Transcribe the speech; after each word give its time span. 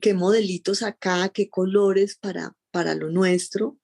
qué 0.00 0.14
modelitos 0.14 0.82
acá, 0.82 1.30
qué 1.30 1.48
colores 1.48 2.16
para, 2.16 2.56
para 2.70 2.94
lo 2.94 3.10
nuestro. 3.10 3.78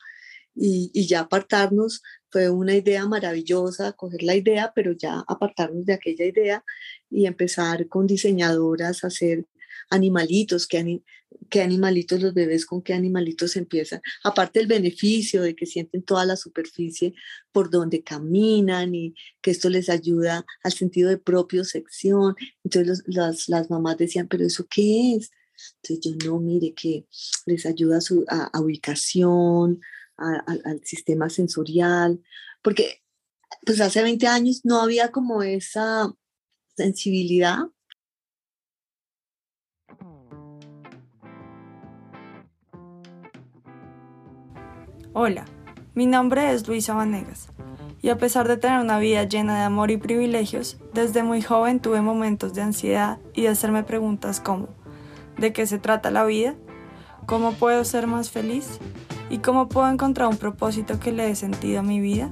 Y, 0.55 0.91
y, 0.95 1.09
ya 1.09 1.21
apartarnos 1.21 2.03
fue 2.31 2.49
una 2.49 2.77
idea 2.77 3.07
maravillosa, 3.07 3.93
coger 3.93 4.23
la 4.23 4.37
idea, 4.37 4.73
pero 4.75 4.93
ya 4.93 5.25
apartarnos 5.27 5.85
de 5.85 5.95
aquella 5.95 6.25
idea 6.27 6.65
y 7.11 7.27
empezar 7.27 7.89
con 7.89 8.07
diseñadoras 8.07 9.03
a 9.03 9.09
hacer 9.09 9.47
animalitos, 9.91 10.67
qué, 10.67 11.03
qué 11.51 11.63
animalitos 11.63 12.21
los 12.21 12.35
bebés, 12.35 12.67
con 12.67 12.83
qué 12.83 12.95
animalitos 12.95 13.57
empiezan. 13.57 14.01
Aparte 14.23 14.61
el 14.61 14.67
beneficio 14.67 15.43
de 15.43 15.55
que 15.55 15.67
sienten 15.67 16.03
toda 16.03 16.25
la 16.25 16.37
superficie 16.37 17.15
por 17.53 17.71
donde 17.71 18.03
caminan 18.03 18.95
y 18.95 19.15
que 19.41 19.51
esto 19.51 19.69
les 19.69 19.89
ayuda 19.89 20.45
al 20.63 20.73
sentido 20.73 21.11
de 21.11 21.19
propio-sección. 21.19 22.35
Entonces 22.65 23.03
las, 23.07 23.49
las 23.49 23.71
mamás 23.71 23.99
decían, 23.99 24.29
pero 24.29 24.45
¿eso 24.45 24.67
qué 24.69 25.17
es? 25.17 25.31
Entonces 25.83 26.01
yo 26.01 26.31
no, 26.31 26.41
mire 26.41 26.75
que 26.75 27.07
les 27.47 27.67
ayuda 27.67 27.99
a, 27.99 28.01
su, 28.01 28.25
ubicación, 28.59 29.81
al 30.17 30.81
sistema 30.85 31.29
sensorial, 31.29 32.23
porque 32.63 33.03
pues 33.65 33.81
hace 33.81 34.03
20 34.03 34.27
años 34.27 34.61
no 34.65 34.81
había 34.81 35.11
como 35.11 35.43
esa 35.43 36.13
sensibilidad. 36.77 37.59
Hola, 45.17 45.45
mi 45.95 46.07
nombre 46.07 46.53
es 46.53 46.67
Luisa 46.67 46.95
Vanegas 46.95 47.47
y 48.03 48.09
a 48.11 48.19
pesar 48.19 48.49
de 48.49 48.57
tener 48.57 48.81
una 48.81 48.99
vida 48.99 49.25
llena 49.25 49.57
de 49.57 49.63
amor 49.63 49.91
y 49.91 49.97
privilegios, 49.97 50.77
desde 50.93 51.23
muy 51.23 51.41
joven 51.41 51.81
tuve 51.81 52.03
momentos 52.03 52.53
de 52.53 52.63
ansiedad 52.63 53.19
y 53.33 53.43
de 53.43 53.49
hacerme 53.49 53.85
preguntas 53.85 54.41
como 54.41 54.69
¿de 55.39 55.53
qué 55.53 55.67
se 55.67 55.79
trata 55.79 56.11
la 56.11 56.25
vida? 56.25 56.55
¿Cómo 57.27 57.53
puedo 57.53 57.85
ser 57.85 58.07
más 58.07 58.31
feliz? 58.31 58.79
¿Y 59.31 59.39
cómo 59.39 59.69
puedo 59.69 59.89
encontrar 59.89 60.29
un 60.29 60.37
propósito 60.37 61.01
que 61.01 61.13
le 61.13 61.27
dé 61.27 61.37
sentido 61.37 61.81
a 61.81 61.83
mi 61.83 62.01
vida? 62.01 62.31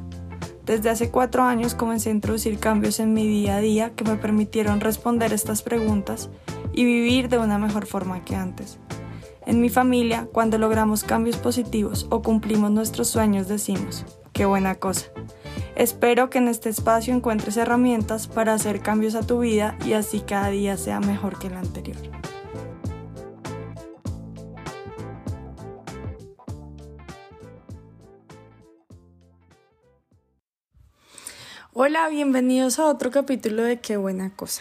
Desde 0.67 0.91
hace 0.91 1.11
cuatro 1.11 1.43
años 1.43 1.75
comencé 1.75 2.11
a 2.11 2.13
introducir 2.13 2.59
cambios 2.59 3.01
en 3.01 3.13
mi 3.13 3.27
día 3.27 3.57
a 3.57 3.61
día 3.61 3.91
que 3.91 4.05
me 4.05 4.17
permitieron 4.17 4.81
responder 4.81 5.33
estas 5.33 5.63
preguntas 5.63 6.31
y 6.73 6.85
vivir 6.85 7.29
de 7.29 7.39
una 7.39 7.59
mejor 7.59 7.87
forma 7.87 8.25
que 8.25 8.37
antes. 8.37 8.79
En 9.45 9.61
mi 9.61 9.71
familia, 9.71 10.29
cuando 10.33 10.59
logramos 10.59 11.03
cambios 11.03 11.37
positivos 11.37 12.07
o 12.11 12.23
cumplimos 12.23 12.71
nuestros 12.71 13.09
sueños, 13.09 13.49
decimos, 13.49 14.07
qué 14.33 14.47
buena 14.47 14.77
cosa. 14.77 15.07
Espero 15.75 16.31
que 16.31 16.39
en 16.39 16.47
este 16.47 16.69
espacio 16.69 17.13
encuentres 17.13 17.57
herramientas 17.57 18.29
para 18.29 18.55
hacer 18.55 18.81
cambios 18.83 19.17
a 19.17 19.27
tu 19.27 19.41
vida 19.41 19.77
y 19.85 19.95
así 19.95 20.21
cada 20.21 20.49
día 20.51 20.77
sea 20.77 21.01
mejor 21.01 21.39
que 21.41 21.49
el 21.49 21.55
anterior. 21.55 21.97
Hola, 31.75 32.11
bienvenidos 32.11 32.79
a 32.79 32.85
otro 32.85 33.11
capítulo 33.11 33.63
de 33.63 33.81
Qué 33.81 33.97
buena 33.97 34.29
cosa. 34.29 34.61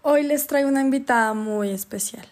Hoy 0.00 0.22
les 0.22 0.46
traigo 0.46 0.70
una 0.70 0.80
invitada 0.80 1.34
muy 1.34 1.68
especial. 1.68 2.26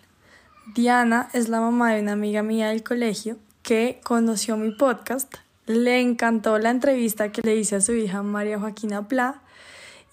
Diana 0.74 1.28
es 1.34 1.50
la 1.50 1.60
mamá 1.60 1.92
de 1.92 2.00
una 2.00 2.12
amiga 2.12 2.42
mía 2.42 2.70
del 2.70 2.82
colegio 2.82 3.36
que 3.62 4.00
conoció 4.02 4.56
mi 4.56 4.70
podcast, 4.70 5.34
le 5.66 6.00
encantó 6.00 6.58
la 6.58 6.70
entrevista 6.70 7.30
que 7.30 7.42
le 7.42 7.56
hice 7.56 7.76
a 7.76 7.82
su 7.82 7.92
hija 7.92 8.22
María 8.22 8.58
Joaquina 8.58 9.06
Pla 9.06 9.42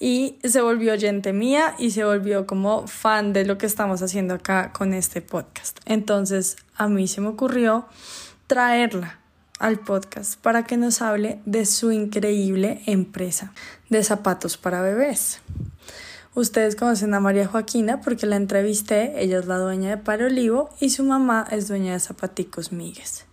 y 0.02 0.38
se 0.44 0.60
volvió 0.60 0.92
oyente 0.92 1.32
mía 1.32 1.74
y 1.80 1.92
se 1.92 2.04
volvió 2.04 2.46
como 2.46 2.88
fan 2.88 3.32
de 3.32 3.46
lo 3.46 3.58
que 3.58 3.68
estamos 3.68 4.02
haciendo 4.02 4.34
acá 4.34 4.74
con 4.74 4.94
este 4.94 5.22
podcast. 5.22 5.80
Entonces 5.86 6.58
a 6.76 6.90
mí 6.90 7.08
se 7.08 7.22
me 7.22 7.30
ocurrió 7.30 7.86
traerla 8.48 9.22
al 9.60 9.80
podcast 9.80 10.40
para 10.40 10.64
que 10.64 10.78
nos 10.78 11.02
hable 11.02 11.40
de 11.46 11.66
su 11.66 11.92
increíble 11.92 12.82
empresa 12.86 13.54
de 13.90 14.04
zapatos 14.04 14.58
para 14.58 14.82
bebés. 14.82 15.40
Ustedes 16.36 16.76
conocen 16.76 17.16
a 17.16 17.20
María 17.20 17.48
Joaquina 17.48 18.02
porque 18.02 18.28
la 18.28 18.36
entrevisté, 18.36 19.24
ella 19.24 19.40
es 19.40 19.48
la 19.48 19.58
dueña 19.58 19.90
de 19.90 19.98
Paro 19.98 20.28
Olivo 20.28 20.70
y 20.80 20.92
su 20.92 21.04
mamá 21.04 21.48
es 21.50 21.68
dueña 21.68 21.94
de 21.94 22.00
Zapaticos 22.00 22.72
Migues. 22.72 23.26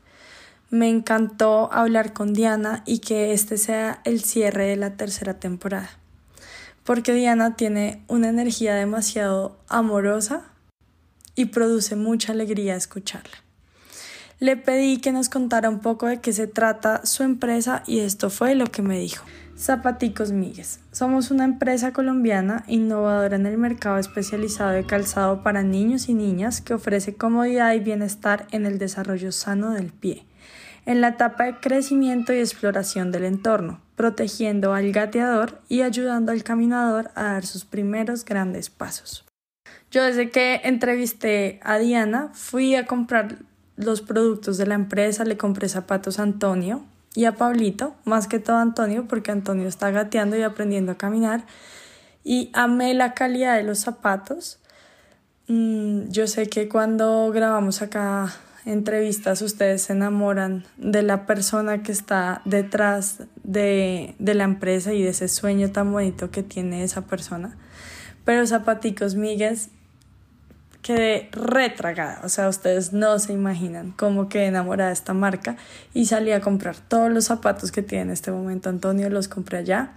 Me 0.70 0.88
encantó 0.88 1.70
hablar 1.70 2.14
con 2.14 2.32
Diana 2.32 2.82
y 2.86 3.00
que 3.00 3.34
este 3.34 3.58
sea 3.58 4.00
el 4.04 4.22
cierre 4.22 4.68
de 4.68 4.76
la 4.76 4.96
tercera 4.96 5.34
temporada, 5.34 5.90
porque 6.82 7.12
Diana 7.12 7.56
tiene 7.56 8.02
una 8.08 8.30
energía 8.30 8.74
demasiado 8.74 9.58
amorosa 9.68 10.44
y 11.34 11.44
produce 11.44 11.96
mucha 11.96 12.32
alegría 12.32 12.74
escucharla. 12.74 13.43
Le 14.40 14.56
pedí 14.56 14.98
que 14.98 15.12
nos 15.12 15.28
contara 15.28 15.68
un 15.68 15.78
poco 15.78 16.06
de 16.06 16.20
qué 16.20 16.32
se 16.32 16.46
trata 16.46 17.06
su 17.06 17.22
empresa 17.22 17.82
y 17.86 18.00
esto 18.00 18.30
fue 18.30 18.54
lo 18.54 18.66
que 18.66 18.82
me 18.82 18.98
dijo. 18.98 19.24
Zapaticos 19.56 20.32
Migues. 20.32 20.80
Somos 20.90 21.30
una 21.30 21.44
empresa 21.44 21.92
colombiana 21.92 22.64
innovadora 22.66 23.36
en 23.36 23.46
el 23.46 23.56
mercado 23.56 23.98
especializado 23.98 24.70
de 24.70 24.84
calzado 24.84 25.44
para 25.44 25.62
niños 25.62 26.08
y 26.08 26.14
niñas 26.14 26.60
que 26.60 26.74
ofrece 26.74 27.14
comodidad 27.14 27.72
y 27.72 27.78
bienestar 27.78 28.46
en 28.50 28.66
el 28.66 28.78
desarrollo 28.78 29.30
sano 29.30 29.70
del 29.70 29.92
pie, 29.92 30.26
en 30.86 31.00
la 31.00 31.08
etapa 31.08 31.44
de 31.44 31.60
crecimiento 31.60 32.32
y 32.32 32.38
exploración 32.38 33.12
del 33.12 33.24
entorno, 33.24 33.80
protegiendo 33.94 34.74
al 34.74 34.90
gateador 34.90 35.62
y 35.68 35.82
ayudando 35.82 36.32
al 36.32 36.42
caminador 36.42 37.12
a 37.14 37.22
dar 37.24 37.46
sus 37.46 37.64
primeros 37.64 38.24
grandes 38.24 38.70
pasos. 38.70 39.24
Yo 39.92 40.02
desde 40.02 40.30
que 40.30 40.60
entrevisté 40.64 41.60
a 41.62 41.78
Diana 41.78 42.30
fui 42.34 42.74
a 42.74 42.86
comprar 42.86 43.36
los 43.76 44.00
productos 44.00 44.56
de 44.58 44.66
la 44.66 44.74
empresa, 44.74 45.24
le 45.24 45.36
compré 45.36 45.68
zapatos 45.68 46.18
a 46.18 46.22
Antonio, 46.22 46.84
y 47.14 47.26
a 47.26 47.36
Pablito, 47.36 47.94
más 48.04 48.26
que 48.26 48.40
todo 48.40 48.56
a 48.56 48.62
Antonio, 48.62 49.06
porque 49.08 49.30
Antonio 49.30 49.68
está 49.68 49.90
gateando 49.90 50.36
y 50.36 50.42
aprendiendo 50.42 50.92
a 50.92 50.96
caminar. 50.96 51.46
Y 52.24 52.50
amé 52.52 52.92
la 52.94 53.14
calidad 53.14 53.56
de 53.56 53.62
los 53.62 53.78
zapatos. 53.78 54.58
Mm, 55.46 56.08
yo 56.08 56.26
sé 56.26 56.48
que 56.48 56.68
cuando 56.68 57.30
grabamos 57.32 57.82
acá 57.82 58.34
entrevistas 58.66 59.42
ustedes 59.42 59.82
se 59.82 59.92
enamoran 59.92 60.64
de 60.78 61.02
la 61.02 61.26
persona 61.26 61.82
que 61.82 61.92
está 61.92 62.40
detrás 62.46 63.22
de, 63.42 64.14
de 64.18 64.34
la 64.34 64.44
empresa 64.44 64.94
y 64.94 65.02
de 65.02 65.10
ese 65.10 65.28
sueño 65.28 65.70
tan 65.70 65.92
bonito 65.92 66.30
que 66.30 66.42
tiene 66.42 66.82
esa 66.82 67.02
persona. 67.02 67.56
Pero 68.24 68.46
Zapaticos 68.46 69.14
Migues 69.14 69.68
quedé 70.84 71.30
retragada, 71.32 72.20
o 72.24 72.28
sea, 72.28 72.46
ustedes 72.46 72.92
no 72.92 73.18
se 73.18 73.32
imaginan 73.32 73.92
cómo 73.92 74.28
quedé 74.28 74.46
enamorada 74.46 74.90
de 74.90 74.92
esta 74.92 75.14
marca 75.14 75.56
y 75.94 76.04
salí 76.04 76.30
a 76.30 76.42
comprar 76.42 76.76
todos 76.76 77.10
los 77.10 77.24
zapatos 77.24 77.72
que 77.72 77.80
tiene 77.80 78.04
en 78.04 78.10
este 78.10 78.30
momento 78.30 78.68
Antonio, 78.68 79.08
los 79.08 79.26
compré 79.26 79.58
allá. 79.58 79.92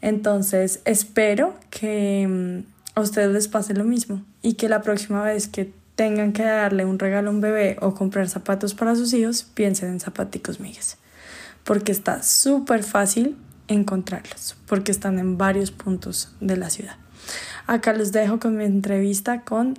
Entonces, 0.00 0.80
espero 0.84 1.56
que 1.70 2.24
mm, 2.28 2.98
a 2.98 3.00
ustedes 3.00 3.32
les 3.32 3.48
pase 3.48 3.74
lo 3.74 3.82
mismo 3.82 4.22
y 4.42 4.54
que 4.54 4.68
la 4.68 4.80
próxima 4.80 5.24
vez 5.24 5.48
que 5.48 5.72
tengan 5.96 6.32
que 6.32 6.44
darle 6.44 6.84
un 6.84 7.00
regalo 7.00 7.30
a 7.30 7.32
un 7.32 7.40
bebé 7.40 7.76
o 7.80 7.94
comprar 7.94 8.28
zapatos 8.28 8.74
para 8.74 8.94
sus 8.94 9.12
hijos, 9.12 9.42
piensen 9.42 9.88
en 9.88 9.98
zapaticos 9.98 10.60
migues, 10.60 10.98
porque 11.64 11.90
está 11.90 12.22
súper 12.22 12.84
fácil 12.84 13.36
encontrarlos, 13.66 14.54
porque 14.68 14.92
están 14.92 15.18
en 15.18 15.36
varios 15.36 15.72
puntos 15.72 16.32
de 16.38 16.56
la 16.56 16.70
ciudad. 16.70 16.94
Acá 17.66 17.92
los 17.92 18.12
dejo 18.12 18.38
con 18.38 18.56
mi 18.56 18.64
entrevista 18.64 19.40
con 19.40 19.76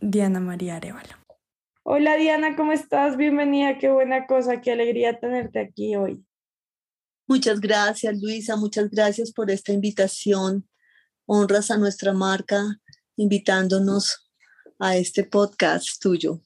Diana 0.00 0.40
María 0.40 0.76
Arevalo. 0.76 1.14
Hola 1.82 2.16
Diana, 2.16 2.54
¿cómo 2.54 2.72
estás? 2.72 3.16
Bienvenida, 3.16 3.78
qué 3.78 3.88
buena 3.90 4.26
cosa, 4.26 4.60
qué 4.60 4.72
alegría 4.72 5.18
tenerte 5.18 5.58
aquí 5.60 5.96
hoy. 5.96 6.24
Muchas 7.26 7.60
gracias 7.60 8.20
Luisa, 8.20 8.56
muchas 8.56 8.90
gracias 8.90 9.32
por 9.32 9.50
esta 9.50 9.72
invitación. 9.72 10.68
Honras 11.26 11.70
a 11.70 11.76
nuestra 11.76 12.12
marca 12.12 12.62
invitándonos 13.16 14.30
a 14.78 14.96
este 14.96 15.24
podcast 15.24 16.00
tuyo. 16.00 16.40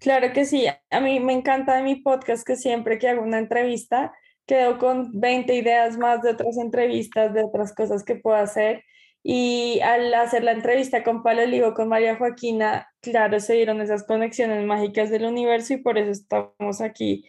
Claro 0.00 0.32
que 0.32 0.44
sí, 0.44 0.66
a 0.66 1.00
mí 1.00 1.18
me 1.18 1.32
encanta 1.32 1.76
de 1.76 1.82
mi 1.82 1.96
podcast 1.96 2.46
que 2.46 2.56
siempre 2.56 2.98
que 2.98 3.08
hago 3.08 3.22
una 3.22 3.38
entrevista 3.38 4.12
quedo 4.46 4.78
con 4.78 5.18
20 5.18 5.54
ideas 5.54 5.96
más 5.96 6.22
de 6.22 6.30
otras 6.30 6.56
entrevistas, 6.56 7.32
de 7.32 7.44
otras 7.44 7.74
cosas 7.74 8.04
que 8.04 8.16
puedo 8.16 8.36
hacer 8.36 8.84
y 9.22 9.80
al 9.80 10.12
hacer 10.14 10.42
la 10.42 10.52
entrevista 10.52 11.04
con 11.04 11.22
Palo 11.22 11.42
Olivo, 11.42 11.74
con 11.74 11.88
María 11.88 12.16
Joaquina, 12.16 12.88
claro, 13.00 13.38
se 13.38 13.54
dieron 13.54 13.80
esas 13.80 14.04
conexiones 14.04 14.64
mágicas 14.64 15.10
del 15.10 15.24
universo 15.24 15.74
y 15.74 15.76
por 15.76 15.96
eso 15.96 16.10
estamos 16.10 16.80
aquí 16.80 17.28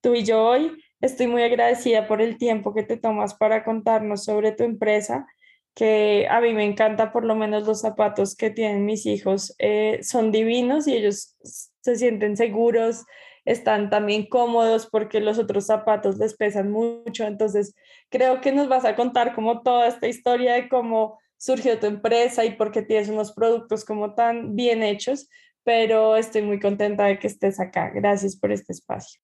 tú 0.00 0.14
y 0.14 0.24
yo 0.24 0.42
hoy. 0.42 0.72
Estoy 1.00 1.26
muy 1.26 1.42
agradecida 1.42 2.06
por 2.06 2.22
el 2.22 2.38
tiempo 2.38 2.74
que 2.74 2.82
te 2.82 2.96
tomas 2.96 3.34
para 3.34 3.62
contarnos 3.62 4.24
sobre 4.24 4.52
tu 4.52 4.64
empresa, 4.64 5.26
que 5.74 6.26
a 6.30 6.40
mí 6.40 6.54
me 6.54 6.64
encanta, 6.64 7.12
por 7.12 7.26
lo 7.26 7.34
menos 7.34 7.66
los 7.66 7.80
zapatos 7.82 8.36
que 8.36 8.48
tienen 8.48 8.86
mis 8.86 9.04
hijos 9.04 9.54
eh, 9.58 10.00
son 10.02 10.32
divinos 10.32 10.86
y 10.86 10.94
ellos 10.96 11.36
se 11.42 11.96
sienten 11.96 12.38
seguros, 12.38 13.04
están 13.44 13.90
también 13.90 14.26
cómodos 14.26 14.88
porque 14.90 15.20
los 15.20 15.38
otros 15.38 15.66
zapatos 15.66 16.16
les 16.16 16.34
pesan 16.34 16.70
mucho. 16.70 17.24
Entonces, 17.24 17.74
creo 18.08 18.40
que 18.40 18.52
nos 18.52 18.68
vas 18.68 18.86
a 18.86 18.96
contar 18.96 19.34
como 19.34 19.62
toda 19.62 19.88
esta 19.88 20.06
historia 20.06 20.54
de 20.54 20.70
cómo 20.70 21.18
surgió 21.36 21.78
tu 21.78 21.86
empresa 21.86 22.44
y 22.44 22.56
por 22.56 22.72
qué 22.72 22.82
tienes 22.82 23.08
unos 23.08 23.32
productos 23.32 23.84
como 23.84 24.14
tan 24.14 24.54
bien 24.56 24.82
hechos. 24.82 25.28
pero 25.66 26.16
estoy 26.16 26.42
muy 26.42 26.60
contenta 26.60 27.06
de 27.06 27.18
que 27.18 27.26
estés 27.26 27.58
acá. 27.58 27.90
Gracias 27.94 28.36
por 28.36 28.52
este 28.52 28.74
espacio. 28.74 29.18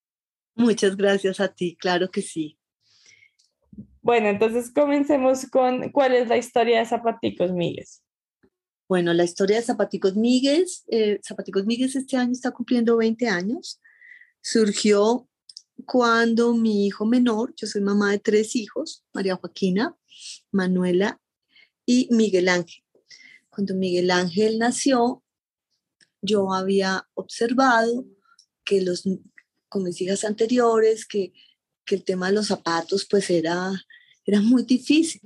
Muchas 0.54 0.96
gracias 0.96 1.38
a 1.38 1.48
ti, 1.48 1.76
claro 1.76 2.10
que 2.10 2.22
sí. 2.22 2.58
Bueno, 4.02 4.28
entonces 4.28 4.72
comencemos 4.72 5.46
con 5.50 5.90
cuál 5.92 6.14
es 6.14 6.28
la 6.28 6.38
historia 6.38 6.78
de 6.78 6.86
Zapaticos 6.86 7.52
Migues. 7.52 8.02
Bueno, 8.88 9.12
la 9.12 9.24
historia 9.24 9.56
de 9.56 9.62
Zapaticos 9.62 10.16
Migues, 10.16 10.84
eh, 10.88 11.20
Zapaticos 11.22 11.66
Migues 11.66 11.94
este 11.94 12.16
año 12.16 12.32
está 12.32 12.50
cumpliendo 12.50 12.96
20 12.96 13.28
años. 13.28 13.80
Surgió 14.40 15.28
cuando 15.86 16.54
mi 16.54 16.86
hijo 16.86 17.06
menor, 17.06 17.54
yo 17.56 17.66
soy 17.66 17.82
mamá 17.82 18.10
de 18.10 18.18
tres 18.18 18.56
hijos, 18.56 19.04
María 19.12 19.36
Joaquina, 19.36 19.96
Manuela 20.50 21.20
y 21.86 22.08
Miguel 22.10 22.48
Ángel. 22.48 22.82
Cuando 23.48 23.74
Miguel 23.74 24.10
Ángel 24.10 24.58
nació, 24.58 25.22
yo 26.22 26.52
había 26.52 27.08
observado 27.14 28.06
que 28.64 28.82
los, 28.82 29.04
con 29.68 29.82
mis 29.82 30.00
hijas 30.00 30.24
anteriores, 30.24 31.06
que, 31.06 31.32
que 31.84 31.96
el 31.96 32.04
tema 32.04 32.28
de 32.28 32.34
los 32.34 32.46
zapatos 32.46 33.06
pues 33.10 33.30
era, 33.30 33.72
era 34.24 34.40
muy 34.40 34.62
difícil, 34.62 35.22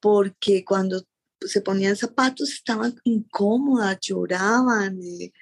porque 0.00 0.64
cuando 0.64 1.04
se 1.40 1.60
ponían 1.60 1.96
zapatos 1.96 2.50
estaban 2.50 2.98
incómodas, 3.04 3.98
lloraban. 4.00 5.00
Eh, 5.02 5.32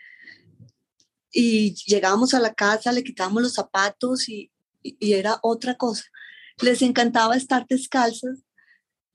y 1.32 1.74
llegábamos 1.86 2.34
a 2.34 2.40
la 2.40 2.54
casa, 2.54 2.92
le 2.92 3.04
quitábamos 3.04 3.42
los 3.42 3.54
zapatos 3.54 4.28
y, 4.28 4.50
y, 4.82 5.12
era 5.12 5.38
otra 5.42 5.76
cosa. 5.76 6.04
Les 6.62 6.80
encantaba 6.80 7.36
estar 7.36 7.66
descalzas 7.68 8.38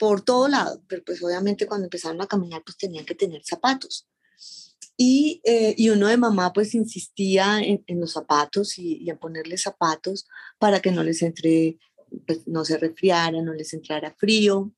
por 0.01 0.23
todo 0.23 0.47
lado, 0.47 0.83
pero 0.87 1.03
pues 1.05 1.21
obviamente 1.21 1.67
cuando 1.67 1.85
empezaron 1.85 2.19
a 2.23 2.25
caminar 2.25 2.63
pues 2.65 2.75
tenían 2.75 3.05
que 3.05 3.13
tener 3.13 3.43
zapatos. 3.43 4.09
Y, 4.97 5.41
eh, 5.43 5.75
y 5.77 5.91
uno 5.91 6.07
de 6.07 6.17
mamá 6.17 6.53
pues 6.53 6.73
insistía 6.73 7.59
en, 7.59 7.83
en 7.85 7.99
los 7.99 8.13
zapatos 8.13 8.79
y, 8.79 8.97
y, 8.97 9.11
en 9.11 9.19
ponerle 9.19 9.59
zapatos 9.59 10.27
para 10.57 10.79
que 10.79 10.91
no 10.91 11.03
les 11.03 11.21
entre, 11.21 11.77
pues 12.25 12.47
no 12.47 12.65
se 12.65 12.79
resfriara, 12.79 13.43
no 13.43 13.53
les 13.53 13.75
entrara 13.75 14.15
frío. 14.17 14.73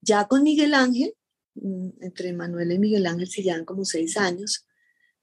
Ya 0.00 0.28
con 0.28 0.44
Miguel 0.44 0.72
Ángel, 0.72 1.14
mm, 1.56 1.88
entre 2.00 2.32
Manuel 2.32 2.72
y 2.72 2.78
Miguel 2.78 3.04
Ángel 3.04 3.28
se 3.28 3.42
llevan 3.42 3.66
como 3.66 3.84
seis 3.84 4.16
años, 4.16 4.66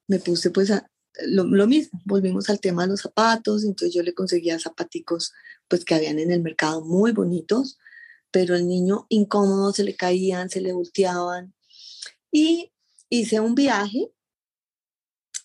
me 0.06 0.20
puse 0.20 0.52
pues 0.52 0.70
a, 0.70 0.88
lo, 1.26 1.46
lo, 1.46 1.66
mismo, 1.66 2.00
volvimos 2.06 2.48
al 2.52 2.60
tema 2.60 2.84
de 2.84 2.90
los 2.90 3.02
zapatos, 3.02 3.64
entonces 3.64 3.96
yo 3.96 4.04
le 4.04 4.14
conseguía 4.14 4.60
zapaticos 4.60 5.34
pues 5.68 5.84
que 5.84 5.96
habían 5.96 6.20
en 6.20 6.30
el 6.30 6.44
mercado 6.44 6.86
muy 6.86 7.12
bonitos, 7.12 7.80
pero 8.32 8.56
el 8.56 8.68
niño 8.68 9.06
incómodo, 9.10 9.74
se 9.74 9.84
le 9.84 9.96
caían, 9.96 10.50
se 10.50 10.62
le 10.62 10.74
volteaban. 10.74 11.54
Y 12.32 12.72
hice 13.10 13.40
un 13.40 13.56
viaje 13.56 14.12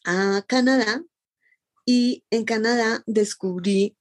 a 0.05 0.45
Canadá 0.47 1.05
y 1.85 2.25
en 2.31 2.45
Canadá 2.45 3.03
descubrí 3.07 3.97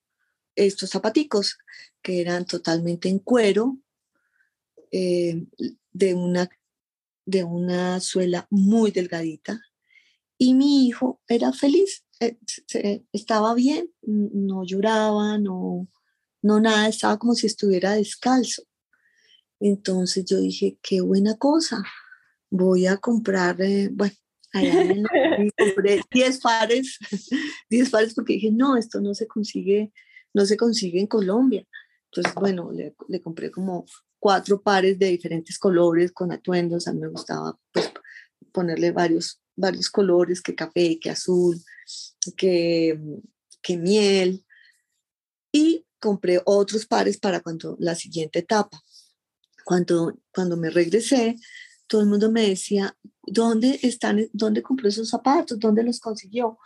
estos 0.56 0.92
zapaticos 0.92 1.58
que 2.02 2.22
eran 2.22 2.46
totalmente 2.46 3.10
en 3.10 3.20
cuero, 3.20 3.78
eh, 4.92 5.46
de, 5.92 6.14
una, 6.14 6.50
de 7.26 7.44
una 7.44 8.00
suela 8.00 8.48
muy 8.50 8.92
delgadita, 8.92 9.60
y 10.38 10.54
mi 10.54 10.88
hijo 10.88 11.22
era 11.28 11.52
feliz, 11.54 12.06
eh, 12.20 12.38
estaba 13.12 13.54
bien, 13.54 13.92
no 14.02 14.64
lloraba, 14.64 15.38
no, 15.38 15.88
no 16.42 16.60
nada, 16.60 16.88
estaba 16.88 17.18
como 17.18 17.36
si 17.36 17.48
estuviera 17.48 17.94
descalzo. 17.94 18.64
Entonces 19.60 20.26
yo 20.26 20.40
dije, 20.40 20.78
qué 20.82 21.02
buena 21.02 21.38
cosa, 21.38 21.84
voy 22.50 22.88
a 22.88 22.98
comprar, 22.98 23.62
eh, 23.62 23.90
bueno, 23.92 24.14
allá 24.54 24.74
compré 25.58 26.02
10 26.12 26.40
pares, 26.40 26.98
10 27.70 27.90
pares 27.90 28.14
porque 28.14 28.34
dije, 28.34 28.52
no, 28.52 28.78
esto 28.78 29.02
no 29.02 29.14
se 29.14 29.28
consigue, 29.28 29.92
no 30.34 30.46
se 30.46 30.58
consigue 30.58 31.00
en 31.00 31.08
Colombia. 31.08 31.66
Entonces, 32.12 32.34
bueno, 32.36 32.72
le, 32.72 32.96
le 33.10 33.22
compré 33.22 33.52
como 33.52 33.86
cuatro 34.20 34.62
pares 34.62 34.98
de 34.98 35.08
diferentes 35.08 35.60
colores 35.60 36.12
con 36.12 36.32
atuendos, 36.32 36.88
a 36.88 36.94
mí 36.94 37.00
me 37.00 37.10
gustaba 37.10 37.58
pues, 37.72 37.92
ponerle 38.52 38.92
varios 38.92 39.42
varios 39.56 39.90
colores, 39.90 40.42
que 40.42 40.56
café, 40.56 41.00
que 41.00 41.10
azul, 41.10 41.62
que, 42.36 43.00
que 43.62 43.78
miel. 43.78 44.46
Y 45.52 45.86
compré 46.00 46.42
otros 46.46 46.86
pares 46.86 47.18
para 47.18 47.40
cuando 47.40 47.76
la 47.80 47.96
siguiente 47.96 48.40
etapa. 48.40 48.82
Cuando, 49.66 50.18
cuando 50.34 50.56
me 50.56 50.70
regresé, 50.70 51.36
todo 51.88 52.00
el 52.00 52.08
mundo 52.08 52.32
me 52.32 52.48
decía, 52.48 52.96
¿dónde 53.24 53.78
están, 53.84 54.30
dónde 54.32 54.62
compró 54.62 54.88
esos 54.88 55.10
zapatos? 55.10 55.60
¿Dónde 55.60 55.84
los 55.84 56.00
consiguió? 56.00 56.58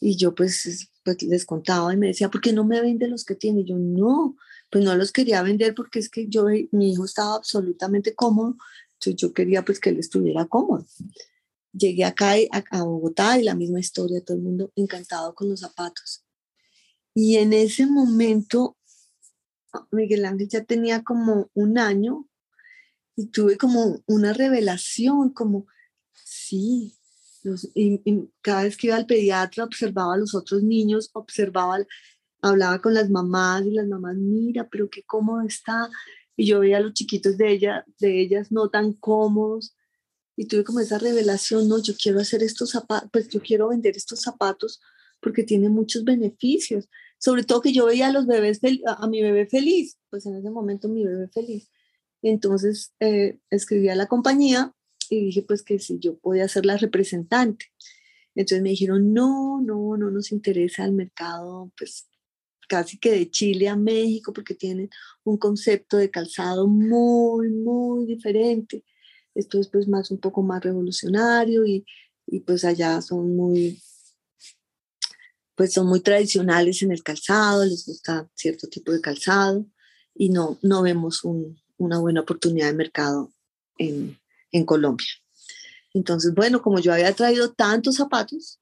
Y 0.00 0.16
yo 0.16 0.34
pues, 0.34 0.90
pues 1.04 1.22
les 1.22 1.44
contaba 1.44 1.92
y 1.92 1.98
me 1.98 2.06
decía, 2.06 2.30
¿por 2.30 2.40
qué 2.40 2.54
no 2.54 2.64
me 2.64 2.80
vende 2.80 3.08
los 3.08 3.26
que 3.26 3.34
tiene? 3.34 3.60
Y 3.60 3.66
yo 3.66 3.76
no, 3.76 4.36
pues 4.70 4.82
no 4.82 4.96
los 4.96 5.12
quería 5.12 5.42
vender 5.42 5.74
porque 5.74 5.98
es 5.98 6.08
que 6.08 6.26
yo, 6.28 6.46
mi 6.72 6.92
hijo 6.92 7.04
estaba 7.04 7.34
absolutamente 7.34 8.14
cómodo, 8.14 8.56
entonces 8.94 9.16
yo 9.16 9.34
quería 9.34 9.62
pues 9.62 9.78
que 9.78 9.90
él 9.90 9.98
estuviera 9.98 10.46
cómodo 10.46 10.86
llegué 11.76 12.04
acá 12.04 12.34
a, 12.70 12.82
Bogotá 12.82 13.38
y 13.38 13.44
la 13.44 13.54
misma 13.54 13.80
historia, 13.80 14.24
todo 14.24 14.36
el 14.36 14.42
mundo 14.42 14.72
encantado 14.76 15.34
con 15.34 15.48
los 15.48 15.60
zapatos. 15.60 16.24
Y 17.14 17.36
en 17.36 17.52
ese 17.52 17.86
momento, 17.86 18.76
Miguel 19.90 20.24
Ángel 20.24 20.48
ya 20.48 20.64
tenía 20.64 21.02
como 21.02 21.50
un 21.54 21.78
año 21.78 22.28
y 23.16 23.28
tuve 23.28 23.56
como 23.56 24.02
una 24.06 24.32
revelación, 24.32 25.30
como, 25.30 25.66
sí, 26.12 26.96
y, 27.74 28.30
cada 28.42 28.64
vez 28.64 28.76
que 28.76 28.88
iba 28.88 28.96
al 28.96 29.06
pediatra 29.06 29.64
observaba 29.64 30.14
a 30.14 30.18
los 30.18 30.34
otros 30.34 30.62
niños, 30.62 31.10
observaba, 31.14 31.78
hablaba 32.42 32.80
con 32.80 32.94
las 32.94 33.10
mamás 33.10 33.64
y 33.64 33.70
las 33.70 33.86
mamás, 33.86 34.16
mira, 34.16 34.68
pero 34.68 34.90
qué 34.90 35.02
cómodo 35.02 35.42
está. 35.42 35.88
Y 36.36 36.46
yo 36.46 36.60
veía 36.60 36.78
a 36.78 36.80
los 36.80 36.92
chiquitos 36.92 37.38
de, 37.38 37.52
ella, 37.52 37.84
de 37.98 38.20
ellas 38.20 38.52
no 38.52 38.68
tan 38.68 38.92
cómodos 38.92 39.74
y 40.36 40.46
tuve 40.46 40.64
como 40.64 40.80
esa 40.80 40.98
revelación, 40.98 41.66
no, 41.68 41.82
yo 41.82 41.94
quiero 42.00 42.20
hacer 42.20 42.42
estos 42.42 42.70
zapatos, 42.70 43.08
pues 43.10 43.28
yo 43.28 43.40
quiero 43.40 43.68
vender 43.68 43.96
estos 43.96 44.20
zapatos 44.20 44.80
porque 45.20 45.44
tiene 45.44 45.70
muchos 45.70 46.04
beneficios, 46.04 46.90
sobre 47.18 47.42
todo 47.42 47.62
que 47.62 47.72
yo 47.72 47.86
veía 47.86 48.08
a 48.08 48.12
los 48.12 48.26
bebés, 48.26 48.60
a 48.86 49.06
mi 49.08 49.22
bebé 49.22 49.46
feliz, 49.46 49.98
pues 50.10 50.26
en 50.26 50.36
ese 50.36 50.50
momento 50.50 50.88
mi 50.88 51.04
bebé 51.06 51.28
feliz. 51.28 51.70
Entonces 52.30 52.92
eh, 52.98 53.38
escribí 53.50 53.88
a 53.88 53.94
la 53.94 54.06
compañía 54.06 54.74
y 55.08 55.26
dije 55.26 55.42
pues 55.42 55.62
que 55.62 55.78
si 55.78 56.00
yo 56.00 56.18
podía 56.18 56.48
ser 56.48 56.66
la 56.66 56.76
representante. 56.76 57.66
Entonces 58.34 58.62
me 58.62 58.70
dijeron, 58.70 59.14
no, 59.14 59.60
no, 59.62 59.96
no 59.96 60.10
nos 60.10 60.32
interesa 60.32 60.84
el 60.84 60.92
mercado, 60.92 61.70
pues 61.78 62.08
casi 62.68 62.98
que 62.98 63.12
de 63.12 63.30
Chile 63.30 63.68
a 63.68 63.76
México, 63.76 64.32
porque 64.32 64.54
tienen 64.54 64.90
un 65.22 65.38
concepto 65.38 65.98
de 65.98 66.10
calzado 66.10 66.66
muy, 66.66 67.48
muy 67.50 68.06
diferente. 68.06 68.84
Esto 69.34 69.60
es 69.60 69.68
pues 69.68 69.86
más 69.86 70.10
un 70.10 70.18
poco 70.18 70.42
más 70.42 70.64
revolucionario 70.64 71.64
y, 71.64 71.86
y 72.26 72.40
pues 72.40 72.64
allá 72.64 73.00
son 73.02 73.36
muy, 73.36 73.80
pues 75.54 75.72
son 75.72 75.86
muy 75.86 76.00
tradicionales 76.00 76.82
en 76.82 76.90
el 76.90 77.04
calzado, 77.04 77.64
les 77.64 77.86
gusta 77.86 78.28
cierto 78.34 78.66
tipo 78.66 78.90
de 78.90 79.00
calzado 79.00 79.64
y 80.12 80.30
no, 80.30 80.58
no 80.62 80.82
vemos 80.82 81.24
un, 81.24 81.56
una 81.78 81.98
buena 81.98 82.20
oportunidad 82.20 82.68
de 82.68 82.74
mercado 82.74 83.32
en, 83.78 84.18
en, 84.52 84.64
Colombia. 84.64 85.06
Entonces, 85.94 86.34
bueno, 86.34 86.62
como 86.62 86.78
yo 86.80 86.92
había 86.92 87.12
traído 87.12 87.52
tantos 87.52 87.96
zapatos, 87.96 88.60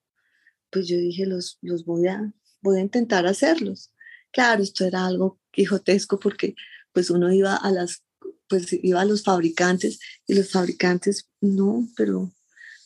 pues 0.70 0.88
yo 0.88 0.96
dije, 0.96 1.26
los, 1.26 1.58
los 1.62 1.84
voy, 1.84 2.08
a, 2.08 2.32
voy 2.60 2.78
a 2.78 2.82
intentar 2.82 3.26
hacerlos. 3.26 3.92
Claro, 4.32 4.62
esto 4.62 4.84
era 4.84 5.06
algo 5.06 5.38
quijotesco 5.52 6.18
porque 6.18 6.54
pues 6.92 7.10
uno 7.10 7.32
iba 7.32 7.54
a 7.56 7.70
las 7.70 8.02
pues 8.48 8.72
iba 8.72 9.00
a 9.00 9.04
los 9.04 9.22
fabricantes 9.22 9.98
y 10.26 10.34
los 10.34 10.50
fabricantes, 10.50 11.28
no, 11.40 11.88
pero 11.96 12.32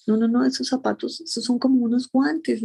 no, 0.06 0.16
no, 0.16 0.28
no, 0.28 0.44
esos 0.44 0.68
zapatos, 0.68 1.20
esos 1.20 1.44
son 1.44 1.58
como 1.58 1.85
unos 1.85 2.08
guantes. 2.11 2.62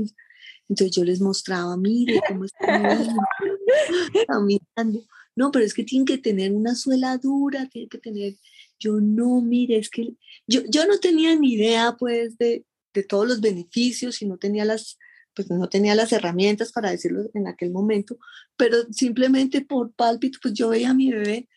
Entonces 0.69 0.95
yo 0.95 1.03
les 1.03 1.19
mostraba, 1.19 1.75
mire 1.75 2.21
cómo 2.27 2.45
está 2.45 2.65
mirando. 4.41 5.03
No, 5.35 5.51
pero 5.51 5.65
es 5.65 5.73
que 5.73 5.83
tienen 5.83 6.05
que 6.05 6.17
tener 6.17 6.51
una 6.51 6.75
suela 6.75 7.17
dura, 7.17 7.67
tienen 7.69 7.89
que 7.89 7.97
tener, 7.97 8.35
yo 8.79 8.99
no, 9.01 9.41
mire, 9.41 9.77
es 9.77 9.89
que 9.89 10.15
yo, 10.47 10.61
yo 10.69 10.85
no 10.85 10.99
tenía 10.99 11.35
ni 11.35 11.53
idea 11.53 11.95
pues 11.97 12.37
de, 12.37 12.65
de 12.93 13.03
todos 13.03 13.27
los 13.27 13.41
beneficios 13.41 14.21
y 14.21 14.25
no 14.25 14.37
tenía 14.37 14.65
las, 14.65 14.97
pues 15.33 15.49
no 15.49 15.67
tenía 15.69 15.95
las 15.95 16.11
herramientas 16.11 16.71
para 16.71 16.91
decirlo 16.91 17.29
en 17.33 17.47
aquel 17.47 17.71
momento, 17.71 18.17
pero 18.55 18.77
simplemente 18.91 19.61
por 19.61 19.93
pálpito, 19.93 20.39
pues 20.41 20.53
yo 20.53 20.69
veía 20.69 20.91
a 20.91 20.93
mi 20.93 21.11
bebé 21.11 21.49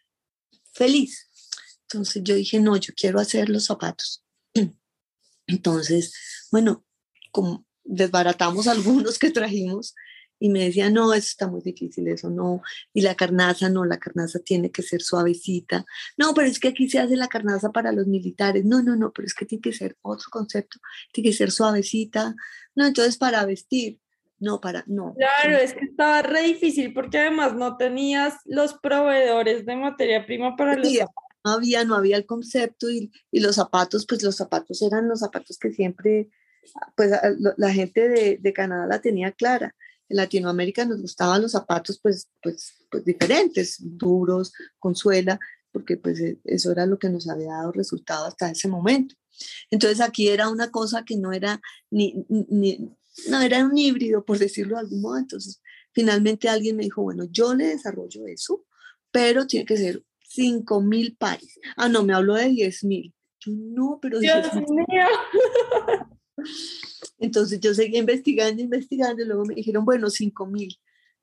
feliz. 0.73 1.28
Entonces 1.83 2.23
yo 2.25 2.35
dije, 2.35 2.61
no, 2.61 2.76
yo 2.76 2.92
quiero 2.97 3.21
hacer 3.21 3.49
los 3.49 3.66
zapatos. 3.66 4.25
Entonces, 5.47 6.14
bueno, 6.50 6.85
como 7.30 7.66
desbaratamos 7.85 8.66
algunos 8.66 9.18
que 9.18 9.30
trajimos 9.30 9.95
y 10.38 10.50
me 10.50 10.64
decía, 10.64 10.90
no, 10.90 11.14
eso 11.14 11.26
está 11.26 11.49
muy 11.49 11.62
difícil, 11.62 12.09
eso 12.09 12.31
no, 12.31 12.62
y 12.93 13.00
la 13.00 13.14
carnaza, 13.14 13.69
no, 13.69 13.85
la 13.85 13.99
carnaza 13.99 14.38
tiene 14.40 14.71
que 14.71 14.83
ser 14.83 15.02
suavecita, 15.02 15.85
no, 16.16 16.35
pero 16.35 16.49
es 16.49 16.61
que 16.61 16.69
aquí 16.69 16.88
se 16.88 16.99
hace 16.99 17.16
la 17.16 17.28
carnaza 17.28 17.71
para 17.71 17.93
los 17.93 18.07
militares, 18.07 18.64
no, 18.64 18.83
no, 18.83 18.97
no, 18.97 19.12
pero 19.12 19.26
es 19.26 19.35
que 19.35 19.47
tiene 19.47 19.62
que 19.62 19.73
ser 19.73 19.97
otro 20.02 20.26
concepto, 20.31 20.78
tiene 21.12 21.31
que 21.31 21.37
ser 21.37 21.50
suavecita, 21.50 22.35
no, 22.75 22.87
entonces 22.87 23.16
para 23.16 23.45
vestir, 23.47 23.99
no, 24.38 24.61
para, 24.61 24.85
no. 24.87 25.14
Claro, 25.14 25.57
es 25.57 25.73
que 25.73 25.87
estaba 25.87 26.21
re 26.21 26.43
difícil 26.43 26.93
porque 26.93 27.19
además 27.19 27.55
no 27.55 27.78
tenías 27.78 28.35
los 28.45 28.75
proveedores 28.75 29.64
de 29.64 29.76
materia 29.76 30.26
prima 30.26 30.57
para 30.57 30.76
los 30.76 30.93
zapatos. 30.93 31.14
No 31.43 31.52
había, 31.52 31.85
no 31.85 31.95
había 31.95 32.16
el 32.16 32.26
concepto 32.26 32.90
y, 32.90 33.11
y 33.31 33.40
los 33.40 33.55
zapatos, 33.55 34.05
pues 34.07 34.23
los 34.23 34.37
zapatos 34.37 34.83
eran 34.83 35.09
los 35.09 35.21
zapatos 35.21 35.57
que 35.59 35.73
siempre, 35.73 36.28
pues 36.97 37.12
la 37.57 37.73
gente 37.73 38.09
de, 38.09 38.37
de 38.38 38.52
Canadá 38.52 38.87
la 38.87 39.00
tenía 39.00 39.33
clara 39.33 39.75
en 40.09 40.17
Latinoamérica 40.17 40.85
nos 40.85 41.01
gustaban 41.01 41.43
los 41.43 41.53
zapatos 41.53 41.99
pues, 42.01 42.29
pues, 42.43 42.75
pues 42.91 43.05
diferentes, 43.05 43.77
duros, 43.81 44.53
con 44.79 44.95
suela, 44.95 45.39
porque 45.73 45.97
pues 45.97 46.21
e, 46.21 46.39
eso 46.45 46.73
era 46.73 46.87
lo 46.87 46.99
que 46.99 47.09
nos 47.09 47.29
había 47.29 47.53
dado 47.53 47.73
resultado 47.73 48.27
hasta 48.27 48.51
ese 48.51 48.69
momento. 48.69 49.15
Entonces 49.71 50.01
aquí 50.01 50.29
era 50.29 50.49
una 50.49 50.71
cosa 50.71 51.05
que 51.05 51.17
no 51.17 51.33
era 51.33 51.61
ni, 51.91 52.25
ni, 52.29 52.91
no 53.29 53.41
era 53.41 53.65
un 53.65 53.77
híbrido, 53.77 54.25
por 54.25 54.39
decirlo 54.39 54.77
de 54.77 54.83
algún 54.83 55.03
modo. 55.03 55.19
Entonces 55.19 55.61
finalmente 55.93 56.49
alguien 56.49 56.77
me 56.77 56.85
dijo, 56.85 57.03
bueno, 57.03 57.25
yo 57.31 57.55
le 57.55 57.67
desarrollo 57.67 58.27
eso, 58.27 58.65
pero 59.11 59.47
tiene 59.47 59.67
que 59.67 59.77
ser 59.77 60.03
5 60.29 60.81
mil 60.81 61.17
pares. 61.17 61.59
Ah, 61.77 61.89
no, 61.89 62.05
me 62.05 62.15
habló 62.15 62.35
de 62.35 62.49
10 62.49 62.85
mil. 62.85 63.15
Yo 63.41 63.53
no, 63.53 63.99
pero... 64.01 64.19
Dios 64.19 64.47
mío. 64.55 64.87
Entonces 67.19 67.61
yo 67.61 67.75
seguí 67.75 67.97
investigando, 67.97 68.62
investigando, 68.62 69.23
y 69.23 69.26
luego 69.26 69.45
me 69.45 69.55
dijeron, 69.55 69.85
bueno, 69.85 70.11
5 70.11 70.47
mil. 70.47 70.78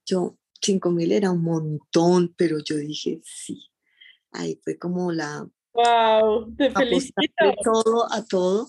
Yo, 0.06 0.38
5 0.62 0.92
mil 0.92 1.12
era 1.12 1.32
un 1.32 1.44
montón, 1.44 2.34
pero 2.38 2.58
yo 2.64 2.78
dije, 2.78 3.22
sí. 3.24 3.70
Ahí 4.32 4.60
fue 4.64 4.78
como 4.78 5.12
la... 5.12 5.48
¡Wow! 5.74 6.56
Te 6.56 6.72
felicito. 6.72 7.24
todo 7.64 8.12
a 8.12 8.24
todo. 8.26 8.68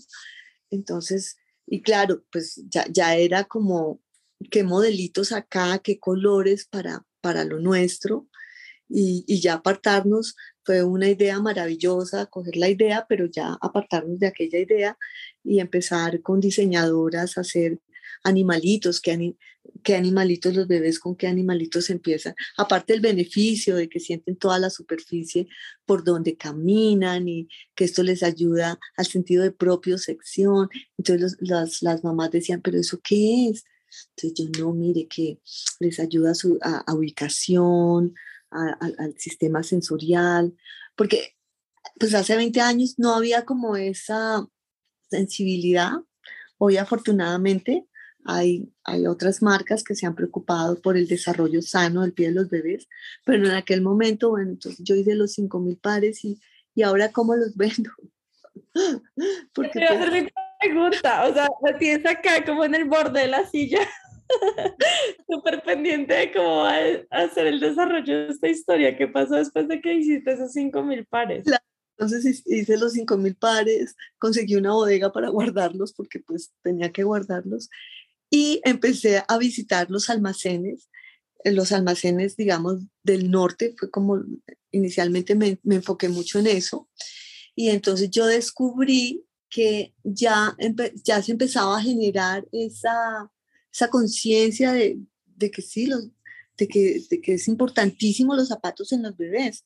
Entonces, 0.70 1.36
y 1.66 1.82
claro, 1.82 2.24
pues 2.30 2.62
ya, 2.68 2.86
ya 2.90 3.16
era 3.16 3.44
como 3.44 4.00
qué 4.50 4.64
modelitos 4.64 5.32
acá, 5.32 5.78
qué 5.78 5.98
colores 5.98 6.66
para, 6.66 7.04
para 7.20 7.44
lo 7.44 7.60
nuestro. 7.60 8.28
Y, 8.88 9.24
y, 9.26 9.40
ya 9.40 9.54
apartarnos 9.54 10.36
fue 10.62 10.84
una 10.84 11.08
idea 11.08 11.40
maravillosa, 11.40 12.26
coger 12.26 12.56
la 12.56 12.68
idea, 12.68 13.06
pero 13.08 13.26
ya 13.26 13.56
apartarnos 13.62 14.18
de 14.18 14.26
aquella 14.26 14.58
idea 14.58 14.98
y 15.44 15.60
empezar 15.60 16.22
con 16.22 16.40
diseñadoras 16.40 17.36
a 17.36 17.42
hacer 17.42 17.80
animalitos, 18.24 19.00
qué, 19.00 19.36
qué 19.82 19.94
animalitos 19.94 20.54
los 20.54 20.66
bebés, 20.66 20.98
con 20.98 21.14
qué 21.14 21.26
animalitos 21.26 21.90
empiezan. 21.90 22.34
Aparte 22.56 22.94
el 22.94 23.00
beneficio 23.00 23.76
de 23.76 23.88
que 23.88 24.00
sienten 24.00 24.36
toda 24.36 24.58
la 24.58 24.70
superficie 24.70 25.46
por 25.84 26.02
donde 26.02 26.36
caminan 26.36 27.28
y 27.28 27.48
que 27.74 27.84
esto 27.84 28.02
les 28.02 28.22
ayuda 28.22 28.78
al 28.96 29.06
sentido 29.06 29.44
de 29.44 29.52
propio 29.52 29.98
sección. 29.98 30.68
Entonces 30.96 31.36
las, 31.40 31.82
las 31.82 32.02
mamás 32.02 32.30
decían, 32.30 32.62
pero 32.62 32.78
¿eso 32.78 32.98
qué 33.04 33.50
es? 33.50 33.64
Entonces 34.16 34.50
yo 34.50 34.64
no, 34.64 34.72
mire 34.72 35.06
que 35.06 35.38
les 35.78 36.00
ayuda 36.00 36.32
a, 36.32 36.34
su, 36.34 36.58
a 36.62 36.92
ubicación, 36.94 38.14
al 38.50 39.14
sistema 39.18 39.64
sensorial, 39.64 40.54
porque 40.94 41.34
pues 41.98 42.14
hace 42.14 42.36
20 42.36 42.60
años 42.60 42.94
no 42.98 43.14
había 43.14 43.44
como 43.44 43.76
esa 43.76 44.46
sensibilidad. 45.16 45.92
Hoy 46.58 46.76
afortunadamente 46.76 47.86
hay, 48.24 48.72
hay 48.84 49.06
otras 49.06 49.42
marcas 49.42 49.84
que 49.84 49.94
se 49.94 50.06
han 50.06 50.14
preocupado 50.14 50.80
por 50.80 50.96
el 50.96 51.06
desarrollo 51.06 51.62
sano 51.62 52.02
del 52.02 52.12
pie 52.12 52.28
de 52.28 52.34
los 52.34 52.48
bebés, 52.48 52.88
pero 53.24 53.46
en 53.46 53.52
aquel 53.52 53.82
momento, 53.82 54.30
bueno, 54.30 54.50
entonces 54.50 54.84
yo 54.84 54.94
hice 54.94 55.14
los 55.14 55.36
5.000 55.38 55.80
pares 55.80 56.24
y, 56.24 56.40
y 56.74 56.82
ahora 56.82 57.12
cómo 57.12 57.36
los 57.36 57.54
vendo. 57.56 57.90
Porque 59.54 59.78
Te 59.78 59.84
hacer 59.84 60.10
mi 60.10 60.28
pregunta, 60.60 61.26
o 61.26 61.34
sea, 61.34 61.48
la 61.62 61.78
tienes 61.78 62.06
acá 62.06 62.44
como 62.44 62.64
en 62.64 62.74
el 62.74 62.86
borde 62.86 63.20
de 63.20 63.28
la 63.28 63.46
silla. 63.46 63.80
Súper 65.28 65.62
pendiente 65.62 66.14
de 66.14 66.32
cómo 66.32 66.62
va 66.62 66.76
a 67.10 67.22
hacer 67.24 67.46
el 67.46 67.60
desarrollo 67.60 68.20
de 68.20 68.28
esta 68.28 68.48
historia. 68.48 68.96
¿Qué 68.96 69.06
pasó 69.06 69.34
después 69.34 69.68
de 69.68 69.80
que 69.80 69.94
hiciste 69.94 70.32
esos 70.32 70.52
5000 70.52 71.06
pares? 71.06 71.46
Entonces 71.96 72.42
hice 72.46 72.76
los 72.76 72.92
5000 72.94 73.36
pares, 73.36 73.94
conseguí 74.18 74.56
una 74.56 74.72
bodega 74.72 75.12
para 75.12 75.28
guardarlos 75.28 75.92
porque 75.92 76.20
pues 76.20 76.52
tenía 76.62 76.90
que 76.90 77.04
guardarlos 77.04 77.70
y 78.30 78.60
empecé 78.64 79.22
a 79.28 79.38
visitar 79.38 79.90
los 79.90 80.10
almacenes, 80.10 80.90
eh, 81.44 81.52
los 81.52 81.70
almacenes, 81.70 82.36
digamos, 82.36 82.80
del 83.04 83.30
norte, 83.30 83.74
fue 83.78 83.92
como 83.92 84.24
inicialmente 84.72 85.36
me, 85.36 85.60
me 85.62 85.76
enfoqué 85.76 86.08
mucho 86.08 86.40
en 86.40 86.48
eso. 86.48 86.88
Y 87.54 87.68
entonces 87.68 88.10
yo 88.10 88.26
descubrí 88.26 89.24
que 89.48 89.94
ya, 90.02 90.56
ya 91.04 91.22
se 91.22 91.30
empezaba 91.30 91.78
a 91.78 91.82
generar 91.82 92.44
esa, 92.50 93.30
esa 93.72 93.88
conciencia 93.88 94.72
de, 94.72 94.98
de, 95.26 95.50
que 95.52 95.62
sí, 95.62 95.86
los, 95.86 96.08
de, 96.56 96.66
que, 96.66 97.02
de 97.08 97.20
que 97.20 97.34
es 97.34 97.46
importantísimo 97.46 98.34
los 98.34 98.48
zapatos 98.48 98.90
en 98.90 99.04
los 99.04 99.16
bebés. 99.16 99.64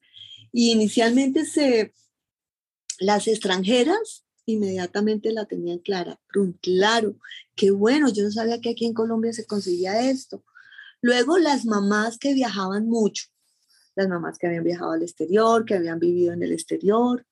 Y 0.53 0.73
inicialmente 0.73 1.47
se, 1.47 1.95
las 2.99 3.29
extranjeras 3.29 4.25
inmediatamente 4.47 5.33
la 5.33 5.45
tenían 5.45 5.79
clara. 5.79 6.19
Claro, 6.63 7.17
qué 7.55 7.71
bueno, 7.71 8.09
yo 8.09 8.25
no 8.25 8.31
sabía 8.31 8.61
que 8.61 8.71
aquí 8.71 8.87
en 8.87 8.95
Colombia 8.95 9.33
se 9.33 9.47
conseguía 9.47 10.11
esto. 10.11 10.45
Luego 11.03 11.39
las 11.39 11.65
mamás 11.65 12.19
que 12.19 12.35
viajaban 12.35 12.89
mucho, 12.89 13.27
las 13.95 14.09
mamás 14.09 14.39
que 14.39 14.47
habían 14.47 14.65
viajado 14.65 14.93
al 14.93 15.03
exterior, 15.03 15.65
que 15.65 15.75
habían 15.75 15.99
vivido 15.99 16.33
en 16.33 16.43
el 16.43 16.53
exterior, 16.53 17.27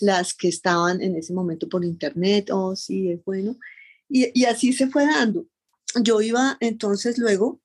las 0.00 0.34
que 0.34 0.48
estaban 0.48 1.02
en 1.02 1.16
ese 1.16 1.32
momento 1.32 1.68
por 1.68 1.84
internet, 1.84 2.50
oh 2.50 2.74
sí, 2.74 3.10
es 3.10 3.24
bueno. 3.24 3.58
Y, 4.08 4.30
y 4.38 4.44
así 4.44 4.72
se 4.72 4.88
fue 4.88 5.04
dando 5.04 5.46
yo 6.02 6.20
iba 6.20 6.56
entonces 6.60 7.18
luego, 7.18 7.60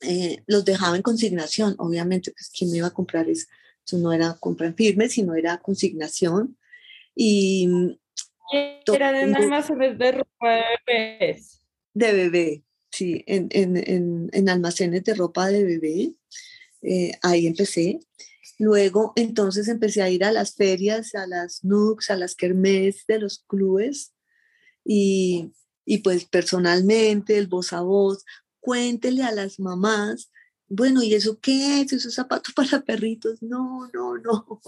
eh, 0.00 0.42
los 0.46 0.64
dejaba 0.64 0.96
en 0.96 1.02
consignación, 1.02 1.74
obviamente, 1.78 2.32
pues 2.32 2.50
quién 2.56 2.70
me 2.70 2.78
iba 2.78 2.86
a 2.86 2.94
comprar 2.94 3.28
eso, 3.28 3.46
eso 3.84 3.98
no 3.98 4.12
era 4.12 4.36
compra 4.40 4.66
en 4.66 4.74
firme, 4.74 5.08
sino 5.08 5.34
era 5.34 5.58
consignación. 5.58 6.56
Y 7.22 7.68
eran 8.86 9.14
en 9.14 9.36
almacenes 9.36 9.98
de 9.98 10.12
ropa 10.12 10.54
de 10.54 10.62
bebés. 10.86 11.60
De 11.92 12.12
bebé, 12.14 12.64
sí, 12.90 13.22
en, 13.26 13.48
en, 13.50 13.76
en, 13.76 14.30
en 14.32 14.48
almacenes 14.48 15.04
de 15.04 15.12
ropa 15.14 15.48
de 15.48 15.64
bebé. 15.64 16.14
Eh, 16.80 17.12
ahí 17.20 17.46
empecé. 17.46 18.00
Luego, 18.58 19.12
entonces 19.16 19.68
empecé 19.68 20.00
a 20.00 20.08
ir 20.08 20.24
a 20.24 20.32
las 20.32 20.54
ferias, 20.54 21.14
a 21.14 21.26
las 21.26 21.62
NUCs, 21.62 22.10
a 22.10 22.16
las 22.16 22.34
kermés 22.34 23.04
de 23.06 23.18
los 23.18 23.44
clubes 23.46 24.14
y 24.82 25.52
y 25.84 25.98
pues 25.98 26.24
personalmente, 26.24 27.36
el 27.36 27.48
voz 27.48 27.72
a 27.72 27.80
voz, 27.80 28.24
cuéntele 28.60 29.24
a 29.24 29.32
las 29.32 29.58
mamás, 29.58 30.30
bueno, 30.68 31.02
¿y 31.02 31.14
eso 31.14 31.40
qué 31.40 31.80
es? 31.80 31.92
¿Esos 31.92 32.14
zapatos 32.14 32.54
para 32.54 32.80
perritos? 32.82 33.42
No, 33.42 33.90
no, 33.92 34.16
no. 34.16 34.60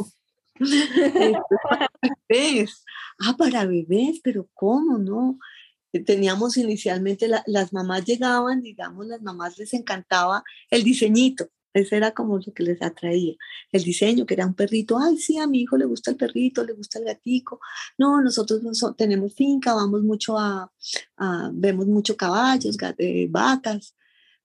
para 1.70 1.90
bebés. 2.28 2.84
Ah, 3.18 3.36
para 3.36 3.66
bebés, 3.66 4.20
pero 4.22 4.48
¿cómo 4.54 4.98
no? 4.98 5.38
Teníamos 6.06 6.56
inicialmente, 6.56 7.28
las 7.46 7.72
mamás 7.72 8.04
llegaban, 8.04 8.62
digamos, 8.62 9.06
las 9.06 9.20
mamás 9.20 9.58
les 9.58 9.74
encantaba 9.74 10.42
el 10.70 10.84
diseñito, 10.84 11.50
ese 11.74 11.96
era 11.96 12.12
como 12.12 12.38
lo 12.38 12.52
que 12.52 12.62
les 12.62 12.82
atraía. 12.82 13.34
El 13.70 13.82
diseño, 13.82 14.26
que 14.26 14.34
era 14.34 14.46
un 14.46 14.54
perrito. 14.54 14.98
Ay, 14.98 15.16
sí, 15.16 15.38
a 15.38 15.46
mi 15.46 15.62
hijo 15.62 15.76
le 15.76 15.86
gusta 15.86 16.10
el 16.10 16.16
perrito, 16.16 16.64
le 16.64 16.74
gusta 16.74 16.98
el 16.98 17.06
gatico. 17.06 17.60
No, 17.96 18.20
nosotros 18.20 18.62
no 18.62 18.94
tenemos 18.94 19.34
finca, 19.34 19.74
vamos 19.74 20.02
mucho 20.02 20.38
a, 20.38 20.70
vemos 21.52 21.86
mucho 21.86 22.16
caballos, 22.16 22.76
eh, 22.98 23.26
vacas. 23.30 23.96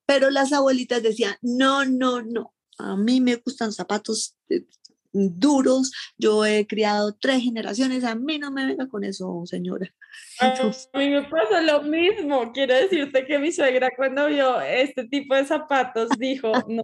Pero 0.06 0.30
las 0.30 0.54
abuelitas 0.54 1.04
decían, 1.04 1.36
no, 1.42 1.84
no, 1.86 2.22
no. 2.22 2.54
A 2.78 2.96
mí 2.96 3.20
me 3.20 3.36
gustan 3.36 3.74
zapatos 3.74 4.38
eh, 4.50 4.66
duros. 5.12 5.92
Yo 6.18 6.46
he 6.46 6.68
criado 6.68 7.14
tres 7.14 7.44
generaciones. 7.44 8.04
A 8.04 8.16
mí 8.16 8.38
no 8.40 8.52
me 8.52 8.66
venga 8.66 8.88
con 8.88 9.04
eso, 9.04 9.44
señora. 9.46 9.94
a 10.40 10.98
mí 10.98 11.10
me 11.10 11.24
pasa 11.24 11.62
lo 11.62 11.84
mismo. 11.84 12.52
Quiero 12.54 12.76
decirte 12.76 13.26
que 13.26 13.40
mi 13.40 13.52
suegra 13.52 13.90
cuando 13.96 14.28
vio 14.28 14.60
este 14.62 15.06
tipo 15.08 15.36
de 15.36 15.46
zapatos 15.46 16.10
dijo, 16.18 16.52
no, 16.68 16.84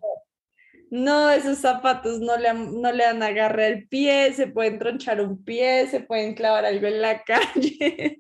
no, 0.94 1.32
esos 1.32 1.58
zapatos 1.58 2.20
no 2.20 2.38
le, 2.38 2.54
no 2.54 2.92
le 2.92 3.04
dan 3.04 3.24
agarre 3.24 3.66
el 3.66 3.88
pie, 3.88 4.32
se 4.32 4.46
pueden 4.46 4.78
tronchar 4.78 5.22
un 5.22 5.44
pie, 5.44 5.88
se 5.88 6.02
pueden 6.02 6.36
clavar 6.36 6.66
algo 6.66 6.86
en 6.86 7.02
la 7.02 7.24
calle. 7.26 8.16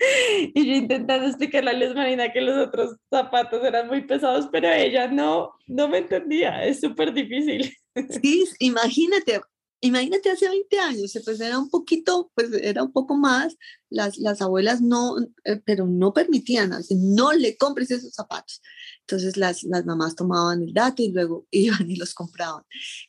y 0.55 0.67
yo 0.67 0.73
intentando 0.73 1.27
explicarle 1.27 1.69
a 1.69 1.73
Luz 1.73 1.93
Marina 1.93 2.33
que 2.33 2.41
los 2.41 2.57
otros 2.57 2.95
zapatos 3.11 3.63
eran 3.63 3.87
muy 3.87 4.01
pesados, 4.01 4.49
pero 4.51 4.71
ella 4.71 5.07
no, 5.07 5.51
no 5.67 5.87
me 5.87 5.99
entendía, 5.99 6.65
es 6.65 6.79
súper 6.81 7.13
difícil. 7.13 7.71
Sí, 8.09 8.43
imagínate, 8.57 9.39
imagínate 9.83 10.29
hace 10.29 10.47
20 10.47 10.79
años, 10.79 11.19
pues 11.25 11.41
era 11.41 11.59
un 11.59 11.69
poquito, 11.69 12.31
pues 12.35 12.53
era 12.53 12.83
un 12.83 12.93
poco 12.93 13.17
más, 13.17 13.57
las, 13.89 14.17
las 14.17 14.41
abuelas 14.41 14.81
no, 14.81 15.17
eh, 15.43 15.61
pero 15.65 15.85
no 15.85 16.13
permitían, 16.13 16.71
así, 16.71 16.95
no 16.95 17.33
le 17.33 17.57
compres 17.57 17.91
esos 17.91 18.13
zapatos. 18.13 18.61
Entonces 19.01 19.35
las, 19.35 19.63
las 19.63 19.85
mamás 19.85 20.15
tomaban 20.15 20.63
el 20.63 20.73
dato 20.73 21.03
y 21.03 21.11
luego 21.11 21.47
iban 21.51 21.91
y 21.91 21.97
los 21.97 22.13
compraban. 22.13 22.63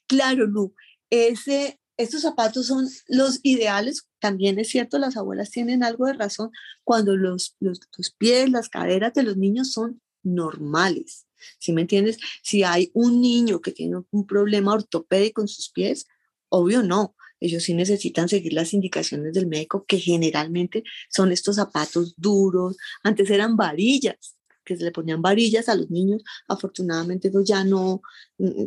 Claro, 0.08 0.46
Lu, 0.46 0.74
ese, 1.10 1.80
estos 1.96 2.22
zapatos 2.22 2.66
son 2.66 2.88
los 3.06 3.38
ideales, 3.44 4.08
también 4.18 4.58
es 4.58 4.68
cierto, 4.68 4.98
las 4.98 5.16
abuelas 5.16 5.50
tienen 5.50 5.84
algo 5.84 6.06
de 6.06 6.14
razón, 6.14 6.50
cuando 6.82 7.16
los, 7.16 7.56
los, 7.60 7.78
los 7.96 8.10
pies, 8.10 8.50
las 8.50 8.68
caderas 8.68 9.14
de 9.14 9.22
los 9.22 9.36
niños 9.36 9.70
son 9.70 10.02
normales. 10.24 11.26
¿Sí 11.60 11.72
me 11.72 11.82
entiendes? 11.82 12.18
Si 12.42 12.64
hay 12.64 12.90
un 12.94 13.20
niño 13.20 13.60
que 13.60 13.70
tiene 13.70 14.02
un 14.10 14.26
problema 14.26 14.72
ortopédico 14.72 15.40
en 15.42 15.48
sus 15.48 15.70
pies, 15.70 16.06
obvio 16.54 16.82
no. 16.82 17.14
Ellos 17.40 17.64
sí 17.64 17.74
necesitan 17.74 18.28
seguir 18.28 18.52
las 18.52 18.72
indicaciones 18.72 19.34
del 19.34 19.46
médico, 19.46 19.84
que 19.86 19.98
generalmente 19.98 20.84
son 21.10 21.32
estos 21.32 21.56
zapatos 21.56 22.14
duros. 22.16 22.76
Antes 23.02 23.28
eran 23.28 23.56
varillas, 23.56 24.36
que 24.64 24.76
se 24.76 24.84
le 24.84 24.92
ponían 24.92 25.20
varillas 25.20 25.68
a 25.68 25.74
los 25.74 25.90
niños. 25.90 26.22
Afortunadamente 26.48 27.28
eso 27.28 27.42
ya 27.44 27.64
no, 27.64 28.00
mm, 28.38 28.64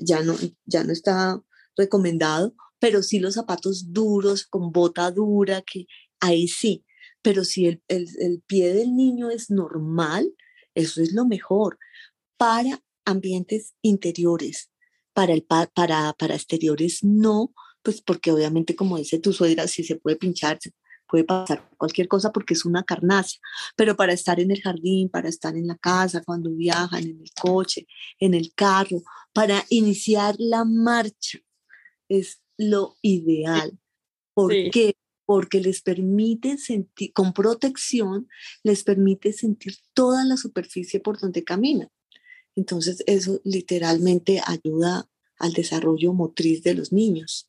ya 0.00 0.22
no, 0.22 0.34
ya 0.64 0.84
no 0.84 0.92
está 0.92 1.40
recomendado, 1.76 2.54
pero 2.80 3.02
sí 3.02 3.20
los 3.20 3.34
zapatos 3.34 3.92
duros, 3.92 4.46
con 4.46 4.72
bota 4.72 5.10
dura, 5.10 5.62
que 5.62 5.86
ahí 6.18 6.48
sí. 6.48 6.84
Pero 7.20 7.44
si 7.44 7.66
el, 7.66 7.82
el, 7.88 8.08
el 8.18 8.42
pie 8.46 8.72
del 8.74 8.96
niño 8.96 9.30
es 9.30 9.50
normal, 9.50 10.34
eso 10.74 11.00
es 11.02 11.12
lo 11.12 11.24
mejor 11.26 11.78
para 12.36 12.82
ambientes 13.04 13.74
interiores, 13.82 14.71
para, 15.12 15.32
el, 15.32 15.42
para, 15.42 16.12
para 16.12 16.34
exteriores 16.34 17.02
no, 17.02 17.52
pues 17.82 18.00
porque 18.00 18.30
obviamente 18.30 18.76
como 18.76 18.98
dice 18.98 19.18
tu 19.18 19.32
suegra, 19.32 19.68
si 19.68 19.84
se 19.84 19.96
puede 19.96 20.16
pinchar, 20.16 20.58
puede 21.08 21.24
pasar 21.24 21.68
cualquier 21.76 22.08
cosa 22.08 22.32
porque 22.32 22.54
es 22.54 22.64
una 22.64 22.84
carnaza, 22.84 23.36
pero 23.76 23.96
para 23.96 24.14
estar 24.14 24.40
en 24.40 24.50
el 24.50 24.62
jardín, 24.62 25.10
para 25.10 25.28
estar 25.28 25.56
en 25.56 25.66
la 25.66 25.76
casa, 25.76 26.22
cuando 26.24 26.50
viajan, 26.50 27.02
en 27.02 27.20
el 27.20 27.30
coche, 27.38 27.86
en 28.18 28.34
el 28.34 28.54
carro, 28.54 29.02
para 29.34 29.64
iniciar 29.68 30.34
la 30.38 30.64
marcha, 30.64 31.38
es 32.08 32.40
lo 32.56 32.96
ideal. 33.02 33.78
¿Por 34.34 34.52
qué? 34.70 34.94
Porque 35.26 35.60
les 35.60 35.82
permite 35.82 36.56
sentir, 36.56 37.12
con 37.12 37.32
protección, 37.32 38.28
les 38.62 38.82
permite 38.82 39.32
sentir 39.32 39.74
toda 39.92 40.24
la 40.24 40.36
superficie 40.36 41.00
por 41.00 41.20
donde 41.20 41.44
caminan. 41.44 41.88
Entonces, 42.54 43.02
eso 43.06 43.40
literalmente 43.44 44.40
ayuda 44.44 45.08
al 45.38 45.52
desarrollo 45.52 46.12
motriz 46.12 46.62
de 46.62 46.74
los 46.74 46.92
niños. 46.92 47.48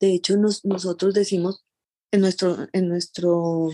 De 0.00 0.14
hecho, 0.14 0.36
nosotros 0.36 1.14
decimos 1.14 1.64
en 2.12 2.22
nuestro, 2.22 2.68
en 2.72 2.88
nuestro 2.88 3.70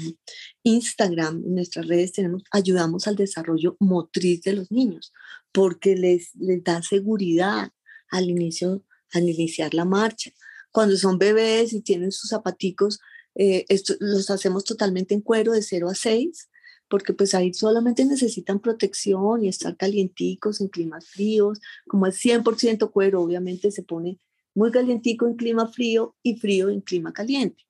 Instagram, 0.62 1.43
en 1.45 1.55
nuestras 1.55 1.87
redes, 1.87 2.12
tenemos, 2.12 2.43
ayudamos 2.50 3.07
al 3.07 3.17
desarrollo 3.17 3.76
motriz 3.81 4.43
de 4.43 4.53
los 4.53 4.71
niños, 4.71 5.12
porque 5.53 5.97
les, 5.97 6.35
les 6.35 6.62
da 6.62 6.83
seguridad 6.83 7.71
al 8.11 8.29
inicio, 8.29 8.85
al 9.12 9.29
iniciar 9.29 9.73
la 9.73 9.85
marcha. 9.85 10.31
Cuando 10.71 10.97
son 10.97 11.19
bebés 11.19 11.73
y 11.73 11.81
tienen 11.81 12.12
sus 12.12 12.31
zapaticos, 12.31 12.99
eh, 13.35 13.65
esto, 13.69 13.95
los 14.00 14.29
hacemos 14.31 14.65
totalmente 14.65 15.15
en 15.15 15.21
cuero 15.21 15.53
de 15.53 15.62
0 15.62 15.88
a 15.88 15.95
6 15.95 16.49
porque 16.88 17.12
pues 17.12 17.35
ahí 17.35 17.52
solamente 17.52 18.05
necesitan 18.05 18.61
protección 18.61 19.45
y 19.45 19.49
estar 19.49 19.76
calienticos 19.76 20.61
en 20.61 20.69
climas 20.69 21.07
fríos, 21.07 21.61
como 21.87 22.07
es 22.07 22.16
100% 22.16 22.90
cuero, 22.90 23.23
obviamente 23.23 23.71
se 23.71 23.83
pone 23.83 24.19
muy 24.55 24.71
calientico 24.71 25.26
en 25.26 25.35
clima 25.35 25.69
frío 25.69 26.14
y 26.23 26.37
frío 26.37 26.71
en 26.71 26.81
clima 26.81 27.12
caliente. 27.12 27.64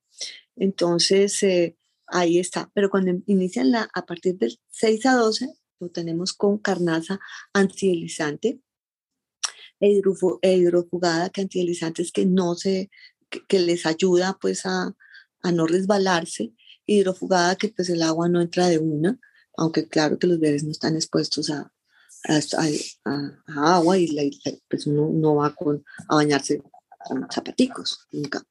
Entonces, 0.54 1.42
eh, 1.42 1.76
ahí 2.06 2.38
está. 2.38 2.70
Pero 2.74 2.90
cuando 2.90 3.12
inician 3.26 3.72
la, 3.72 3.88
a 3.92 4.06
partir 4.06 4.36
del 4.38 4.58
6 4.70 5.06
a 5.06 5.14
12, 5.14 5.52
lo 5.80 5.90
tenemos 5.90 6.32
con 6.32 6.58
carnaza 6.58 7.18
antihelizante, 7.52 8.60
e, 9.80 10.00
e 10.42 10.56
hidrofugada, 10.56 11.30
que 11.30 11.42
antihelizantes 11.42 12.12
que 12.12 12.24
no 12.24 12.54
se, 12.54 12.90
que, 13.48 13.58
les 13.60 13.84
ayuda 13.84 14.38
pues 14.40 14.64
a, 14.64 14.94
a 15.42 15.52
no 15.52 15.66
resbalarse 15.66 16.52
hidrofugada 16.86 17.56
que 17.56 17.68
pues 17.68 17.90
el 17.90 18.02
agua 18.02 18.28
no 18.28 18.40
entra 18.40 18.68
de 18.68 18.78
una, 18.78 19.18
aunque 19.56 19.88
claro 19.88 20.18
que 20.18 20.26
los 20.26 20.38
bebés 20.38 20.64
no 20.64 20.70
están 20.70 20.94
expuestos 20.94 21.50
a, 21.50 21.72
a, 23.04 23.76
agua 23.76 23.98
y 23.98 24.08
la, 24.08 24.22
pues 24.68 24.86
uno 24.86 25.10
no 25.12 25.36
va 25.36 25.54
con, 25.54 25.84
a 26.08 26.16
bañarse 26.16 26.62
con 27.04 27.26
zapaticos, 27.32 28.06
nunca. 28.10 28.42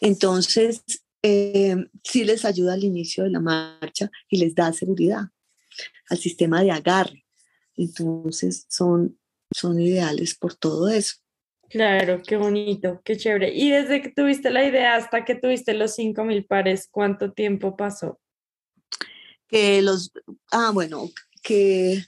Entonces, 0.00 0.82
eh, 1.22 1.76
sí 2.02 2.24
les 2.24 2.44
ayuda 2.44 2.74
al 2.74 2.84
inicio 2.84 3.24
de 3.24 3.30
la 3.30 3.40
marcha 3.40 4.10
y 4.28 4.38
les 4.38 4.54
da 4.54 4.72
seguridad 4.72 5.22
al 6.08 6.18
sistema 6.18 6.62
de 6.62 6.70
agarre. 6.70 7.24
Entonces, 7.76 8.66
son, 8.68 9.18
son 9.50 9.80
ideales 9.80 10.34
por 10.34 10.54
todo 10.54 10.88
eso. 10.88 11.16
Claro, 11.74 12.22
qué 12.24 12.36
bonito, 12.36 13.02
qué 13.04 13.16
chévere. 13.16 13.52
Y 13.52 13.68
desde 13.68 14.00
que 14.00 14.08
tuviste 14.08 14.52
la 14.52 14.64
idea 14.64 14.94
hasta 14.94 15.24
que 15.24 15.34
tuviste 15.34 15.74
los 15.74 15.98
5.000 15.98 16.46
pares, 16.46 16.86
¿cuánto 16.88 17.32
tiempo 17.32 17.76
pasó? 17.76 18.20
Que 19.48 19.82
los, 19.82 20.12
ah, 20.52 20.70
bueno, 20.72 21.10
que 21.42 22.04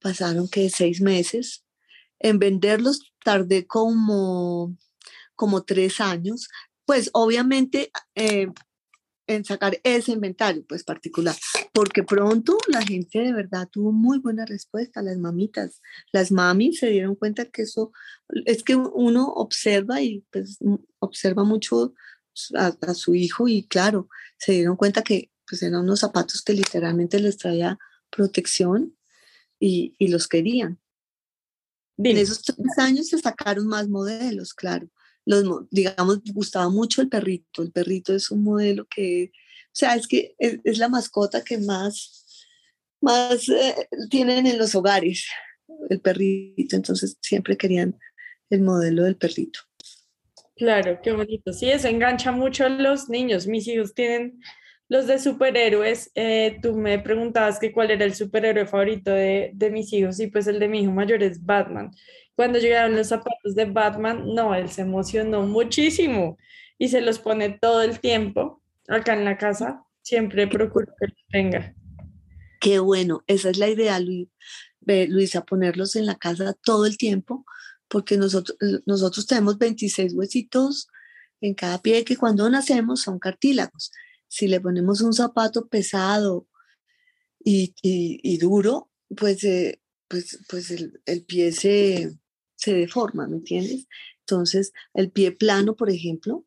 pasaron 0.00 0.48
que 0.48 0.70
seis 0.70 1.02
meses. 1.02 1.62
En 2.20 2.38
venderlos 2.38 3.12
tardé 3.22 3.66
como, 3.66 4.74
como 5.36 5.62
tres 5.62 6.00
años. 6.00 6.48
Pues 6.86 7.10
obviamente 7.12 7.90
eh, 8.14 8.46
en 9.26 9.44
sacar 9.44 9.78
ese 9.84 10.12
inventario 10.12 10.64
pues 10.66 10.84
particular, 10.84 11.36
porque 11.72 12.02
pronto 12.02 12.58
la 12.68 12.82
gente 12.82 13.20
de 13.20 13.32
verdad 13.32 13.68
tuvo 13.70 13.92
muy 13.92 14.18
buena 14.18 14.44
respuesta, 14.44 15.02
las 15.02 15.18
mamitas, 15.18 15.80
las 16.12 16.32
mamis 16.32 16.78
se 16.80 16.88
dieron 16.88 17.14
cuenta 17.14 17.44
que 17.46 17.62
eso 17.62 17.92
es 18.46 18.62
que 18.62 18.76
uno 18.76 19.26
observa 19.28 20.00
y 20.02 20.24
pues 20.30 20.58
observa 20.98 21.44
mucho 21.44 21.94
a, 22.54 22.94
su 22.94 23.14
hijo 23.14 23.48
y 23.48 23.66
claro, 23.66 24.08
se 24.38 24.52
dieron 24.52 24.76
cuenta 24.76 25.02
que 25.02 25.30
pues 25.48 25.62
eran 25.62 25.82
unos 25.82 26.00
zapatos 26.00 26.42
que 26.42 26.54
literalmente 26.54 27.20
les 27.20 27.36
traía 27.36 27.78
protección 28.10 28.96
y, 29.60 29.94
y 29.98 30.08
los 30.08 30.28
querían. 30.28 30.80
En 31.98 32.16
esos 32.16 32.42
tres 32.42 32.78
años 32.78 33.08
se 33.08 33.18
sacaron 33.18 33.66
más 33.66 33.88
modelos, 33.88 34.54
claro 34.54 34.88
los, 35.24 35.68
digamos, 35.70 36.20
gustaba 36.32 36.68
mucho 36.68 37.02
el 37.02 37.08
perrito. 37.08 37.62
El 37.62 37.72
perrito 37.72 38.14
es 38.14 38.30
un 38.30 38.42
modelo 38.42 38.86
que, 38.86 39.32
o 39.34 39.74
sea, 39.74 39.94
es 39.94 40.06
que 40.06 40.34
es, 40.38 40.78
la 40.78 40.88
mascota 40.88 41.44
que 41.44 41.58
más, 41.58 42.46
más 43.00 43.48
eh, 43.48 43.88
tienen 44.10 44.46
en 44.46 44.58
los 44.58 44.74
hogares, 44.74 45.26
el 45.88 46.00
perrito. 46.00 46.76
Entonces 46.76 47.16
siempre 47.20 47.56
querían 47.56 47.98
el 48.50 48.62
modelo 48.62 49.04
del 49.04 49.16
perrito. 49.16 49.60
Claro, 50.56 51.00
qué 51.02 51.12
bonito. 51.12 51.52
Sí, 51.52 51.70
eso 51.70 51.88
engancha 51.88 52.30
mucho 52.30 52.66
a 52.66 52.68
los 52.68 53.08
niños. 53.08 53.46
Mis 53.46 53.66
hijos 53.66 53.94
tienen 53.94 54.40
los 54.88 55.06
de 55.06 55.18
superhéroes. 55.18 56.10
Eh, 56.14 56.58
tú 56.62 56.76
me 56.76 56.98
preguntabas 56.98 57.58
que 57.58 57.72
cuál 57.72 57.90
era 57.90 58.04
el 58.04 58.14
superhéroe 58.14 58.66
favorito 58.66 59.10
de, 59.10 59.50
de 59.54 59.70
mis 59.70 59.92
hijos 59.92 60.20
y 60.20 60.26
pues 60.26 60.46
el 60.46 60.58
de 60.58 60.68
mi 60.68 60.82
hijo 60.82 60.92
mayor 60.92 61.22
es 61.22 61.44
Batman. 61.44 61.90
Cuando 62.34 62.58
llegaron 62.58 62.96
los 62.96 63.08
zapatos 63.08 63.54
de 63.54 63.66
Batman, 63.66 64.34
no, 64.34 64.54
él 64.54 64.70
se 64.70 64.82
emocionó 64.82 65.42
muchísimo 65.42 66.38
y 66.78 66.88
se 66.88 67.00
los 67.00 67.18
pone 67.18 67.50
todo 67.50 67.82
el 67.82 68.00
tiempo 68.00 68.62
acá 68.88 69.14
en 69.14 69.24
la 69.24 69.36
casa. 69.36 69.84
Siempre 70.02 70.46
procuro 70.46 70.86
que 70.98 71.06
los 71.06 71.24
tenga. 71.30 71.74
Qué 72.60 72.78
bueno, 72.78 73.22
esa 73.26 73.50
es 73.50 73.58
la 73.58 73.68
idea, 73.68 74.00
Luis, 74.00 74.28
Luisa, 74.86 75.44
ponerlos 75.44 75.96
en 75.96 76.06
la 76.06 76.16
casa 76.16 76.54
todo 76.64 76.86
el 76.86 76.96
tiempo, 76.96 77.44
porque 77.88 78.16
nosotros, 78.16 78.56
nosotros 78.86 79.26
tenemos 79.26 79.58
26 79.58 80.14
huesitos 80.14 80.88
en 81.40 81.54
cada 81.54 81.82
pie 81.82 82.04
que 82.04 82.16
cuando 82.16 82.48
nacemos 82.48 83.02
son 83.02 83.18
cartílagos. 83.18 83.90
Si 84.28 84.48
le 84.48 84.60
ponemos 84.60 85.00
un 85.02 85.12
zapato 85.12 85.68
pesado 85.68 86.46
y, 87.44 87.74
y, 87.82 88.38
duro, 88.38 88.90
pues, 89.16 89.44
eh, 89.44 89.82
pues, 90.08 90.38
pues 90.48 90.70
el, 90.70 91.00
el, 91.04 91.24
pie 91.24 91.52
se, 91.52 92.16
se 92.62 92.74
deforma, 92.74 93.26
¿me 93.26 93.38
entiendes? 93.38 93.88
Entonces, 94.20 94.72
el 94.94 95.10
pie 95.10 95.32
plano, 95.32 95.74
por 95.74 95.90
ejemplo, 95.90 96.44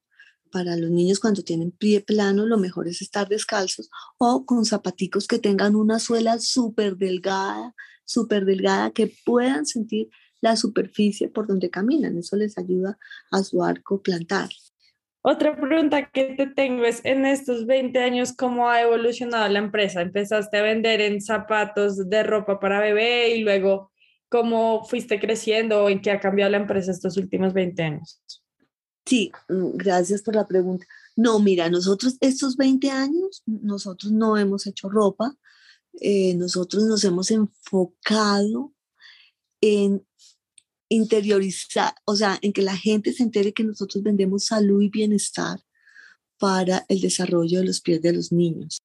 para 0.50 0.78
los 0.78 0.90
niños 0.90 1.20
cuando 1.20 1.44
tienen 1.44 1.72
pie 1.72 2.00
plano, 2.00 2.46
lo 2.46 2.58
mejor 2.58 2.88
es 2.88 3.02
estar 3.02 3.28
descalzos 3.28 3.90
o 4.18 4.46
con 4.46 4.64
zapaticos 4.64 5.28
que 5.28 5.40
tengan 5.40 5.76
una 5.76 6.00
suela 6.00 6.40
súper 6.40 6.96
delgada, 6.96 7.76
súper 8.06 8.46
delgada, 8.46 8.92
que 8.92 9.14
puedan 9.26 9.66
sentir 9.66 10.08
la 10.40 10.56
superficie 10.56 11.28
por 11.28 11.48
donde 11.48 11.70
caminan. 11.70 12.18
Eso 12.18 12.38
les 12.38 12.58
ayuda 12.58 12.98
a 13.32 13.44
su 13.44 13.62
arco 13.62 14.02
plantar. 14.02 14.50
Otra 15.22 15.60
pregunta 15.60 16.10
que 16.12 16.36
te 16.38 16.48
tengo 16.48 16.86
es, 16.86 17.04
en 17.04 17.26
estos 17.26 17.66
20 17.66 18.00
años, 18.00 18.32
¿cómo 18.32 18.70
ha 18.70 18.82
evolucionado 18.82 19.50
la 19.50 19.60
empresa? 19.60 20.02
Empezaste 20.02 20.58
a 20.60 20.62
vender 20.62 21.02
en 21.02 21.20
zapatos 21.20 22.10
de 22.10 22.24
ropa 22.24 22.60
para 22.62 22.80
bebé 22.80 23.36
y 23.36 23.42
luego 23.42 23.92
cómo 24.30 24.86
fuiste 24.86 25.20
creciendo 25.20 25.88
en 25.90 26.02
qué 26.02 26.12
ha 26.12 26.20
cambiado 26.20 26.52
la 26.52 26.58
empresa 26.58 26.92
estos 26.92 27.18
últimos 27.18 27.54
20 27.54 27.84
años. 27.84 28.22
Sí, 29.06 29.32
mm, 29.50 29.78
gracias 29.78 30.22
por 30.22 30.36
la 30.36 30.48
pregunta. 30.48 30.86
No, 31.16 31.40
mira, 31.40 31.70
nosotros 31.70 32.18
estos 32.20 32.58
20 32.58 32.90
años, 32.90 33.44
nosotros 33.46 34.12
no 34.12 34.38
hemos 34.38 34.66
hecho 34.68 34.90
ropa, 34.90 35.36
eh, 36.02 36.34
nosotros 36.36 36.84
nos 36.84 37.04
hemos 37.04 37.32
enfocado 37.32 38.74
en 39.62 40.06
interiorizar, 40.90 41.94
o 42.06 42.16
sea, 42.16 42.38
en 42.42 42.54
que 42.54 42.62
la 42.62 42.76
gente 42.76 43.14
se 43.14 43.24
entere 43.24 43.54
que 43.54 43.64
nosotros 43.64 44.04
vendemos 44.04 44.46
salud 44.46 44.82
y 44.82 44.90
bienestar 44.90 45.60
para 46.38 46.86
el 46.90 47.02
desarrollo 47.02 47.60
de 47.60 47.66
los 47.66 47.82
pies 47.82 48.02
de 48.02 48.14
los 48.14 48.32
niños. 48.32 48.80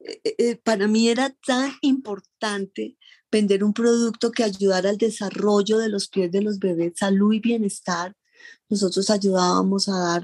Eh, 0.00 0.34
eh, 0.38 0.56
para 0.56 0.88
mí 0.88 1.08
era 1.08 1.36
tan 1.46 1.72
importante 1.82 2.96
vender 3.36 3.62
un 3.62 3.74
producto 3.74 4.32
que 4.32 4.44
ayudara 4.44 4.88
al 4.88 4.96
desarrollo 4.96 5.78
de 5.78 5.88
los 5.88 6.08
pies 6.08 6.32
de 6.32 6.40
los 6.40 6.58
bebés, 6.58 6.94
salud 6.96 7.32
y 7.34 7.40
bienestar. 7.40 8.14
Nosotros 8.70 9.10
ayudábamos 9.10 9.88
a 9.88 9.98
dar, 9.98 10.22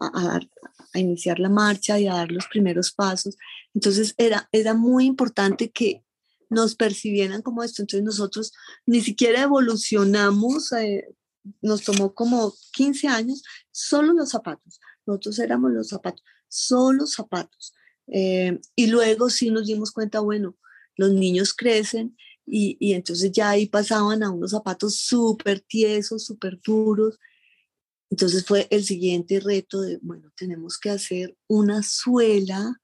a, 0.00 0.40
a, 0.92 0.98
iniciar 0.98 1.40
la 1.40 1.48
marcha 1.48 1.98
y 1.98 2.06
a 2.06 2.14
dar 2.14 2.30
los 2.30 2.46
primeros 2.46 2.92
pasos. 2.92 3.36
Entonces 3.74 4.14
era, 4.18 4.48
era 4.52 4.72
muy 4.74 5.04
importante 5.04 5.70
que 5.70 6.04
nos 6.48 6.76
percibieran 6.76 7.42
como 7.42 7.62
esto. 7.64 7.82
Entonces 7.82 8.04
nosotros 8.04 8.52
ni 8.86 9.00
siquiera 9.00 9.42
evolucionamos, 9.42 10.72
eh, 10.72 11.08
nos 11.60 11.82
tomó 11.82 12.14
como 12.14 12.54
15 12.72 13.08
años, 13.08 13.42
solo 13.72 14.12
los 14.12 14.30
zapatos. 14.30 14.80
Nosotros 15.06 15.38
éramos 15.40 15.72
los 15.72 15.88
zapatos, 15.88 16.22
solo 16.48 17.06
zapatos. 17.06 17.74
Eh, 18.06 18.60
y 18.76 18.86
luego 18.86 19.28
sí 19.28 19.50
nos 19.50 19.66
dimos 19.66 19.90
cuenta, 19.90 20.20
bueno, 20.20 20.56
los 20.96 21.12
niños 21.12 21.52
crecen 21.54 22.16
y, 22.46 22.92
entonces 22.92 23.32
ya 23.32 23.50
ahí 23.50 23.66
pasaban 23.66 24.22
a 24.22 24.30
unos 24.30 24.50
zapatos 24.50 24.96
súper 24.96 25.60
tiesos, 25.60 26.24
súper 26.24 26.60
duros. 26.60 27.18
Entonces 28.10 28.44
fue 28.44 28.68
el 28.70 28.84
siguiente 28.84 29.40
reto 29.40 29.80
de, 29.80 29.98
bueno, 30.02 30.30
tenemos 30.36 30.78
que 30.78 30.90
hacer 30.90 31.36
una 31.48 31.82
suela 31.82 32.80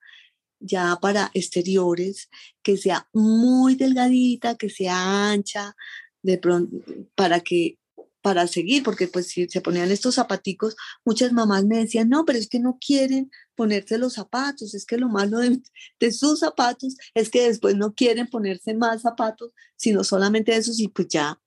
ya 0.60 0.98
para 1.00 1.30
exteriores 1.34 2.28
que 2.62 2.76
sea 2.76 3.08
muy 3.12 3.76
delgadita, 3.76 4.56
que 4.56 4.70
sea 4.70 5.30
ancha, 5.30 5.74
de 6.22 6.38
pronto, 6.38 6.76
para 7.14 7.40
que 7.40 7.78
para 8.22 8.46
seguir, 8.46 8.82
porque 8.82 9.08
pues 9.08 9.28
si 9.28 9.48
se 9.48 9.60
ponían 9.60 9.90
estos 9.90 10.16
zapaticos, 10.16 10.76
muchas 11.04 11.32
mamás 11.32 11.64
me 11.64 11.78
decían, 11.78 12.08
no, 12.08 12.24
pero 12.24 12.38
es 12.38 12.48
que 12.48 12.60
no 12.60 12.78
quieren 12.80 13.30
ponerse 13.54 13.98
los 13.98 14.14
zapatos, 14.14 14.74
es 14.74 14.84
que 14.86 14.98
lo 14.98 15.08
malo 15.08 15.38
de, 15.38 15.60
de, 15.98 16.12
sus 16.12 16.40
zapatos 16.40 16.96
es 17.14 17.30
que 17.30 17.48
después 17.48 17.76
no 17.76 17.94
quieren 17.94 18.26
ponerse 18.26 18.74
más 18.74 19.02
zapatos, 19.02 19.52
sino 19.76 20.04
solamente 20.04 20.54
esos 20.56 20.78
y 20.80 20.88
pues 20.88 21.08
ya, 21.08 21.40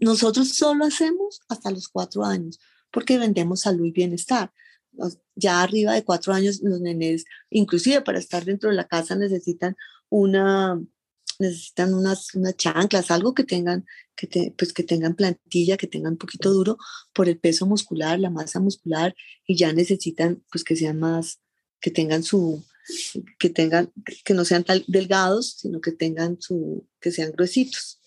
nosotros 0.00 0.50
solo 0.50 0.84
hacemos 0.84 1.40
hasta 1.48 1.70
los 1.70 1.88
cuatro 1.88 2.24
años, 2.24 2.58
porque 2.90 3.18
vendemos 3.18 3.60
salud 3.60 3.86
y 3.86 3.92
bienestar. 3.92 4.52
Ya 5.34 5.62
arriba 5.62 5.94
de 5.94 6.04
cuatro 6.04 6.34
años 6.34 6.60
los 6.62 6.80
nenes, 6.80 7.24
inclusive 7.48 8.02
para 8.02 8.18
estar 8.18 8.44
dentro 8.44 8.70
de 8.70 8.76
la 8.76 8.88
casa 8.88 9.14
necesitan 9.14 9.76
una, 10.10 10.78
necesitan 11.38 11.94
unas, 11.94 12.34
unas 12.34 12.56
chanclas, 12.56 13.10
algo 13.10 13.34
que 13.34 13.44
tengan, 13.44 13.84
que, 14.16 14.54
pues 14.56 14.72
que 14.72 14.82
tengan 14.82 15.14
plantilla, 15.14 15.76
que 15.76 15.86
tengan 15.86 16.12
un 16.12 16.18
poquito 16.18 16.52
duro 16.52 16.78
por 17.12 17.28
el 17.28 17.38
peso 17.38 17.66
muscular, 17.66 18.18
la 18.18 18.30
masa 18.30 18.60
muscular, 18.60 19.14
y 19.46 19.56
ya 19.56 19.72
necesitan 19.72 20.42
pues 20.50 20.64
que 20.64 20.76
sean 20.76 20.98
más, 20.98 21.40
que 21.80 21.90
tengan 21.90 22.22
su, 22.22 22.64
que 23.38 23.50
tengan, 23.50 23.92
que 24.24 24.34
no 24.34 24.44
sean 24.44 24.64
tan 24.64 24.82
delgados, 24.86 25.56
sino 25.58 25.80
que 25.80 25.92
tengan 25.92 26.40
su, 26.40 26.86
que 27.00 27.10
sean 27.10 27.32
gruesitos. 27.32 28.00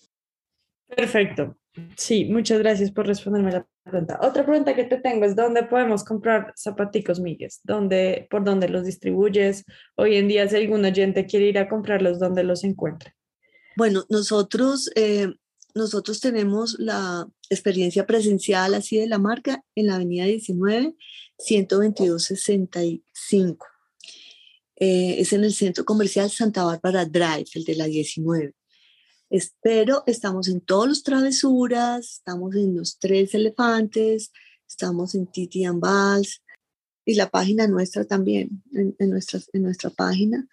Perfecto. 0.86 1.56
Sí, 1.96 2.24
muchas 2.24 2.58
gracias 2.58 2.90
por 2.90 3.06
responderme 3.06 3.52
la 3.52 3.66
pregunta. 3.84 4.18
Otra 4.22 4.44
pregunta 4.44 4.74
que 4.74 4.84
te 4.84 4.98
tengo 4.98 5.24
es, 5.26 5.36
¿dónde 5.36 5.62
podemos 5.64 6.04
comprar 6.04 6.52
zapaticos 6.56 7.20
Migues? 7.20 7.60
¿Dónde, 7.64 8.26
¿Por 8.30 8.44
dónde 8.44 8.68
los 8.68 8.84
distribuyes? 8.84 9.64
Hoy 9.96 10.16
en 10.16 10.28
día, 10.28 10.48
si 10.48 10.56
algún 10.56 10.84
oyente 10.84 11.26
quiere 11.26 11.46
ir 11.46 11.58
a 11.58 11.68
comprarlos, 11.68 12.18
¿dónde 12.18 12.44
los 12.44 12.64
encuentra? 12.64 13.14
Bueno, 13.76 14.04
nosotros, 14.08 14.90
eh, 14.96 15.34
nosotros 15.74 16.20
tenemos 16.20 16.78
la 16.78 17.28
experiencia 17.50 18.06
presencial 18.06 18.74
así 18.74 18.96
de 18.98 19.06
la 19.06 19.18
marca 19.18 19.62
en 19.74 19.88
la 19.88 19.96
avenida 19.96 20.24
19, 20.24 20.94
122 21.38 22.24
65. 22.24 23.66
es 24.76 25.32
en 25.32 25.44
el 25.44 25.52
centro 25.52 25.84
comercial 25.84 26.30
Santa 26.30 26.64
Bárbara 26.64 27.04
Drive, 27.04 27.46
el 27.54 27.64
de 27.64 27.74
la 27.74 27.84
19. 27.84 28.54
Espero, 29.30 30.04
estamos 30.06 30.48
en 30.48 30.60
todos 30.60 30.88
los 30.88 31.02
travesuras, 31.02 32.14
estamos 32.18 32.54
en 32.54 32.76
los 32.76 32.98
tres 32.98 33.34
elefantes, 33.34 34.32
estamos 34.68 35.14
en 35.14 35.26
Titi 35.26 35.64
and 35.64 35.80
Vals 35.80 36.42
y 37.04 37.14
la 37.14 37.28
página 37.28 37.66
nuestra 37.66 38.04
también, 38.04 38.62
en, 38.72 38.94
en, 38.98 39.10
nuestra, 39.10 39.40
en 39.52 39.62
nuestra 39.62 39.90
página, 39.90 40.46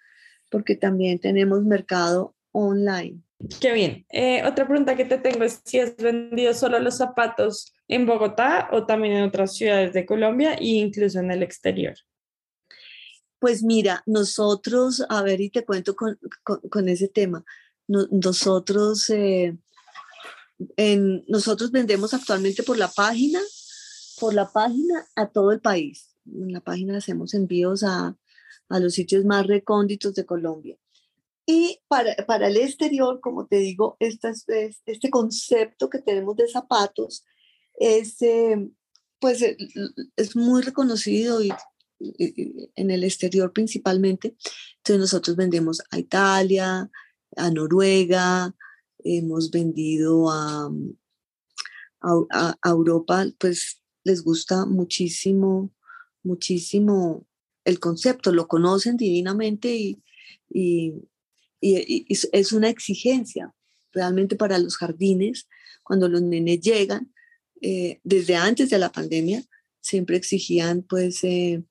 porque 0.50 0.76
también 0.76 1.18
tenemos 1.18 1.64
mercado 1.64 2.34
online. 2.52 3.24
Qué 3.60 3.72
bien. 3.72 4.06
Eh, 4.10 4.42
otra 4.46 4.66
pregunta 4.66 4.96
que 4.96 5.04
te 5.04 5.18
tengo 5.18 5.44
es 5.44 5.60
si 5.64 5.80
has 5.80 5.96
vendido 5.96 6.54
solo 6.54 6.78
los 6.78 6.96
zapatos 6.96 7.74
en 7.88 8.06
Bogotá 8.06 8.68
o 8.72 8.86
también 8.86 9.14
en 9.14 9.24
otras 9.24 9.54
ciudades 9.54 9.92
de 9.92 10.06
Colombia 10.06 10.54
e 10.54 10.66
incluso 10.66 11.18
en 11.18 11.30
el 11.30 11.42
exterior. 11.42 11.94
Pues 13.38 13.62
mira, 13.62 14.02
nosotros, 14.06 15.04
a 15.08 15.22
ver, 15.22 15.40
y 15.40 15.50
te 15.50 15.64
cuento 15.64 15.94
con, 15.94 16.18
con, 16.42 16.88
ese 16.88 17.08
tema. 17.08 17.44
Nosotros, 17.88 19.10
eh, 19.10 19.56
en, 20.76 21.24
nosotros 21.28 21.70
vendemos 21.70 22.14
actualmente 22.14 22.62
por 22.62 22.78
la 22.78 22.88
página, 22.88 23.40
por 24.18 24.34
la 24.34 24.50
página 24.50 25.06
a 25.16 25.28
todo 25.28 25.52
el 25.52 25.60
país. 25.60 26.16
En 26.26 26.52
la 26.52 26.60
página 26.60 26.96
hacemos 26.96 27.34
envíos 27.34 27.82
a, 27.82 28.16
a 28.68 28.80
los 28.80 28.94
sitios 28.94 29.24
más 29.24 29.46
recónditos 29.46 30.14
de 30.14 30.24
Colombia. 30.24 30.78
Y 31.46 31.80
para, 31.88 32.14
para 32.26 32.48
el 32.48 32.56
exterior, 32.56 33.20
como 33.20 33.46
te 33.46 33.58
digo, 33.58 33.96
este, 34.00 34.32
este 34.86 35.10
concepto 35.10 35.90
que 35.90 35.98
tenemos 35.98 36.36
de 36.36 36.48
zapatos 36.48 37.24
es, 37.74 38.22
eh, 38.22 38.70
pues, 39.20 39.42
eh, 39.42 39.56
es 40.16 40.36
muy 40.36 40.62
reconocido 40.62 41.42
y, 41.42 41.52
en 42.76 42.90
el 42.90 43.04
exterior 43.04 43.52
principalmente. 43.52 44.36
Entonces 44.78 44.98
nosotros 44.98 45.36
vendemos 45.36 45.82
a 45.90 45.98
Italia, 45.98 46.90
a 47.36 47.50
Noruega, 47.50 48.54
hemos 48.98 49.50
vendido 49.50 50.30
a, 50.30 50.70
a, 52.30 52.56
Europa, 52.64 53.26
pues 53.38 53.82
les 54.02 54.22
gusta 54.22 54.66
muchísimo, 54.66 55.72
muchísimo 56.22 57.26
el 57.64 57.80
concepto, 57.80 58.32
lo 58.32 58.46
conocen 58.46 58.96
divinamente 58.96 59.74
y, 59.74 60.02
y, 60.50 60.94
y, 61.60 62.06
es 62.08 62.52
una 62.52 62.68
exigencia 62.68 63.54
realmente 63.92 64.36
para 64.36 64.58
los 64.58 64.76
jardines, 64.76 65.48
cuando 65.82 66.08
los 66.08 66.20
nenes 66.20 66.60
llegan, 66.60 67.12
eh, 67.60 68.00
desde 68.02 68.36
antes 68.36 68.68
de 68.70 68.78
la 68.78 68.92
pandemia, 68.92 69.42
siempre 69.80 70.16
exigían 70.16 70.82
pues 70.82 71.24
eh, 71.24 71.62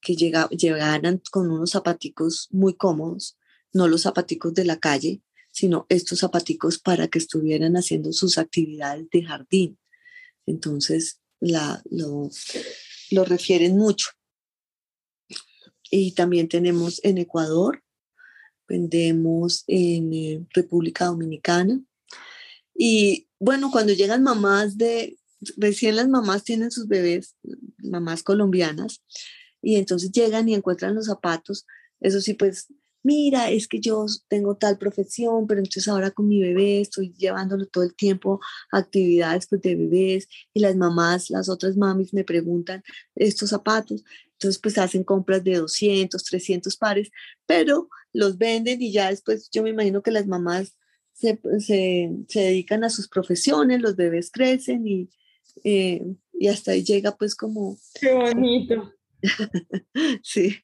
que 0.00 0.14
llegaran 0.14 1.22
con 1.30 1.50
unos 1.50 1.70
zapaticos 1.70 2.48
muy 2.50 2.74
cómodos, 2.74 3.37
no 3.72 3.88
los 3.88 4.02
zapaticos 4.02 4.54
de 4.54 4.64
la 4.64 4.78
calle, 4.78 5.22
sino 5.52 5.86
estos 5.88 6.20
zapaticos 6.20 6.78
para 6.78 7.08
que 7.08 7.18
estuvieran 7.18 7.76
haciendo 7.76 8.12
sus 8.12 8.38
actividades 8.38 9.08
de 9.10 9.24
jardín. 9.24 9.78
Entonces, 10.46 11.20
la, 11.40 11.82
lo, 11.90 12.30
refieren 13.24 13.76
mucho. 13.76 14.08
Y 15.90 16.12
también 16.12 16.48
tenemos 16.48 17.00
en 17.02 17.18
Ecuador 17.18 17.82
vendemos 18.68 19.64
en 19.66 20.12
eh, 20.12 20.46
República 20.52 21.06
Dominicana. 21.06 21.80
Y 22.74 23.28
bueno, 23.40 23.70
cuando 23.72 23.92
llegan 23.94 24.22
mamás 24.22 24.76
de, 24.76 25.18
recién 25.56 25.96
las 25.96 26.08
mamás 26.08 26.44
tienen 26.44 26.70
sus 26.70 26.86
bebés, 26.86 27.34
mamás 27.78 28.22
colombianas, 28.22 29.02
y 29.60 29.76
entonces 29.76 30.12
llegan 30.12 30.48
y 30.48 30.54
encuentran 30.54 30.94
los 30.94 31.06
zapatos, 31.06 31.66
eso 32.00 32.20
sí, 32.20 32.34
pues, 32.34 32.68
mira, 33.02 33.50
es 33.50 33.68
que 33.68 33.80
yo 33.80 34.06
tengo 34.28 34.56
tal 34.56 34.78
profesión, 34.78 35.46
pero 35.46 35.60
entonces 35.60 35.88
ahora 35.88 36.10
con 36.10 36.28
mi 36.28 36.40
bebé 36.40 36.80
estoy 36.80 37.12
llevándolo 37.14 37.66
todo 37.66 37.84
el 37.84 37.94
tiempo 37.94 38.40
a 38.72 38.78
actividades 38.78 39.46
pues, 39.48 39.62
de 39.62 39.74
bebés, 39.76 40.28
y 40.52 40.60
las 40.60 40.76
mamás, 40.76 41.30
las 41.30 41.48
otras 41.48 41.76
mamis 41.76 42.12
me 42.14 42.24
preguntan 42.24 42.82
estos 43.14 43.50
zapatos, 43.50 44.04
entonces, 44.38 44.60
pues 44.62 44.78
hacen 44.78 45.02
compras 45.02 45.42
de 45.42 45.56
200, 45.56 46.22
300 46.22 46.76
pares, 46.76 47.10
pero 47.44 47.88
los 48.12 48.38
venden 48.38 48.80
y 48.80 48.92
ya 48.92 49.10
después 49.10 49.50
yo 49.50 49.64
me 49.64 49.70
imagino 49.70 50.00
que 50.00 50.12
las 50.12 50.28
mamás 50.28 50.76
se, 51.12 51.40
se, 51.58 52.12
se 52.28 52.40
dedican 52.40 52.84
a 52.84 52.90
sus 52.90 53.08
profesiones, 53.08 53.80
los 53.80 53.96
bebés 53.96 54.30
crecen 54.30 54.86
y, 54.86 55.10
eh, 55.64 56.04
y 56.32 56.46
hasta 56.46 56.70
ahí 56.70 56.84
llega 56.84 57.16
pues 57.16 57.34
como... 57.34 57.76
Qué 58.00 58.12
bonito. 58.14 58.92
sí. 60.22 60.54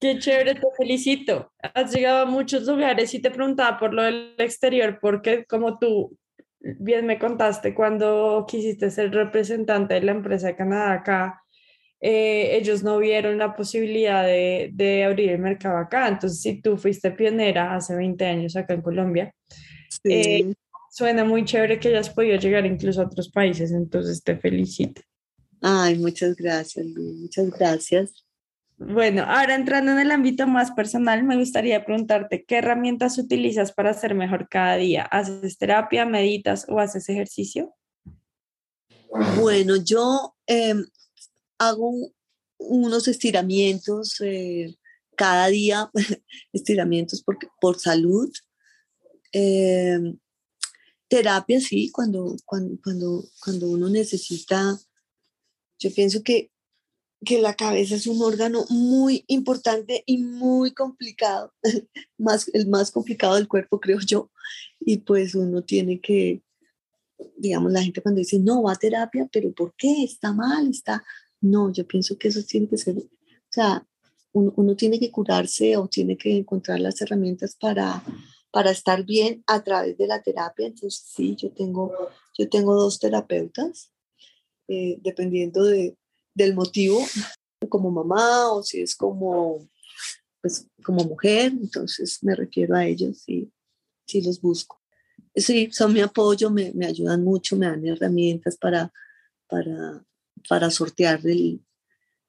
Qué 0.00 0.18
chévere, 0.18 0.54
te 0.54 0.66
felicito. 0.78 1.52
Has 1.74 1.94
llegado 1.94 2.22
a 2.22 2.24
muchos 2.24 2.66
lugares 2.66 3.12
y 3.12 3.20
te 3.20 3.30
preguntaba 3.30 3.78
por 3.78 3.92
lo 3.92 4.02
del 4.02 4.34
exterior, 4.38 4.98
porque 5.00 5.44
como 5.44 5.78
tú 5.78 6.16
bien 6.60 7.06
me 7.06 7.18
contaste, 7.18 7.74
cuando 7.74 8.46
quisiste 8.48 8.90
ser 8.90 9.12
representante 9.12 9.94
de 9.94 10.02
la 10.02 10.12
empresa 10.12 10.48
de 10.48 10.56
Canadá 10.56 10.92
acá, 10.94 11.42
eh, 12.00 12.56
ellos 12.56 12.82
no 12.82 12.98
vieron 12.98 13.36
la 13.36 13.54
posibilidad 13.54 14.24
de, 14.24 14.70
de, 14.72 15.04
abrir 15.04 15.32
el 15.32 15.38
mercado 15.38 15.76
acá. 15.76 16.08
Entonces, 16.08 16.40
si 16.40 16.62
tú 16.62 16.78
fuiste 16.78 17.10
pionera 17.10 17.74
hace 17.74 17.94
20 17.94 18.24
años 18.24 18.56
acá 18.56 18.72
en 18.72 18.80
Colombia, 18.80 19.34
eh, 20.04 20.54
suena 20.90 21.24
muy 21.24 21.44
chévere 21.44 21.78
que 21.78 21.88
hayas 21.88 22.08
podido 22.08 22.38
llegar 22.38 22.64
incluso 22.64 23.02
a 23.02 23.04
otros 23.04 23.30
países, 23.30 23.70
entonces 23.70 24.22
te 24.22 24.36
felicito. 24.36 25.02
Ay, 25.60 25.98
muchas 25.98 26.36
gracias, 26.36 26.86
muchas 26.86 27.50
gracias. 27.50 28.24
Bueno, 28.82 29.24
ahora 29.24 29.56
entrando 29.56 29.92
en 29.92 29.98
el 29.98 30.10
ámbito 30.10 30.46
más 30.46 30.70
personal, 30.70 31.22
me 31.22 31.36
gustaría 31.36 31.84
preguntarte, 31.84 32.46
¿qué 32.46 32.56
herramientas 32.56 33.18
utilizas 33.18 33.72
para 33.72 33.92
ser 33.92 34.14
mejor 34.14 34.48
cada 34.48 34.76
día? 34.76 35.02
¿Haces 35.02 35.58
terapia, 35.58 36.06
meditas 36.06 36.64
o 36.66 36.80
haces 36.80 37.06
ejercicio? 37.10 37.76
Bueno, 39.38 39.76
yo 39.76 40.34
em, 40.46 40.86
hago 41.58 41.92
unos 42.56 43.06
estiramientos 43.06 44.18
eh, 44.22 44.74
cada 45.14 45.48
día, 45.48 45.90
estiramientos 46.54 47.22
por, 47.22 47.36
por 47.60 47.78
salud. 47.78 48.32
Em, 49.30 50.18
terapia, 51.06 51.60
sí, 51.60 51.90
cuando, 51.92 52.34
cuando, 52.46 52.78
cuando, 52.82 53.24
cuando 53.44 53.68
uno 53.68 53.90
necesita, 53.90 54.78
yo 55.78 55.94
pienso 55.94 56.22
que 56.22 56.50
que 57.24 57.40
la 57.40 57.54
cabeza 57.54 57.94
es 57.94 58.06
un 58.06 58.22
órgano 58.22 58.64
muy 58.70 59.24
importante 59.26 60.02
y 60.06 60.18
muy 60.18 60.72
complicado, 60.72 61.52
más, 62.18 62.48
el 62.54 62.68
más 62.68 62.90
complicado 62.90 63.34
del 63.34 63.48
cuerpo, 63.48 63.80
creo 63.80 63.98
yo. 64.00 64.30
Y 64.78 64.98
pues 64.98 65.34
uno 65.34 65.62
tiene 65.62 66.00
que, 66.00 66.42
digamos, 67.36 67.72
la 67.72 67.82
gente 67.82 68.00
cuando 68.00 68.20
dice, 68.20 68.38
no, 68.38 68.62
va 68.62 68.72
a 68.72 68.76
terapia, 68.76 69.28
pero 69.30 69.52
¿por 69.52 69.74
qué? 69.76 70.02
¿Está 70.04 70.32
mal? 70.32 70.68
¿Está? 70.70 71.04
No, 71.40 71.72
yo 71.72 71.86
pienso 71.86 72.16
que 72.18 72.28
eso 72.28 72.42
tiene 72.42 72.68
que 72.68 72.78
ser, 72.78 72.96
o 72.96 73.08
sea, 73.50 73.86
uno, 74.32 74.52
uno 74.56 74.76
tiene 74.76 74.98
que 74.98 75.10
curarse 75.10 75.76
o 75.76 75.88
tiene 75.88 76.16
que 76.16 76.36
encontrar 76.36 76.80
las 76.80 77.00
herramientas 77.02 77.56
para, 77.60 78.02
para 78.50 78.70
estar 78.70 79.04
bien 79.04 79.42
a 79.46 79.62
través 79.62 79.98
de 79.98 80.06
la 80.06 80.22
terapia. 80.22 80.68
Entonces, 80.68 81.02
sí, 81.14 81.36
yo 81.36 81.50
tengo, 81.50 81.92
yo 82.38 82.48
tengo 82.48 82.74
dos 82.74 82.98
terapeutas, 82.98 83.92
eh, 84.68 84.98
dependiendo 85.02 85.64
de, 85.64 85.96
del 86.34 86.54
motivo, 86.54 87.04
como 87.68 87.90
mamá 87.90 88.52
o 88.52 88.62
si 88.62 88.80
es 88.80 88.96
como, 88.96 89.68
pues, 90.40 90.66
como 90.82 91.04
mujer, 91.04 91.52
entonces 91.52 92.18
me 92.22 92.34
refiero 92.34 92.76
a 92.76 92.86
ellos 92.86 93.22
y 93.28 93.52
sí 94.06 94.22
los 94.22 94.40
busco. 94.40 94.80
Sí, 95.34 95.70
son 95.70 95.92
mi 95.92 96.00
apoyo, 96.00 96.50
me, 96.50 96.72
me 96.74 96.86
ayudan 96.86 97.22
mucho, 97.22 97.56
me 97.56 97.66
dan 97.66 97.86
herramientas 97.86 98.56
para, 98.56 98.92
para, 99.46 100.04
para 100.48 100.70
sortear 100.70 101.20
el, 101.24 101.64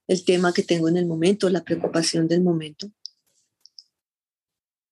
el 0.08 0.26
tema 0.26 0.54
que 0.54 0.64
tengo 0.64 0.90
en 0.90 0.98
el 0.98 1.06
momento, 1.06 1.50
la 1.50 1.64
preocupación 1.64 2.28
del 2.28 2.42
momento. 2.42 2.92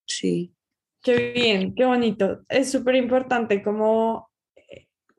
Sí. 0.06 0.56
Qué 1.04 1.32
bien, 1.32 1.76
qué 1.76 1.86
bonito. 1.86 2.44
Es 2.50 2.72
súper 2.72 2.96
importante 2.96 3.64
como 3.64 4.29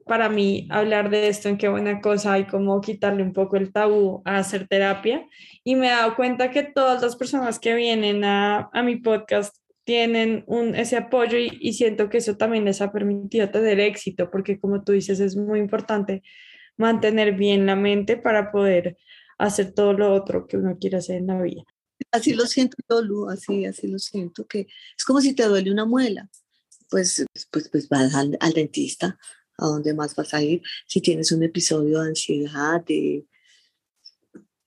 para 0.07 0.29
mí 0.29 0.67
hablar 0.71 1.11
de 1.11 1.29
esto 1.29 1.49
en 1.49 1.59
qué 1.59 1.69
buena 1.69 2.01
cosa 2.01 2.39
y 2.39 2.47
cómo 2.47 2.81
quitarle 2.81 3.23
un 3.23 3.33
poco 3.33 3.57
el 3.57 3.73
tabú 3.73 4.23
a 4.25 4.39
hacer 4.39 4.67
terapia. 4.69 5.27
Y 5.65 5.75
me 5.77 5.89
he 5.89 5.91
dado 5.91 6.17
cuenta 6.17 6.51
que 6.51 6.63
todas 6.63 7.03
las 7.03 7.17
personas 7.17 7.59
que 7.59 7.75
vienen 7.75 8.25
a, 8.25 8.71
a 8.73 8.83
mi 8.83 8.97
podcast 8.97 9.57
tienen 9.85 10.45
un, 10.47 10.75
ese 10.75 10.97
apoyo 10.97 11.39
y, 11.39 11.57
y, 11.61 11.73
siento 11.73 12.09
que 12.09 12.19
eso 12.19 12.37
también 12.37 12.65
les 12.65 12.81
ha 12.81 12.93
permitido 12.93 13.51
tener 13.51 13.81
éxito, 13.81 14.31
porque 14.31 14.61
como 14.61 14.85
tú 14.85 14.93
dices, 14.93 15.21
es 15.21 15.37
muy 15.37 15.59
importante 15.59 16.23
mantener 16.77 17.35
bien 17.35 17.67
la 17.67 17.77
mente 17.77 18.17
para 18.17 18.53
poder 18.53 18.97
hacer 19.39 19.73
todo 19.73 19.93
lo 19.93 20.13
otro 20.13 20.47
que 20.47 20.57
uno 20.57 20.79
quiere 20.79 20.99
hacer 20.99 21.17
en 21.17 21.27
la 21.29 21.41
vida. 21.41 21.63
Así 22.11 22.35
lo 22.35 22.47
siento 22.47 22.77
Lu, 23.03 23.29
así, 23.29 23.65
así 23.65 23.89
lo 23.89 23.99
siento, 23.99 24.47
que 24.47 24.67
es 24.97 25.05
como 25.05 25.21
si 25.21 25.35
te 25.35 25.45
duele 25.45 25.71
una 25.71 25.85
muela, 25.85 26.29
pues, 26.89 27.25
pues, 27.51 27.69
pues 27.69 27.89
vas 27.89 28.15
al, 28.15 28.37
al 28.41 28.53
dentista, 28.53 29.19
a 29.61 29.67
dónde 29.67 29.95
más 29.95 30.15
vas 30.15 30.35
a 30.35 30.43
ir. 30.43 30.63
Si 30.87 31.01
tienes 31.01 31.33
un 31.33 31.43
episodio 31.43 32.01
de 32.01 32.09
ansiedad, 32.09 32.85
de, 32.85 33.27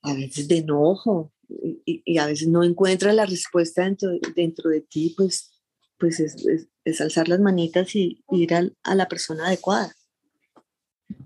a 0.02 0.14
veces 0.14 0.48
de 0.48 0.58
enojo, 0.58 1.34
y, 1.86 2.18
a 2.18 2.28
veces 2.28 2.48
no 2.48 2.64
encuentras 2.64 3.14
la 3.14 3.26
respuesta 3.26 3.84
dentro, 3.84 4.10
dentro 4.36 4.70
de 4.70 4.82
ti, 4.82 5.14
pues, 5.16 5.52
pues 5.98 6.20
es, 6.20 6.46
es, 6.84 7.02
alzar 7.02 7.28
las 7.28 7.40
manitas 7.40 7.96
y 7.96 8.24
ir 8.32 8.54
a 8.54 8.96
la 8.96 9.08
persona 9.08 9.48
adecuada. 9.48 9.94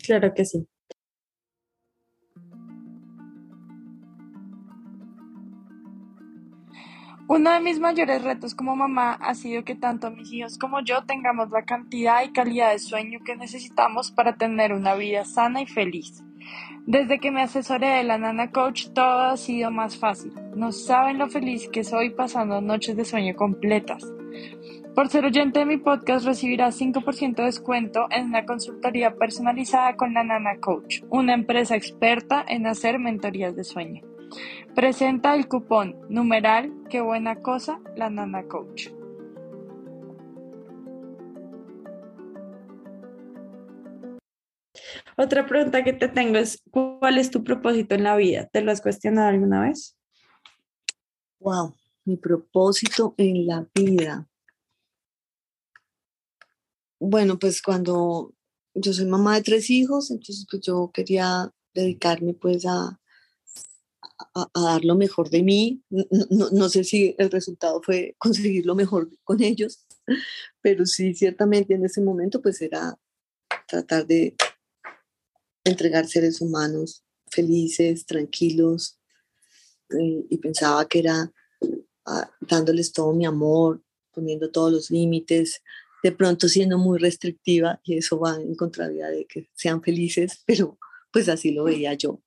Claro 0.03 0.33
que 0.33 0.45
sí. 0.45 0.67
Uno 7.29 7.51
de 7.51 7.59
mis 7.59 7.77
mayores 7.77 8.23
retos 8.23 8.55
como 8.55 8.77
mamá 8.77 9.11
ha 9.15 9.35
sido 9.35 9.65
que 9.65 9.75
tanto 9.75 10.09
mis 10.11 10.31
hijos 10.31 10.57
como 10.57 10.79
yo 10.79 11.03
tengamos 11.03 11.49
la 11.49 11.63
cantidad 11.63 12.23
y 12.23 12.31
calidad 12.31 12.71
de 12.71 12.79
sueño 12.79 13.19
que 13.25 13.35
necesitamos 13.35 14.11
para 14.11 14.37
tener 14.37 14.71
una 14.71 14.95
vida 14.95 15.25
sana 15.25 15.61
y 15.61 15.65
feliz. 15.65 16.23
Desde 16.85 17.19
que 17.19 17.31
me 17.31 17.41
asesoré 17.41 17.87
de 17.87 18.05
la 18.05 18.17
Nana 18.17 18.51
Coach 18.51 18.87
todo 18.93 19.23
ha 19.23 19.35
sido 19.35 19.71
más 19.71 19.97
fácil. 19.97 20.31
No 20.55 20.71
saben 20.71 21.17
lo 21.17 21.27
feliz 21.27 21.67
que 21.67 21.83
soy 21.83 22.11
pasando 22.11 22.61
noches 22.61 22.95
de 22.95 23.03
sueño 23.03 23.35
completas. 23.35 24.09
Por 24.95 25.09
ser 25.09 25.25
oyente 25.25 25.59
de 25.59 25.65
mi 25.65 25.75
podcast 25.75 26.25
recibirás 26.25 26.79
5% 26.79 27.35
de 27.35 27.43
descuento 27.43 28.07
en 28.09 28.27
una 28.27 28.45
consultoría 28.45 29.15
personalizada 29.15 29.97
con 29.97 30.13
la 30.13 30.23
Nana 30.23 30.61
Coach, 30.61 31.01
una 31.09 31.33
empresa 31.33 31.75
experta 31.75 32.45
en 32.47 32.65
hacer 32.67 32.99
mentorías 32.99 33.53
de 33.53 33.65
sueño. 33.65 34.16
Presenta 34.75 35.35
el 35.35 35.47
cupón 35.47 35.95
numeral 36.09 36.73
Qué 36.89 37.01
buena 37.01 37.41
cosa 37.41 37.81
la 37.95 38.09
Nana 38.09 38.47
Coach. 38.47 38.89
Otra 45.17 45.47
pregunta 45.47 45.83
que 45.83 45.93
te 45.93 46.07
tengo 46.07 46.37
es, 46.37 46.61
¿cuál 46.69 47.17
es 47.17 47.31
tu 47.31 47.43
propósito 47.43 47.95
en 47.95 48.03
la 48.03 48.15
vida? 48.15 48.47
¿Te 48.51 48.61
lo 48.61 48.71
has 48.71 48.81
cuestionado 48.81 49.29
alguna 49.29 49.61
vez? 49.61 49.97
Wow, 51.39 51.75
mi 52.05 52.17
propósito 52.17 53.15
en 53.17 53.47
la 53.47 53.67
vida. 53.73 54.27
Bueno, 56.99 57.39
pues 57.39 57.61
cuando 57.61 58.33
yo 58.75 58.93
soy 58.93 59.05
mamá 59.05 59.35
de 59.35 59.41
tres 59.41 59.69
hijos, 59.69 60.11
entonces 60.11 60.45
pues 60.49 60.61
yo 60.61 60.91
quería 60.93 61.51
dedicarme 61.73 62.33
pues 62.33 62.65
a, 62.65 62.99
a, 64.35 64.49
dar 64.53 64.83
lo 64.83 64.95
mejor 64.95 65.29
de 65.29 65.43
mí. 65.43 65.83
No, 65.89 66.49
no, 66.51 66.69
sé 66.69 66.83
si 66.83 67.15
el 67.17 67.29
resultado 67.31 67.81
fue 67.81 68.15
conseguir 68.17 68.65
lo 68.65 68.75
mejor 68.75 69.09
con 69.23 69.41
ellos, 69.41 69.85
pero 70.61 70.85
sí, 70.85 71.13
ciertamente 71.13 71.73
en 71.73 71.85
ese 71.85 72.01
momento 72.01 72.41
pues 72.41 72.61
era 72.61 72.97
tratar 73.67 74.07
de 74.07 74.35
entregar 75.63 76.07
seres 76.07 76.41
humanos 76.41 77.03
felices, 77.29 78.05
tranquilos, 78.05 78.99
eh, 79.89 80.25
y 80.29 80.37
pensaba 80.37 80.87
que 80.87 80.99
era 80.99 81.31
ah, 82.05 82.31
dándoles 82.41 82.91
todo 82.91 83.13
mi 83.13 83.25
amor, 83.25 83.81
poniendo 84.13 84.49
todos 84.49 84.71
los 84.71 84.91
límites, 84.91 85.61
de 86.03 86.11
pronto 86.11 86.47
siendo 86.47 86.77
muy 86.77 86.99
restrictiva, 86.99 87.79
y 87.83 87.97
eso 87.97 88.19
va 88.19 88.35
en 88.35 88.55
contravía 88.55 89.07
de 89.07 89.25
que 89.25 89.49
sean 89.53 89.81
felices, 89.81 90.41
pero 90.45 90.77
pues 91.11 91.29
así 91.29 91.51
lo 91.51 91.65
veía 91.65 91.93
yo. 91.93 92.21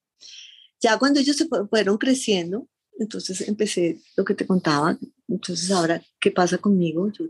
Ya 0.80 0.98
cuando 0.98 1.20
ellos 1.20 1.36
se 1.36 1.46
fueron 1.46 1.98
creciendo, 1.98 2.68
entonces 2.98 3.42
empecé 3.42 4.00
lo 4.16 4.24
que 4.24 4.34
te 4.34 4.46
contaba, 4.46 4.98
entonces 5.28 5.70
ahora, 5.70 6.02
¿qué 6.20 6.30
pasa 6.30 6.58
conmigo? 6.58 7.10
Yo, 7.12 7.26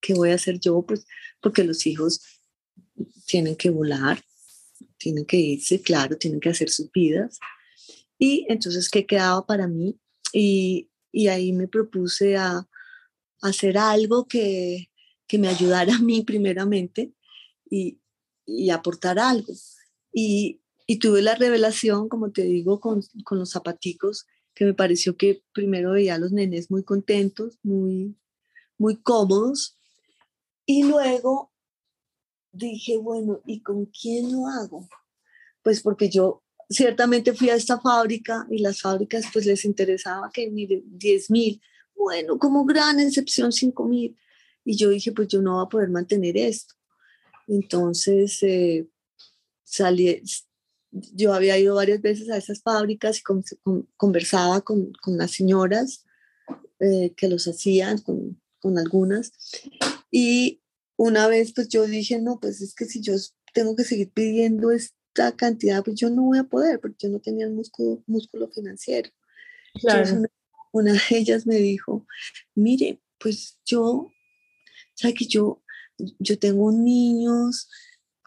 ¿Qué 0.00 0.14
voy 0.14 0.30
a 0.30 0.34
hacer 0.34 0.58
yo? 0.58 0.82
Pues 0.82 1.06
porque 1.40 1.64
los 1.64 1.86
hijos 1.86 2.20
tienen 3.26 3.56
que 3.56 3.70
volar, 3.70 4.22
tienen 4.98 5.26
que 5.26 5.36
irse, 5.36 5.80
claro, 5.80 6.16
tienen 6.16 6.40
que 6.40 6.48
hacer 6.48 6.70
sus 6.70 6.90
vidas. 6.90 7.38
Y 8.18 8.46
entonces, 8.48 8.88
¿qué 8.88 9.06
quedaba 9.06 9.44
para 9.46 9.66
mí? 9.68 9.98
Y, 10.32 10.90
y 11.12 11.28
ahí 11.28 11.52
me 11.52 11.68
propuse 11.68 12.36
a, 12.36 12.66
hacer 13.42 13.78
algo 13.78 14.28
que, 14.28 14.90
que, 15.26 15.38
me 15.38 15.48
ayudara 15.48 15.94
a 15.94 15.98
mí 15.98 16.22
primeramente 16.22 17.14
y, 17.70 17.98
y 18.44 18.68
aportar 18.68 19.18
algo. 19.18 19.54
Y, 20.12 20.60
y 20.90 20.98
tuve 20.98 21.22
la 21.22 21.36
revelación, 21.36 22.08
como 22.08 22.32
te 22.32 22.42
digo, 22.42 22.80
con, 22.80 23.00
con 23.22 23.38
los 23.38 23.52
zapaticos, 23.52 24.26
que 24.54 24.64
me 24.64 24.74
pareció 24.74 25.16
que 25.16 25.44
primero 25.52 25.92
veía 25.92 26.16
a 26.16 26.18
los 26.18 26.32
nenes 26.32 26.68
muy 26.68 26.82
contentos, 26.82 27.60
muy, 27.62 28.16
muy 28.76 28.96
cómodos. 28.96 29.78
Y 30.66 30.82
luego 30.82 31.52
dije, 32.50 32.96
bueno, 32.96 33.40
¿y 33.46 33.62
con 33.62 33.86
quién 33.86 34.32
lo 34.32 34.48
hago? 34.48 34.88
Pues 35.62 35.80
porque 35.80 36.08
yo 36.08 36.42
ciertamente 36.68 37.34
fui 37.34 37.50
a 37.50 37.54
esta 37.54 37.78
fábrica 37.80 38.48
y 38.50 38.58
las 38.58 38.80
fábricas 38.80 39.26
pues 39.32 39.46
les 39.46 39.64
interesaba 39.64 40.28
que 40.34 40.50
mire, 40.50 40.82
10 40.86 41.30
mil, 41.30 41.62
bueno, 41.94 42.36
como 42.36 42.64
gran 42.64 42.98
excepción 42.98 43.52
5 43.52 43.86
mil. 43.86 44.16
Y 44.64 44.76
yo 44.76 44.88
dije, 44.88 45.12
pues 45.12 45.28
yo 45.28 45.40
no 45.40 45.54
voy 45.54 45.66
a 45.66 45.68
poder 45.68 45.88
mantener 45.88 46.36
esto. 46.36 46.74
Entonces 47.46 48.42
eh, 48.42 48.88
salí, 49.62 50.20
yo 50.92 51.34
había 51.34 51.58
ido 51.58 51.74
varias 51.74 52.00
veces 52.00 52.30
a 52.30 52.36
esas 52.36 52.62
fábricas 52.62 53.18
y 53.18 53.22
conversaba 53.96 54.60
con, 54.62 54.92
con, 54.94 55.16
las 55.16 55.32
señoras 55.32 56.04
eh, 56.80 57.12
que 57.16 57.28
los 57.28 57.46
hacían, 57.46 57.98
con, 57.98 58.40
con, 58.58 58.78
algunas. 58.78 59.32
Y 60.10 60.60
una 60.96 61.28
vez 61.28 61.52
pues 61.52 61.68
yo 61.68 61.86
dije, 61.86 62.20
no, 62.20 62.40
pues 62.40 62.60
es 62.60 62.74
que 62.74 62.86
si 62.86 63.00
yo 63.00 63.14
tengo 63.54 63.76
que 63.76 63.84
seguir 63.84 64.10
pidiendo 64.10 64.70
esta 64.70 65.32
cantidad, 65.36 65.84
pues 65.84 65.96
yo 65.96 66.10
no 66.10 66.22
voy 66.22 66.38
a 66.38 66.44
poder, 66.44 66.80
porque 66.80 67.06
yo 67.06 67.08
no 67.08 67.20
tenía 67.20 67.46
el 67.46 67.52
músculo, 67.52 68.02
músculo 68.06 68.48
financiero. 68.48 69.10
Claro. 69.74 70.22
una, 70.72 70.92
de 70.92 71.18
ellas 71.18 71.46
me 71.46 71.56
dijo, 71.56 72.06
mire, 72.54 73.00
pues 73.18 73.58
yo, 73.64 74.10
¿sabe 74.94 75.14
que 75.14 75.26
yo, 75.26 75.62
yo 76.18 76.38
tengo 76.38 76.72
niños, 76.72 77.68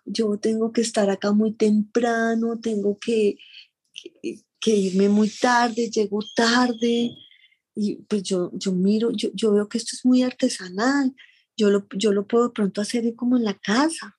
yo 0.06 0.38
tengo 0.38 0.72
que 0.72 0.82
estar 0.82 1.10
acá 1.10 1.32
muy 1.32 1.54
temprano, 1.54 2.60
tengo 2.60 2.98
que, 3.00 3.38
que, 4.60 4.76
irme 4.76 5.10
muy 5.10 5.30
tarde, 5.30 5.90
llego 5.90 6.20
tarde, 6.36 7.16
y 7.76 7.96
pues 8.04 8.24
yo, 8.24 8.52
yo 8.54 8.72
miro, 8.72 9.12
yo, 9.12 9.30
yo, 9.34 9.54
veo 9.54 9.68
que 9.68 9.78
esto 9.78 9.92
es 9.94 10.06
muy 10.06 10.24
artesanal, 10.24 11.14
yo 11.58 11.70
lo, 11.70 11.88
yo 11.96 12.12
lo 12.12 12.28
puedo 12.28 12.54
pronto 12.54 12.82
hacer 12.82 13.16
como 13.16 13.38
en 13.38 13.44
la 13.44 13.54
casa. 13.56 14.18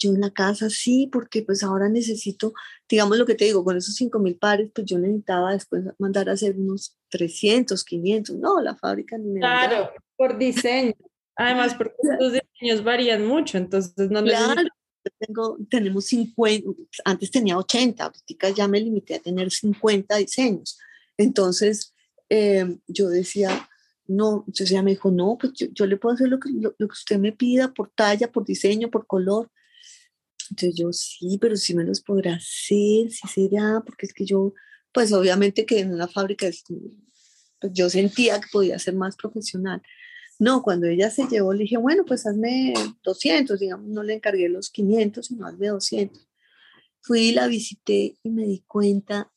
Yo 0.00 0.10
en 0.10 0.20
la 0.20 0.30
casa 0.30 0.70
sí, 0.70 1.08
porque 1.12 1.42
pues 1.42 1.64
ahora 1.64 1.88
necesito, 1.88 2.52
digamos 2.88 3.18
lo 3.18 3.26
que 3.26 3.34
te 3.34 3.46
digo, 3.46 3.64
con 3.64 3.76
esos 3.76 3.96
5 3.96 4.20
mil 4.20 4.36
pares, 4.38 4.70
pues 4.72 4.86
yo 4.86 4.96
necesitaba 4.96 5.52
después 5.52 5.82
mandar 5.98 6.28
a 6.28 6.34
hacer 6.34 6.56
unos 6.56 6.96
300, 7.08 7.82
500, 7.84 8.36
no, 8.36 8.60
la 8.60 8.76
fábrica 8.76 9.18
ni 9.18 9.40
Claro, 9.40 9.90
por 10.16 10.38
diseño. 10.38 10.94
Además, 11.34 11.74
porque 11.74 11.94
los 12.20 12.32
diseños 12.32 12.84
varían 12.84 13.26
mucho, 13.26 13.58
entonces 13.58 14.08
no 14.08 14.22
claro, 14.22 14.62
tengo, 15.18 15.58
tenemos 15.70 16.06
50, 16.06 16.68
antes 17.04 17.30
tenía 17.30 17.58
80, 17.58 18.04
ahorita 18.04 18.50
ya 18.50 18.68
me 18.68 18.80
limité 18.80 19.16
a 19.16 19.20
tener 19.20 19.50
50 19.50 20.16
diseños. 20.16 20.78
Entonces, 21.16 21.94
eh, 22.28 22.78
yo 22.86 23.08
decía, 23.08 23.68
no, 24.06 24.44
entonces 24.46 24.70
ella 24.70 24.82
me 24.82 24.92
dijo, 24.92 25.10
no, 25.10 25.36
pues 25.38 25.52
yo, 25.54 25.86
le 25.86 25.96
puedo 25.96 26.14
hacer 26.14 26.28
lo 26.28 26.40
que, 26.40 26.50
lo, 26.50 26.74
que 26.74 26.84
usted 26.84 27.18
me 27.18 27.32
pida 27.32 27.72
por 27.72 27.90
talla, 27.90 28.32
por 28.32 28.44
diseño, 28.44 28.90
por 28.90 29.06
color. 29.06 29.50
Entonces 30.50 30.74
yo, 30.76 30.92
sí, 30.92 31.38
pero 31.40 31.56
sí 31.56 31.74
me 31.74 31.84
los 31.84 32.00
podrá 32.00 32.34
hacer, 32.34 33.10
sí 33.10 33.28
será, 33.32 33.82
porque 33.84 34.06
es 34.06 34.14
que 34.14 34.24
yo, 34.24 34.54
pues 34.92 35.12
obviamente 35.12 35.66
que 35.66 35.80
en 35.80 35.92
una 35.92 36.08
fábrica 36.08 36.46
pues 37.60 37.72
yo 37.72 37.90
sentía 37.90 38.40
que 38.40 38.48
podía 38.50 38.78
ser 38.78 38.94
más 38.94 39.16
profesional. 39.16 39.82
No, 40.38 40.62
cuando 40.62 40.86
ella 40.86 41.10
se 41.10 41.26
llevó, 41.26 41.52
le 41.52 41.64
dije, 41.64 41.76
bueno, 41.76 42.04
pues 42.04 42.26
hazme 42.26 42.72
200, 43.02 43.58
digamos, 43.58 43.88
no 43.88 44.02
le 44.04 44.14
encargué 44.14 44.48
los 44.48 44.70
500, 44.70 45.26
sino 45.26 45.46
hazme 45.46 45.68
200. 45.68 46.28
Fui 47.00 47.32
la 47.32 47.48
visité 47.48 48.16
y 48.22 48.30
me 48.30 48.44
di 48.44 48.62
cuenta, 48.66 49.32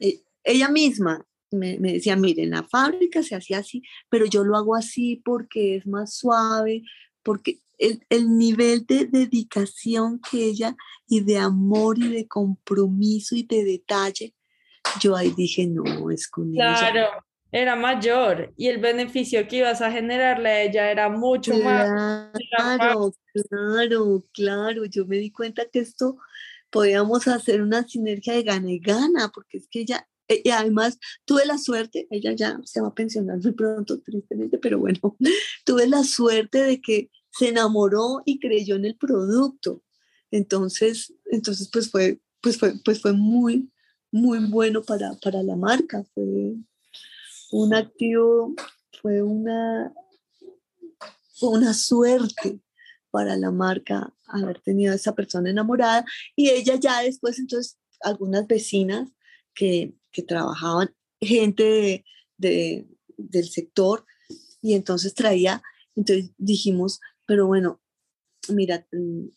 eh, 0.00 0.22
ella 0.42 0.68
misma 0.68 1.26
me, 1.50 1.78
me, 1.78 1.94
decía, 1.94 2.16
mire, 2.16 2.44
en 2.44 2.50
la 2.50 2.62
fábrica 2.62 3.22
se 3.22 3.34
hacía 3.34 3.58
así, 3.58 3.82
pero 4.08 4.24
yo 4.26 4.44
lo 4.44 4.56
hago 4.56 4.74
así 4.74 5.16
porque 5.24 5.76
es 5.76 5.86
más 5.86 6.14
suave, 6.14 6.82
porque 7.22 7.60
el, 7.78 8.04
el, 8.08 8.36
nivel 8.36 8.86
de 8.86 9.04
dedicación 9.06 10.20
que 10.30 10.44
ella 10.44 10.76
y 11.06 11.20
de 11.20 11.38
amor 11.38 11.98
y 11.98 12.08
de 12.08 12.26
compromiso 12.26 13.36
y 13.36 13.42
de 13.44 13.64
detalle, 13.64 14.34
yo 15.00 15.14
ahí 15.14 15.30
dije, 15.36 15.66
no, 15.66 16.10
es 16.10 16.28
con 16.28 16.52
claro 16.52 17.27
era 17.50 17.76
mayor 17.76 18.52
y 18.56 18.68
el 18.68 18.78
beneficio 18.78 19.46
que 19.48 19.56
ibas 19.56 19.80
a 19.80 19.90
generarle 19.90 20.48
a 20.48 20.62
ella 20.62 20.90
era 20.90 21.08
mucho 21.08 21.56
más. 21.58 21.88
Claro, 22.56 23.14
claro, 23.32 24.24
claro. 24.32 24.84
Yo 24.84 25.06
me 25.06 25.16
di 25.16 25.30
cuenta 25.30 25.66
que 25.70 25.80
esto 25.80 26.18
podíamos 26.70 27.26
hacer 27.28 27.62
una 27.62 27.86
sinergia 27.86 28.34
de 28.34 28.42
gana 28.42 28.70
y 28.70 28.78
gana, 28.78 29.30
porque 29.32 29.58
es 29.58 29.68
que 29.68 29.80
ella, 29.80 30.06
e, 30.28 30.42
y 30.44 30.50
además 30.50 30.98
tuve 31.24 31.46
la 31.46 31.56
suerte, 31.56 32.06
ella 32.10 32.32
ya 32.32 32.60
se 32.64 32.80
va 32.80 32.88
a 32.88 32.94
pensionar 32.94 33.38
muy 33.38 33.52
pronto, 33.52 34.00
tristemente, 34.00 34.58
pero 34.58 34.78
bueno, 34.78 35.16
tuve 35.64 35.86
la 35.86 36.04
suerte 36.04 36.62
de 36.62 36.80
que 36.80 37.10
se 37.30 37.48
enamoró 37.48 38.22
y 38.24 38.38
creyó 38.38 38.76
en 38.76 38.84
el 38.84 38.96
producto. 38.96 39.82
Entonces, 40.30 41.14
entonces 41.30 41.70
pues 41.72 41.90
fue, 41.90 42.20
pues 42.42 42.58
fue, 42.58 42.74
pues 42.84 43.00
fue 43.00 43.14
muy, 43.14 43.70
muy 44.10 44.38
bueno 44.50 44.82
para, 44.82 45.14
para 45.22 45.42
la 45.42 45.56
marca. 45.56 46.04
Fue, 46.14 46.56
un 47.50 47.74
activo, 47.74 48.54
fue 49.00 49.22
una, 49.22 49.92
una 51.40 51.74
suerte 51.74 52.60
para 53.10 53.36
la 53.36 53.50
marca 53.50 54.12
haber 54.26 54.60
tenido 54.60 54.92
a 54.92 54.96
esa 54.96 55.14
persona 55.14 55.50
enamorada 55.50 56.04
y 56.36 56.50
ella 56.50 56.76
ya 56.76 57.02
después 57.02 57.38
entonces 57.38 57.78
algunas 58.00 58.46
vecinas 58.46 59.10
que, 59.54 59.94
que 60.12 60.22
trabajaban, 60.22 60.94
gente 61.20 62.04
de, 62.36 62.88
del 63.16 63.48
sector 63.48 64.04
y 64.60 64.74
entonces 64.74 65.14
traía, 65.14 65.62
entonces 65.96 66.30
dijimos, 66.36 67.00
pero 67.26 67.46
bueno, 67.46 67.80
mira, 68.48 68.86
mm, 68.92 69.28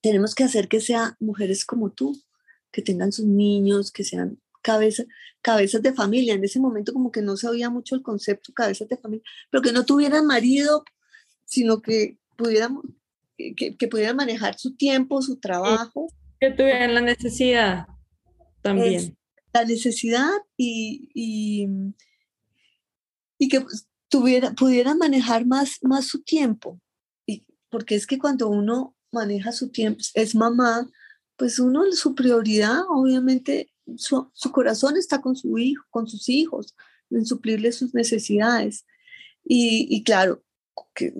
tenemos 0.00 0.34
que 0.34 0.44
hacer 0.44 0.68
que 0.68 0.80
sean 0.80 1.14
mujeres 1.20 1.64
como 1.64 1.90
tú, 1.90 2.18
que 2.72 2.82
tengan 2.82 3.12
sus 3.12 3.26
niños, 3.26 3.90
que 3.90 4.04
sean 4.04 4.40
cabeza, 4.62 5.04
cabezas 5.42 5.82
de 5.82 5.92
familia. 5.92 6.34
En 6.34 6.44
ese 6.44 6.60
momento 6.60 6.92
como 6.92 7.10
que 7.10 7.22
no 7.22 7.36
sabía 7.36 7.70
mucho 7.70 7.94
el 7.94 8.02
concepto 8.02 8.52
cabezas 8.52 8.88
de 8.88 8.96
familia, 8.96 9.24
pero 9.50 9.62
que 9.62 9.72
no 9.72 9.84
tuvieran 9.84 10.26
marido, 10.26 10.84
sino 11.44 11.82
que 11.82 12.18
pudieran, 12.36 12.78
que, 13.36 13.76
que 13.76 13.88
pudieran 13.88 14.16
manejar 14.16 14.58
su 14.58 14.76
tiempo, 14.76 15.22
su 15.22 15.38
trabajo. 15.38 16.08
Que 16.38 16.50
tuvieran 16.50 16.94
la 16.94 17.00
necesidad 17.00 17.86
también. 18.62 19.16
la 19.52 19.64
necesidad 19.64 20.30
y, 20.56 21.10
y, 21.14 21.66
y 23.38 23.48
que 23.48 23.64
tuviera, 24.08 24.52
pudieran 24.52 24.98
manejar 24.98 25.46
más, 25.46 25.78
más 25.82 26.06
su 26.06 26.22
tiempo. 26.22 26.80
Y, 27.26 27.44
porque 27.70 27.94
es 27.94 28.06
que 28.06 28.18
cuando 28.18 28.48
uno 28.48 28.96
maneja 29.12 29.52
su 29.52 29.70
tiempo, 29.70 30.00
es 30.14 30.34
mamá, 30.34 30.88
pues 31.36 31.58
uno, 31.58 31.90
su 31.92 32.14
prioridad 32.14 32.80
obviamente 32.88 33.72
su, 33.96 34.30
corazón 34.52 34.96
está 34.96 35.20
con 35.20 35.36
su 35.36 35.58
hijo, 35.58 35.84
con 35.90 36.08
sus 36.08 36.28
hijos, 36.28 36.74
en 37.10 37.26
suplirle 37.26 37.72
sus 37.72 37.94
necesidades. 37.94 38.86
Y, 39.44 40.02
claro, 40.04 40.44
que 40.94 41.14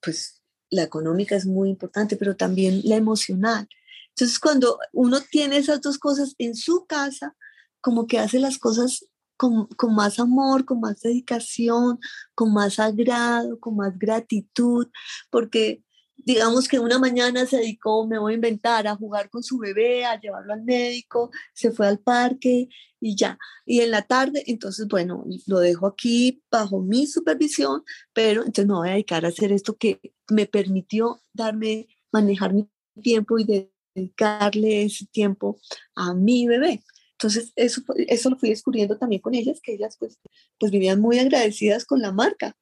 pues 0.00 0.42
la 0.70 0.82
económica 0.82 1.36
es 1.36 1.46
muy 1.46 1.70
importante, 1.70 2.16
pero 2.16 2.36
también 2.36 2.82
la 2.84 2.96
emocional. 2.96 3.68
Entonces, 4.10 4.38
cuando 4.38 4.78
uno 4.92 5.20
tiene 5.20 5.58
esas 5.58 5.80
dos 5.80 5.98
cosas 5.98 6.34
en 6.38 6.54
su 6.54 6.86
casa, 6.86 7.36
como 7.80 8.06
que 8.06 8.18
hace 8.18 8.38
las 8.40 8.58
cosas 8.58 9.06
con, 9.36 9.66
con, 9.68 9.94
más 9.94 10.18
amor, 10.18 10.64
con 10.64 10.80
más 10.80 11.00
dedicación, 11.00 12.00
con 12.34 12.52
más 12.52 12.78
agrado, 12.78 13.60
con 13.60 13.76
más 13.76 13.96
gratitud, 13.98 14.88
porque 15.30 15.84
digamos 16.18 16.68
que 16.68 16.78
una 16.78 16.98
mañana 16.98 17.46
se 17.46 17.58
dedicó, 17.58 18.06
me 18.06 18.18
voy 18.18 18.32
a 18.32 18.36
inventar, 18.36 18.86
a 18.86 18.96
jugar 18.96 19.30
con 19.30 19.42
su 19.42 19.58
bebé, 19.58 20.04
a 20.04 20.20
llevarlo 20.20 20.52
al 20.52 20.62
médico, 20.64 21.30
se 21.54 21.70
fue 21.70 21.86
al 21.86 22.00
parque 22.00 22.68
y 23.00 23.16
ya. 23.16 23.38
Y 23.64 23.80
en 23.80 23.92
la 23.92 24.02
tarde, 24.02 24.42
entonces, 24.46 24.88
bueno, 24.88 25.24
lo 25.46 25.60
dejo 25.60 25.86
aquí 25.86 26.42
bajo 26.50 26.80
mi 26.80 27.06
supervisión, 27.06 27.82
pero 28.12 28.40
entonces 28.42 28.66
me 28.66 28.74
voy 28.74 28.88
a 28.88 28.92
dedicar 28.92 29.24
a 29.24 29.28
hacer 29.28 29.52
esto 29.52 29.76
que 29.76 30.00
me 30.30 30.46
permitió 30.46 31.22
darme, 31.32 31.88
manejar 32.12 32.52
mi 32.52 32.68
tiempo 33.02 33.38
y 33.38 33.70
dedicarle 33.94 34.82
ese 34.82 35.06
tiempo 35.06 35.58
a 35.94 36.14
mi 36.14 36.46
bebé. 36.46 36.82
Entonces, 37.12 37.52
eso, 37.56 37.82
eso 37.96 38.30
lo 38.30 38.36
fui 38.36 38.50
descubriendo 38.50 38.96
también 38.98 39.22
con 39.22 39.34
ellas, 39.34 39.60
que 39.62 39.74
ellas 39.74 39.96
pues, 39.98 40.18
pues 40.58 40.70
vivían 40.70 41.00
muy 41.00 41.18
agradecidas 41.18 41.84
con 41.84 42.00
la 42.00 42.12
marca. 42.12 42.56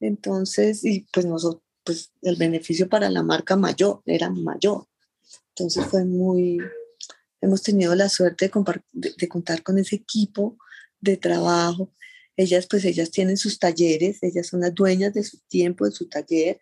Entonces, 0.00 0.84
y 0.84 1.06
pues 1.12 1.26
nosotros, 1.26 1.62
pues 1.84 2.12
el 2.22 2.36
beneficio 2.36 2.88
para 2.88 3.10
la 3.10 3.22
marca 3.22 3.56
mayor, 3.56 4.02
era 4.06 4.30
mayor. 4.30 4.86
Entonces 5.50 5.86
fue 5.86 6.04
muy, 6.04 6.58
hemos 7.40 7.62
tenido 7.62 7.94
la 7.94 8.08
suerte 8.08 8.50
de, 8.92 9.14
de, 9.16 9.28
contar 9.28 9.62
con 9.62 9.78
ese 9.78 9.96
equipo 9.96 10.58
de 11.00 11.16
trabajo. 11.16 11.92
Ellas, 12.36 12.66
pues 12.68 12.84
ellas 12.84 13.10
tienen 13.10 13.36
sus 13.36 13.58
talleres, 13.58 14.22
ellas 14.22 14.46
son 14.46 14.60
las 14.60 14.74
dueñas 14.74 15.14
de 15.14 15.22
su 15.22 15.38
tiempo, 15.48 15.84
de 15.84 15.92
su 15.92 16.08
taller. 16.08 16.60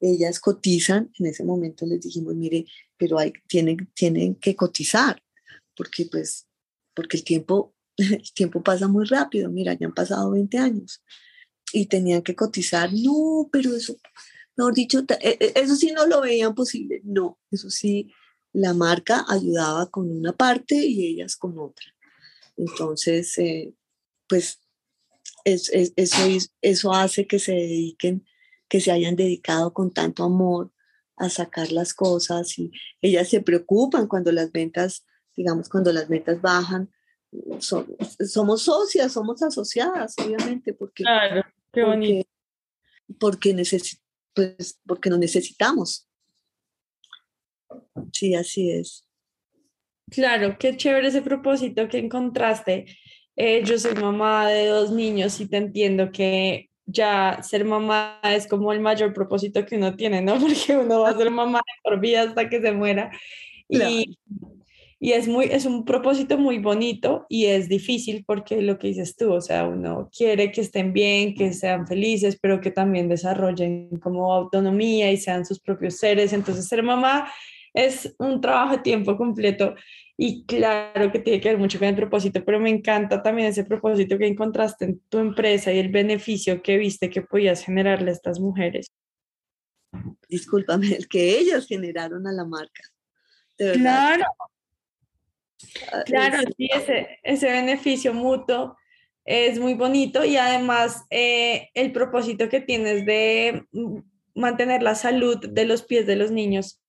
Ellas 0.00 0.38
cotizan, 0.38 1.10
en 1.18 1.26
ese 1.26 1.42
momento 1.42 1.84
les 1.86 2.00
dijimos, 2.00 2.34
mire, 2.34 2.66
pero 2.96 3.18
hay, 3.18 3.32
tienen, 3.48 3.90
tienen 3.94 4.36
que 4.36 4.54
cotizar, 4.54 5.20
porque 5.76 6.06
pues, 6.06 6.46
porque 6.94 7.16
el 7.16 7.24
tiempo, 7.24 7.74
el 7.96 8.32
tiempo 8.32 8.62
pasa 8.62 8.86
muy 8.86 9.06
rápido, 9.06 9.50
mira, 9.50 9.74
ya 9.74 9.86
han 9.86 9.94
pasado 9.94 10.30
20 10.30 10.58
años 10.58 11.02
y 11.72 11.86
tenían 11.86 12.22
que 12.22 12.34
cotizar, 12.34 12.90
no, 12.92 13.48
pero 13.52 13.74
eso, 13.76 13.96
mejor 14.58 14.74
dicho, 14.74 15.04
e, 15.20 15.38
e, 15.40 15.52
eso 15.54 15.76
sí 15.76 15.92
no 15.92 16.06
lo 16.06 16.20
veían 16.20 16.54
posible, 16.54 17.00
no, 17.04 17.38
eso 17.50 17.70
sí, 17.70 18.12
la 18.52 18.74
marca 18.74 19.24
ayudaba 19.28 19.88
con 19.88 20.10
una 20.10 20.32
parte 20.32 20.74
y 20.74 21.06
ellas 21.06 21.36
con 21.36 21.58
otra. 21.58 21.86
Entonces, 22.56 23.38
eh, 23.38 23.72
pues 24.28 24.60
eso, 25.44 25.72
eso 26.60 26.92
hace 26.92 27.26
que 27.26 27.38
se 27.38 27.52
dediquen, 27.52 28.26
que 28.68 28.80
se 28.80 28.90
hayan 28.90 29.16
dedicado 29.16 29.72
con 29.72 29.92
tanto 29.92 30.24
amor, 30.24 30.72
a 31.16 31.28
sacar 31.28 31.72
las 31.72 31.94
cosas 31.94 32.58
y 32.58 32.70
ellas 33.00 33.28
se 33.28 33.40
preocupan 33.40 34.06
cuando 34.06 34.30
las 34.32 34.52
ventas, 34.52 35.04
digamos, 35.36 35.68
cuando 35.68 35.92
las 35.92 36.08
ventas 36.08 36.40
bajan. 36.40 36.90
somos 37.50 38.62
socias, 38.62 39.12
somos 39.12 39.42
asociadas, 39.42 40.14
obviamente, 40.18 40.72
porque, 40.72 41.02
claro, 41.02 41.44
qué 41.72 41.84
bonito. 41.84 42.28
porque, 43.18 43.52
pues, 44.38 44.78
porque 44.86 45.10
nos 45.10 45.18
necesitamos. 45.18 46.08
Sí, 48.12 48.36
así 48.36 48.70
es. 48.70 49.04
Claro, 50.10 50.56
qué 50.58 50.76
chévere 50.76 51.08
ese 51.08 51.22
propósito 51.22 51.88
que 51.88 51.98
encontraste. 51.98 52.86
Eh, 53.34 53.62
yo 53.64 53.78
soy 53.78 53.94
mamá 53.94 54.48
de 54.48 54.66
dos 54.66 54.92
niños 54.92 55.40
y 55.40 55.48
te 55.48 55.56
entiendo 55.56 56.12
que 56.12 56.70
ya 56.86 57.42
ser 57.42 57.64
mamá 57.64 58.20
es 58.22 58.46
como 58.46 58.72
el 58.72 58.80
mayor 58.80 59.12
propósito 59.12 59.66
que 59.66 59.76
uno 59.76 59.96
tiene, 59.96 60.22
¿no? 60.22 60.34
Porque 60.40 60.76
uno 60.76 61.00
va 61.00 61.10
a 61.10 61.16
ser 61.16 61.30
mamá 61.30 61.60
por 61.82 61.98
vida 61.98 62.22
hasta 62.22 62.48
que 62.48 62.60
se 62.60 62.70
muera. 62.70 63.10
Y, 63.68 64.16
y, 65.00 65.12
es, 65.12 65.28
muy, 65.28 65.46
es 65.46 65.64
un 65.64 65.84
propósito 65.84 66.38
muy 66.38 66.58
bonito 66.58 67.26
y 67.28 67.46
es 67.46 67.68
difícil 67.68 68.24
porque 68.26 68.60
lo 68.62 68.78
que 68.78 68.88
dices 68.88 69.14
tú, 69.16 69.32
o 69.32 69.40
sea, 69.40 69.66
uno 69.66 70.10
quiere 70.16 70.50
que 70.50 70.60
estén 70.60 70.92
bien, 70.92 71.34
que 71.34 71.52
sean 71.52 71.86
felices, 71.86 72.36
pero 72.40 72.60
que 72.60 72.72
también 72.72 73.08
desarrollen 73.08 73.90
como 74.00 74.34
autonomía 74.34 75.12
y 75.12 75.16
sean 75.16 75.46
sus 75.46 75.60
propios 75.60 75.98
seres. 75.98 76.32
Entonces, 76.32 76.66
ser 76.66 76.82
mamá 76.82 77.30
es 77.72 78.14
un 78.18 78.40
trabajo 78.40 78.76
de 78.76 78.82
tiempo 78.82 79.16
completo 79.16 79.76
y 80.16 80.44
claro 80.46 81.12
que 81.12 81.20
tiene 81.20 81.40
que 81.40 81.50
ver 81.50 81.58
mucho 81.58 81.78
con 81.78 81.86
el 81.86 81.94
propósito, 81.94 82.44
pero 82.44 82.58
me 82.58 82.70
encanta 82.70 83.22
también 83.22 83.48
ese 83.48 83.64
propósito 83.64 84.18
que 84.18 84.26
encontraste 84.26 84.84
en 84.84 85.00
tu 85.08 85.18
empresa 85.18 85.72
y 85.72 85.78
el 85.78 85.90
beneficio 85.90 86.60
que 86.60 86.76
viste 86.76 87.08
que 87.08 87.22
podías 87.22 87.64
generarle 87.64 88.10
a 88.10 88.14
estas 88.14 88.40
mujeres. 88.40 88.90
Discúlpame, 90.28 90.88
el 90.88 91.06
que 91.06 91.38
ellas 91.38 91.68
generaron 91.68 92.26
a 92.26 92.32
la 92.32 92.44
marca. 92.44 92.82
claro. 93.56 93.78
Ah, 93.86 94.16
claro, 94.16 94.57
sí, 96.56 96.68
ese, 96.72 97.18
ese 97.22 97.50
beneficio 97.50 98.14
mutuo 98.14 98.76
es 99.24 99.58
muy 99.58 99.74
bonito 99.74 100.24
y 100.24 100.36
además 100.36 101.04
eh, 101.10 101.68
el 101.74 101.92
propósito 101.92 102.48
que 102.48 102.60
tienes 102.60 103.04
de 103.04 103.64
mm, 103.72 103.98
mantener 104.34 104.82
la 104.82 104.94
salud 104.94 105.38
de 105.38 105.64
los 105.64 105.82
pies 105.82 106.06
de 106.06 106.16
los 106.16 106.30
niños 106.30 106.82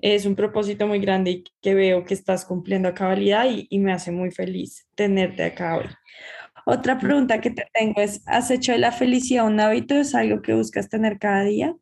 es 0.00 0.26
un 0.26 0.36
propósito 0.36 0.86
muy 0.86 1.00
grande 1.00 1.30
y 1.30 1.44
que 1.60 1.74
veo 1.74 2.04
que 2.04 2.14
estás 2.14 2.44
cumpliendo 2.44 2.88
a 2.88 2.94
cabalidad 2.94 3.46
y, 3.50 3.66
y 3.68 3.78
me 3.78 3.92
hace 3.92 4.12
muy 4.12 4.30
feliz 4.30 4.86
tenerte 4.94 5.42
acá 5.44 5.76
hoy. 5.76 5.86
Otra 6.66 6.98
pregunta 6.98 7.40
que 7.40 7.50
te 7.50 7.66
tengo 7.72 8.00
es, 8.00 8.22
¿has 8.26 8.50
hecho 8.50 8.72
de 8.72 8.78
la 8.78 8.92
felicidad 8.92 9.46
un 9.46 9.58
hábito? 9.58 9.94
¿Es 9.94 10.14
algo 10.14 10.42
que 10.42 10.54
buscas 10.54 10.88
tener 10.88 11.18
cada 11.18 11.42
día? 11.42 11.74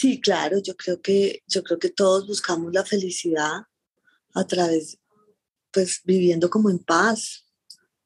Sí, 0.00 0.18
claro, 0.18 0.62
yo 0.62 0.74
creo 0.78 1.02
que, 1.02 1.42
yo 1.46 1.62
creo 1.62 1.78
que 1.78 1.90
todos 1.90 2.26
buscamos 2.26 2.72
la 2.72 2.86
felicidad 2.86 3.64
a 4.32 4.46
través, 4.46 4.98
pues 5.70 6.00
viviendo 6.04 6.48
como 6.48 6.70
en 6.70 6.78
paz, 6.78 7.44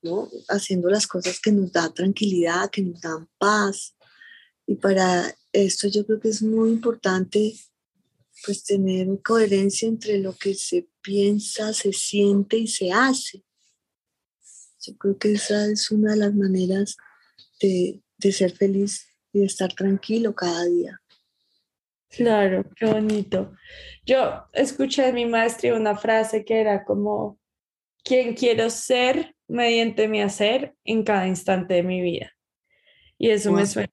¿no? 0.02 0.28
Haciendo 0.48 0.90
las 0.90 1.06
cosas 1.06 1.38
que 1.38 1.52
nos 1.52 1.70
dan 1.70 1.94
tranquilidad, 1.94 2.68
que 2.68 2.82
nos 2.82 3.00
dan 3.00 3.28
paz. 3.38 3.94
Y 4.66 4.74
para 4.74 5.32
esto 5.52 5.86
yo 5.86 6.04
creo 6.04 6.18
que 6.18 6.30
es 6.30 6.42
muy 6.42 6.70
importante 6.70 7.54
pues 8.44 8.64
tener 8.64 9.06
coherencia 9.22 9.86
entre 9.86 10.18
lo 10.18 10.36
que 10.36 10.56
se 10.56 10.88
piensa, 11.00 11.72
se 11.72 11.92
siente 11.92 12.56
y 12.58 12.66
se 12.66 12.90
hace. 12.90 13.44
Yo 14.80 14.96
creo 14.98 15.16
que 15.16 15.34
esa 15.34 15.70
es 15.70 15.92
una 15.92 16.14
de 16.14 16.18
las 16.18 16.34
maneras 16.34 16.96
de, 17.60 18.02
de 18.18 18.32
ser 18.32 18.50
feliz 18.50 19.06
y 19.32 19.38
de 19.38 19.46
estar 19.46 19.72
tranquilo 19.72 20.34
cada 20.34 20.64
día. 20.64 21.00
Claro, 22.16 22.64
qué 22.76 22.86
bonito. 22.86 23.52
Yo 24.04 24.44
escuché 24.52 25.08
en 25.08 25.14
mi 25.14 25.26
maestría 25.26 25.74
una 25.74 25.96
frase 25.96 26.44
que 26.44 26.60
era 26.60 26.84
como, 26.84 27.38
¿quién 28.04 28.34
quiero 28.34 28.70
ser 28.70 29.34
mediante 29.48 30.08
mi 30.08 30.22
hacer 30.22 30.74
en 30.84 31.04
cada 31.04 31.26
instante 31.26 31.74
de 31.74 31.82
mi 31.82 32.00
vida? 32.00 32.32
Y 33.18 33.30
eso 33.30 33.52
me 33.52 33.66
suena 33.66 33.92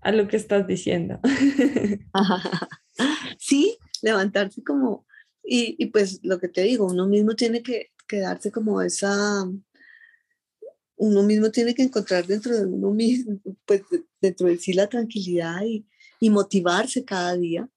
a 0.00 0.12
lo 0.12 0.28
que 0.28 0.36
estás 0.36 0.66
diciendo. 0.66 1.20
sí, 3.38 3.78
levantarse 4.02 4.62
como, 4.62 5.06
y, 5.44 5.76
y, 5.78 5.86
pues 5.86 6.20
lo 6.22 6.38
que 6.38 6.48
te 6.48 6.62
digo, 6.62 6.86
uno 6.86 7.06
mismo 7.06 7.34
tiene 7.34 7.62
que 7.62 7.92
quedarse 8.06 8.50
como 8.50 8.82
esa, 8.82 9.44
uno 10.96 11.22
mismo 11.22 11.50
tiene 11.50 11.74
que 11.74 11.82
encontrar 11.82 12.26
dentro 12.26 12.56
de 12.56 12.66
uno 12.66 12.90
mismo, 12.90 13.40
pues 13.64 13.82
dentro 14.20 14.48
de 14.48 14.58
sí 14.58 14.72
la 14.72 14.88
tranquilidad 14.88 15.62
y, 15.64 15.86
y 16.22 16.30
motivarse 16.30 17.04
cada 17.04 17.36
día, 17.36 17.68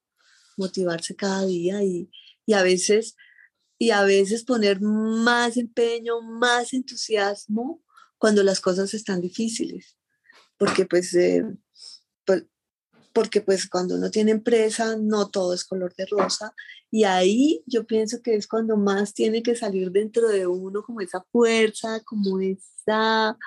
motivarse 0.55 1.15
cada 1.15 1.47
día 1.47 1.81
y, 1.83 2.11
y 2.45 2.53
a 2.53 2.61
veces 2.61 3.17
y 3.79 3.89
a 3.89 4.03
veces 4.03 4.43
poner 4.43 4.79
más 4.81 5.57
empeño, 5.57 6.21
más 6.21 6.71
entusiasmo 6.71 7.81
cuando 8.19 8.43
las 8.43 8.61
cosas 8.61 8.93
están 8.93 9.19
difíciles, 9.19 9.97
porque 10.59 10.85
pues 10.85 11.15
eh, 11.15 11.43
porque 13.13 13.41
pues 13.41 13.67
cuando 13.67 13.95
uno 13.95 14.11
tiene 14.11 14.29
empresa 14.29 14.95
no 14.95 15.31
todo 15.31 15.55
es 15.55 15.65
color 15.65 15.95
de 15.95 16.05
rosa 16.05 16.53
y 16.91 17.05
ahí 17.05 17.63
yo 17.65 17.87
pienso 17.87 18.21
que 18.21 18.35
es 18.35 18.45
cuando 18.45 18.77
más 18.77 19.15
tiene 19.15 19.41
que 19.41 19.55
salir 19.55 19.89
dentro 19.89 20.27
de 20.27 20.45
uno 20.45 20.83
como 20.83 21.01
esa 21.01 21.25
fuerza, 21.31 21.99
como 22.01 22.39
esa, 22.41 23.39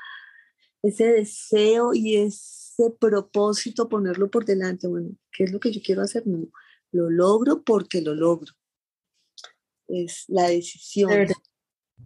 ese 0.82 1.04
deseo 1.12 1.94
y 1.94 2.16
ese 2.78 2.96
propósito 2.98 3.88
ponerlo 3.88 4.30
por 4.30 4.44
delante. 4.44 4.86
Bueno, 4.86 5.10
¿qué 5.32 5.44
es 5.44 5.52
lo 5.52 5.60
que 5.60 5.72
yo 5.72 5.80
quiero 5.84 6.02
hacer? 6.02 6.26
No, 6.26 6.48
lo 6.92 7.10
logro 7.10 7.62
porque 7.62 8.00
lo 8.00 8.14
logro. 8.14 8.52
Es 9.88 10.24
la 10.28 10.48
decisión. 10.48 11.26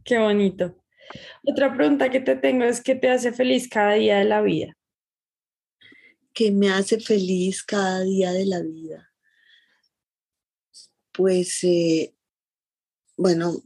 Qué 0.04 0.18
bonito. 0.18 0.76
Otra 1.44 1.74
pregunta 1.74 2.10
que 2.10 2.20
te 2.20 2.36
tengo 2.36 2.64
es, 2.64 2.80
¿qué 2.80 2.94
te 2.94 3.10
hace 3.10 3.32
feliz 3.32 3.68
cada 3.68 3.94
día 3.94 4.18
de 4.18 4.24
la 4.24 4.40
vida? 4.40 4.76
que 6.32 6.50
me 6.50 6.70
hace 6.70 6.98
feliz 6.98 7.62
cada 7.62 8.00
día 8.00 8.32
de 8.32 8.46
la 8.46 8.60
vida? 8.60 9.12
Pues, 11.12 11.62
eh, 11.64 12.14
bueno, 13.16 13.62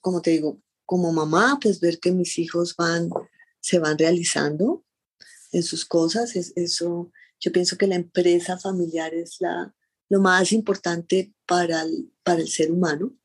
como 0.00 0.20
te 0.20 0.32
digo, 0.32 0.60
como 0.84 1.12
mamá, 1.12 1.58
pues 1.60 1.80
ver 1.80 1.98
que 1.98 2.12
mis 2.12 2.38
hijos 2.38 2.76
van, 2.76 3.08
se 3.60 3.78
van 3.78 3.98
realizando 3.98 4.84
en 5.52 5.62
sus 5.62 5.84
cosas, 5.84 6.34
es, 6.34 6.52
eso, 6.56 7.12
yo 7.38 7.52
pienso 7.52 7.76
que 7.76 7.86
la 7.86 7.94
empresa 7.94 8.58
familiar 8.58 9.14
es 9.14 9.36
la, 9.40 9.74
lo 10.08 10.20
más 10.20 10.52
importante 10.52 11.32
para 11.46 11.82
el, 11.82 12.10
para 12.22 12.40
el 12.40 12.48
ser 12.48 12.72
humano. 12.72 13.16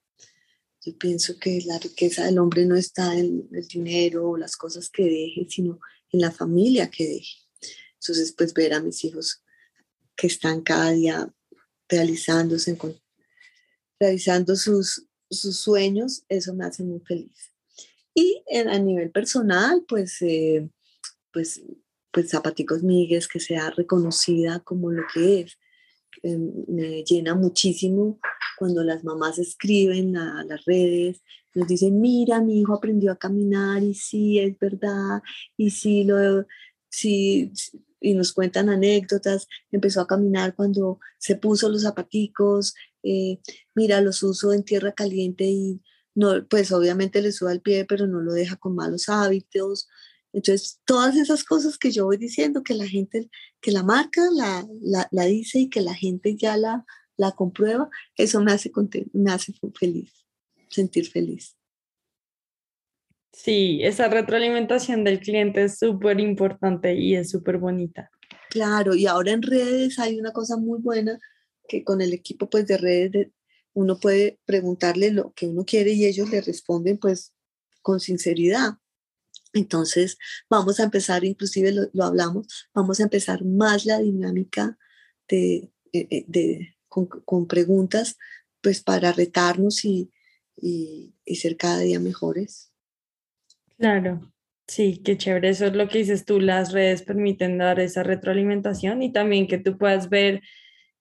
Yo 0.85 0.97
pienso 0.97 1.37
que 1.39 1.61
la 1.65 1.79
riqueza 1.79 2.25
del 2.25 2.39
hombre 2.39 2.65
no 2.65 2.75
está 2.75 3.17
en 3.17 3.49
el 3.51 3.67
dinero 3.67 4.29
o 4.29 4.37
las 4.37 4.55
cosas 4.55 4.89
que 4.89 5.03
deje, 5.03 5.47
sino 5.49 5.79
en 6.11 6.21
la 6.21 6.31
familia 6.31 6.89
que 6.89 7.07
deje. 7.07 7.37
Entonces, 7.99 8.33
pues 8.37 8.53
ver 8.53 8.73
a 8.73 8.81
mis 8.81 9.03
hijos 9.03 9.43
que 10.15 10.27
están 10.27 10.61
cada 10.61 10.91
día 10.91 11.33
realizándose, 11.89 12.77
realizando 13.99 14.55
sus, 14.55 15.07
sus 15.29 15.57
sueños, 15.57 16.23
eso 16.29 16.53
me 16.53 16.65
hace 16.65 16.83
muy 16.83 16.99
feliz. 17.01 17.53
Y 18.13 18.43
a 18.49 18.79
nivel 18.79 19.11
personal, 19.11 19.85
pues, 19.87 20.21
eh, 20.21 20.69
pues, 21.31 21.61
pues 22.17 22.31
Zapaticos 22.31 22.81
Migues, 22.81 23.27
que 23.27 23.39
sea 23.39 23.69
reconocida 23.69 24.59
como 24.61 24.89
lo 24.89 25.03
que 25.13 25.41
es. 25.41 25.59
Eh, 26.23 26.35
me 26.67 27.03
llena 27.03 27.35
muchísimo 27.35 28.19
cuando 28.57 28.83
las 28.83 29.03
mamás 29.03 29.37
escriben 29.37 30.17
a, 30.17 30.43
las 30.43 30.65
redes, 30.65 31.21
nos 31.53 31.67
dicen, 31.67 32.01
mira, 32.01 32.41
mi 32.41 32.59
hijo 32.59 32.73
aprendió 32.73 33.11
a 33.11 33.19
caminar 33.19 33.83
y 33.83 33.93
sí, 33.93 34.39
es 34.39 34.57
verdad, 34.57 35.21
y 35.57 35.69
sí, 35.69 36.05
lo, 36.05 36.47
sí, 36.89 37.51
y 38.01 38.15
nos 38.15 38.33
cuentan 38.33 38.69
anécdotas, 38.69 39.47
empezó 39.71 40.01
a 40.01 40.07
caminar 40.07 40.55
cuando 40.55 40.99
se 41.19 41.35
puso 41.35 41.69
los 41.69 41.83
zapaticos, 41.83 42.73
eh, 43.03 43.41
mira, 43.75 44.01
los 44.01 44.23
uso 44.23 44.53
en 44.53 44.63
tierra 44.63 44.91
caliente 44.93 45.43
y 45.43 45.83
no, 46.15 46.47
pues 46.47 46.71
obviamente 46.71 47.21
le 47.21 47.31
suba 47.31 47.51
el 47.51 47.61
pie, 47.61 47.85
pero 47.85 48.07
no 48.07 48.21
lo 48.21 48.33
deja 48.33 48.55
con 48.55 48.73
malos 48.73 49.07
hábitos. 49.07 49.87
Entonces, 50.37 50.79
todas 50.85 51.15
esas 51.15 51.43
cosas 51.43 51.79
que 51.79 51.89
yo 51.89 52.05
voy 52.05 52.17
diciendo, 52.17 52.61
que 52.61 52.75
la 52.75 52.87
gente, 52.87 53.27
que 53.59 53.71
la 53.71 53.81
marca 53.81 54.21
la, 54.31 54.67
la, 55.09 55.25
dice 55.25 55.57
y 55.61 55.67
que 55.67 55.81
la 55.81 55.95
gente 55.95 56.35
ya 56.35 56.57
la, 56.57 56.85
la 57.17 57.31
comprueba, 57.31 57.89
eso 58.15 58.39
me 58.43 58.51
hace, 58.51 58.71
me 59.13 59.31
hace 59.31 59.51
feliz, 59.73 60.13
sentir 60.69 61.09
feliz. 61.09 61.57
Sí, 63.33 63.79
esa 63.81 64.09
retroalimentación 64.09 65.03
del 65.03 65.21
cliente 65.21 65.63
es 65.63 65.79
súper 65.79 66.19
importante 66.19 66.93
y 66.93 67.15
es 67.15 67.31
súper 67.31 67.57
bonita. 67.57 68.11
Claro, 68.51 68.93
y 68.93 69.07
ahora 69.07 69.31
en 69.31 69.41
redes 69.41 69.97
hay 69.97 70.19
una 70.19 70.33
cosa 70.33 70.55
muy 70.55 70.79
buena 70.79 71.17
que 71.67 71.83
con 71.83 71.99
el 71.99 72.13
equipo 72.13 72.47
pues 72.47 72.67
de 72.67 72.77
redes 72.77 73.29
uno 73.73 73.99
puede 73.99 74.39
preguntarle 74.45 75.09
lo 75.09 75.33
que 75.33 75.47
uno 75.47 75.65
quiere 75.65 75.93
y 75.93 76.05
ellos 76.05 76.29
le 76.29 76.41
responden 76.41 76.99
pues 76.99 77.33
con 77.81 77.99
sinceridad. 77.99 78.77
Entonces 79.53 80.17
vamos 80.49 80.79
a 80.79 80.83
empezar, 80.83 81.23
inclusive 81.23 81.71
lo, 81.71 81.89
lo 81.93 82.03
hablamos, 82.03 82.69
vamos 82.73 82.99
a 82.99 83.03
empezar 83.03 83.43
más 83.43 83.85
la 83.85 83.99
dinámica 83.99 84.77
de, 85.27 85.71
eh, 85.93 86.25
de, 86.27 86.75
con, 86.87 87.47
preguntas, 87.47 88.17
pues 88.61 88.81
para 88.81 89.11
retarnos 89.11 89.85
y, 89.85 90.11
y, 90.55 91.13
ser 91.35 91.57
cada 91.57 91.79
día 91.79 91.99
mejores. 91.99 92.71
Claro, 93.77 94.33
sí, 94.67 95.01
qué 95.03 95.17
chévere. 95.17 95.49
Eso 95.49 95.67
es 95.67 95.73
lo 95.75 95.87
que 95.87 95.99
dices 95.99 96.25
tú, 96.25 96.39
las 96.39 96.71
redes 96.71 97.03
permiten 97.03 97.57
dar 97.57 97.79
esa 97.79 98.03
retroalimentación 98.03 99.03
y 99.03 99.11
también 99.11 99.47
que 99.47 99.59
tú 99.59 99.77
puedas 99.77 100.09
ver 100.09 100.41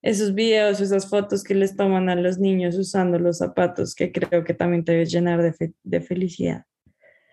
esos 0.03 0.35
videos, 0.35 0.79
esas 0.79 1.09
fotos 1.09 1.43
que 1.43 1.55
les 1.55 1.75
toman 1.75 2.09
a 2.09 2.15
los 2.15 2.37
niños 2.37 2.77
usando 2.77 3.17
los 3.17 3.39
zapatos, 3.39 3.95
que 3.95 4.11
creo 4.11 4.43
que 4.43 4.53
también 4.53 4.85
te 4.85 4.91
debe 4.91 5.05
llenar 5.05 5.41
de, 5.41 5.73
de 5.83 6.01
felicidad. 6.01 6.65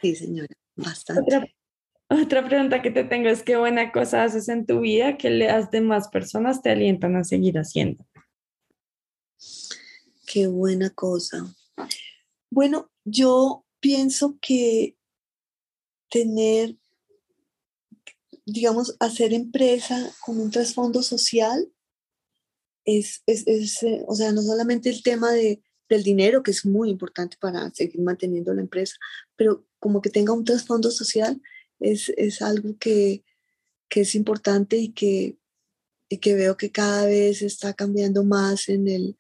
Sí, 0.01 0.15
señora, 0.17 0.55
bastante. 0.77 1.55
Otra, 2.09 2.47
pregunta 2.47 2.83
que 2.83 2.91
te 2.91 3.05
tengo 3.05 3.29
es 3.29 3.43
qué 3.43 3.57
buena 3.57 3.91
cosa 3.91 4.25
haces 4.25 4.49
en 4.49 4.67
tu 4.67 4.81
vida 4.81 5.17
que 5.17 5.31
las 5.31 5.71
demás 5.71 6.09
personas 6.09 6.63
te 6.63 6.71
alientan 6.71 7.17
a 7.17 7.25
seguir 7.25 7.57
haciendo. 7.59 8.07
Qué 10.27 10.47
buena 10.47 10.91
cosa. 10.91 11.47
Bueno, 12.51 12.91
yo 13.05 13.65
pienso 13.81 14.39
que 14.41 14.97
tener, 16.11 16.77
digamos, 18.45 18.97
hacer 19.01 19.33
empresa 19.33 20.13
con 20.25 20.41
un 20.41 20.51
trasfondo 20.51 21.03
social 21.03 21.73
es, 22.85 23.23
es, 23.27 23.83
eh, 23.83 24.05
o 24.07 24.15
sea, 24.15 24.33
no 24.33 24.43
solamente 24.43 24.91
el 24.91 25.03
tema 25.03 25.33
de, 25.33 25.63
del 25.89 26.03
dinero, 26.03 26.43
que 26.43 26.51
es 26.51 26.65
muy 26.67 26.91
importante 26.91 27.37
para 27.41 27.71
seguir 27.71 28.01
manteniendo 28.03 28.53
la 28.55 28.61
empresa, 28.61 28.97
pero 29.37 29.65
como 29.85 30.01
que 30.01 30.09
tenga 30.09 30.33
un 30.33 30.47
trasfondo 30.47 30.91
social 30.91 31.43
es, 31.79 32.09
es 32.17 32.41
algo 32.41 32.79
que, 32.79 33.23
que, 33.91 34.01
es 34.01 34.15
importante 34.15 34.79
y 34.79 34.93
que, 34.93 35.37
y 36.09 36.17
que 36.21 36.35
veo 36.35 36.57
que 36.57 36.73
cada 36.73 37.05
vez 37.05 37.43
está 37.43 37.75
cambiando 37.75 38.25
más 38.25 38.71
en 38.71 38.89
el, 38.89 39.19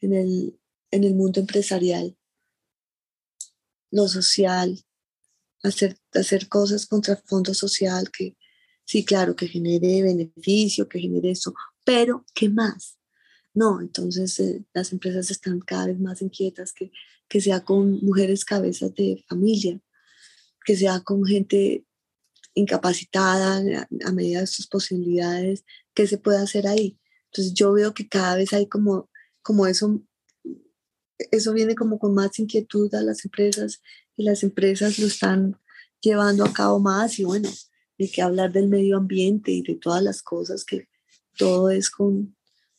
en 0.00 0.14
el, 0.14 0.60
en 0.92 1.02
el 1.02 1.16
mundo 1.16 1.40
empresarial. 1.40 2.16
Lo 3.90 4.06
social, 4.06 4.80
hacer, 5.64 5.98
hacer 6.14 6.46
cosas 6.46 6.86
con 6.86 7.02
trasfondo 7.02 7.52
social 7.52 8.12
que, 8.12 8.36
sí, 8.84 9.04
claro, 9.04 9.34
que 9.34 9.48
genere 9.48 10.04
beneficio, 10.04 10.88
que 10.88 11.00
genere 11.00 11.32
eso, 11.32 11.52
pero 11.82 12.24
¿qué 12.32 12.48
más? 12.48 12.96
No, 13.54 13.80
entonces 13.80 14.38
eh, 14.38 14.64
las 14.72 14.92
empresas 14.92 15.32
están 15.32 15.58
cada 15.58 15.88
vez 15.88 15.98
más 15.98 16.22
inquietas 16.22 16.72
que, 16.72 16.92
que 17.26 17.40
sea 17.40 17.64
con 17.64 18.04
mujeres 18.04 18.44
cabezas 18.44 18.94
de 18.94 19.24
familia, 19.26 19.80
que 20.66 20.76
sea 20.76 21.00
con 21.00 21.24
gente 21.24 21.86
incapacitada 22.54 23.62
a, 24.04 24.12
medida 24.12 24.40
de 24.40 24.46
sus 24.46 24.66
posibilidades, 24.66 25.64
¿qué 25.94 26.06
se 26.06 26.18
puede 26.18 26.38
hacer 26.38 26.66
ahí? 26.66 26.98
Entonces 27.26 27.54
yo 27.54 27.72
veo 27.72 27.94
que 27.94 28.08
cada 28.08 28.34
vez 28.34 28.52
hay 28.52 28.66
como, 28.66 29.08
como 29.42 29.66
eso, 29.66 30.02
eso 31.30 31.52
viene 31.52 31.76
como 31.76 31.98
con 31.98 32.14
más 32.14 32.38
inquietud 32.38 32.92
a 32.94 33.02
las 33.02 33.24
empresas 33.24 33.80
y 34.16 34.24
las 34.24 34.42
empresas 34.42 34.98
lo 34.98 35.06
están 35.06 35.60
llevando 36.00 36.44
a 36.44 36.52
cabo 36.52 36.80
más 36.80 37.18
y 37.18 37.24
bueno, 37.24 37.48
hay 37.98 38.10
que 38.10 38.22
hablar 38.22 38.52
del 38.52 38.68
medio 38.68 38.96
ambiente 38.96 39.52
y 39.52 39.62
de 39.62 39.76
todas 39.76 40.02
las 40.02 40.22
cosas 40.22 40.64
que 40.64 40.88
todo 41.38 41.70
es 41.70 41.90
con, 41.90 42.36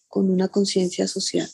con 0.08 0.30
una 0.30 0.50
conciencia 0.50 1.08
social. 1.08 1.50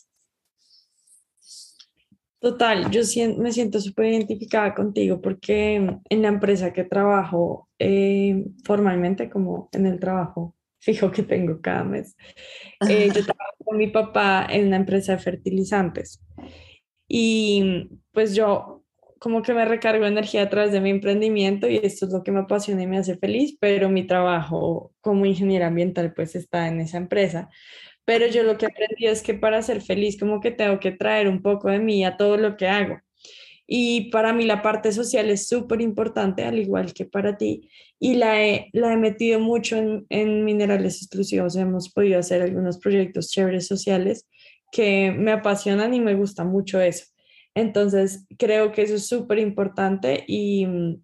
Total, 2.43 2.91
yo 2.91 2.99
me 3.37 3.53
siento 3.53 3.79
súper 3.79 4.07
identificada 4.07 4.75
contigo 4.75 5.21
porque 5.21 5.75
en 5.75 6.21
la 6.21 6.27
empresa 6.27 6.73
que 6.73 6.83
trabajo 6.83 7.69
eh, 7.79 8.43
formalmente, 8.65 9.29
como 9.29 9.69
en 9.71 9.85
el 9.85 9.97
trabajo 9.97 10.53
fijo 10.77 11.09
que 11.09 11.23
tengo 11.23 11.61
cada 11.61 11.85
mes, 11.85 12.17
eh, 12.89 13.07
yo 13.15 13.23
trabajo 13.25 13.55
con 13.63 13.77
mi 13.77 13.87
papá 13.87 14.45
en 14.49 14.67
una 14.67 14.75
empresa 14.75 15.13
de 15.13 15.19
fertilizantes 15.19 16.21
y 17.07 17.87
pues 18.11 18.35
yo 18.35 18.83
como 19.19 19.41
que 19.41 19.53
me 19.53 19.63
recargo 19.63 20.05
energía 20.05 20.41
a 20.41 20.49
través 20.49 20.73
de 20.73 20.81
mi 20.81 20.89
emprendimiento 20.89 21.69
y 21.69 21.77
esto 21.77 22.07
es 22.07 22.11
lo 22.11 22.23
que 22.23 22.33
me 22.33 22.41
apasiona 22.41 22.83
y 22.83 22.87
me 22.87 22.97
hace 22.97 23.15
feliz, 23.15 23.55
pero 23.57 23.87
mi 23.87 24.05
trabajo 24.05 24.91
como 24.99 25.25
ingeniera 25.25 25.67
ambiental 25.67 26.11
pues 26.13 26.35
está 26.35 26.67
en 26.67 26.81
esa 26.81 26.97
empresa. 26.97 27.49
Pero 28.05 28.27
yo 28.27 28.43
lo 28.43 28.57
que 28.57 28.65
aprendí 28.65 29.07
es 29.07 29.21
que 29.21 29.33
para 29.33 29.61
ser 29.61 29.81
feliz 29.81 30.19
como 30.19 30.41
que 30.41 30.51
tengo 30.51 30.79
que 30.79 30.91
traer 30.91 31.27
un 31.27 31.41
poco 31.41 31.69
de 31.69 31.79
mí 31.79 32.03
a 32.05 32.17
todo 32.17 32.37
lo 32.37 32.57
que 32.57 32.67
hago. 32.67 32.99
Y 33.65 34.11
para 34.11 34.33
mí 34.33 34.45
la 34.45 34.61
parte 34.61 34.91
social 34.91 35.29
es 35.29 35.47
súper 35.47 35.81
importante, 35.81 36.43
al 36.43 36.59
igual 36.59 36.93
que 36.93 37.05
para 37.05 37.37
ti. 37.37 37.69
Y 37.99 38.15
la 38.15 38.43
he, 38.43 38.69
la 38.73 38.93
he 38.93 38.97
metido 38.97 39.39
mucho 39.39 39.77
en, 40.09 40.45
minerales 40.45 40.97
exclusivos. 41.01 41.55
Hemos 41.55 41.89
podido 41.89 42.19
hacer 42.19 42.41
algunos 42.41 42.77
proyectos 42.77 43.29
chéveres 43.29 43.67
sociales 43.67 44.27
que 44.71 45.11
me 45.11 45.31
apasionan 45.31 45.93
y 45.93 46.01
me 46.01 46.15
gusta 46.15 46.43
mucho 46.43 46.81
eso. 46.81 47.05
Entonces, 47.55 48.25
creo 48.37 48.71
que 48.71 48.81
eso 48.81 48.95
es 48.95 49.07
súper 49.07 49.39
importante 49.39 50.23
y 50.27 50.65
mm, 50.65 51.03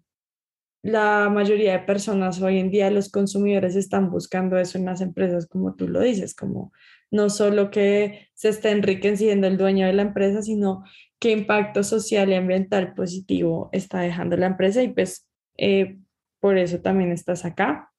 la 0.82 1.28
mayoría 1.28 1.72
de 1.72 1.78
personas 1.80 2.40
hoy 2.40 2.58
en 2.58 2.70
día, 2.70 2.90
los 2.90 3.10
consumidores 3.10 3.76
están 3.76 4.10
buscando 4.10 4.58
eso 4.58 4.78
en 4.78 4.86
las 4.86 5.00
empresas, 5.00 5.46
como 5.46 5.74
tú 5.74 5.88
lo 5.88 6.00
dices, 6.00 6.34
como 6.34 6.72
no 7.10 7.28
solo 7.28 7.70
que 7.70 8.28
se 8.34 8.48
esté 8.48 8.70
enriqueciendo 8.70 9.46
el 9.46 9.58
dueño 9.58 9.86
de 9.86 9.92
la 9.92 10.02
empresa, 10.02 10.42
sino 10.42 10.84
qué 11.18 11.32
impacto 11.32 11.82
social 11.82 12.30
y 12.30 12.34
ambiental 12.34 12.94
positivo 12.94 13.68
está 13.72 14.00
dejando 14.00 14.36
la 14.36 14.46
empresa. 14.46 14.82
Y 14.82 14.88
pues 14.88 15.28
eh, 15.58 15.98
por 16.40 16.56
eso 16.56 16.80
también 16.80 17.12
estás 17.12 17.44
acá 17.44 17.90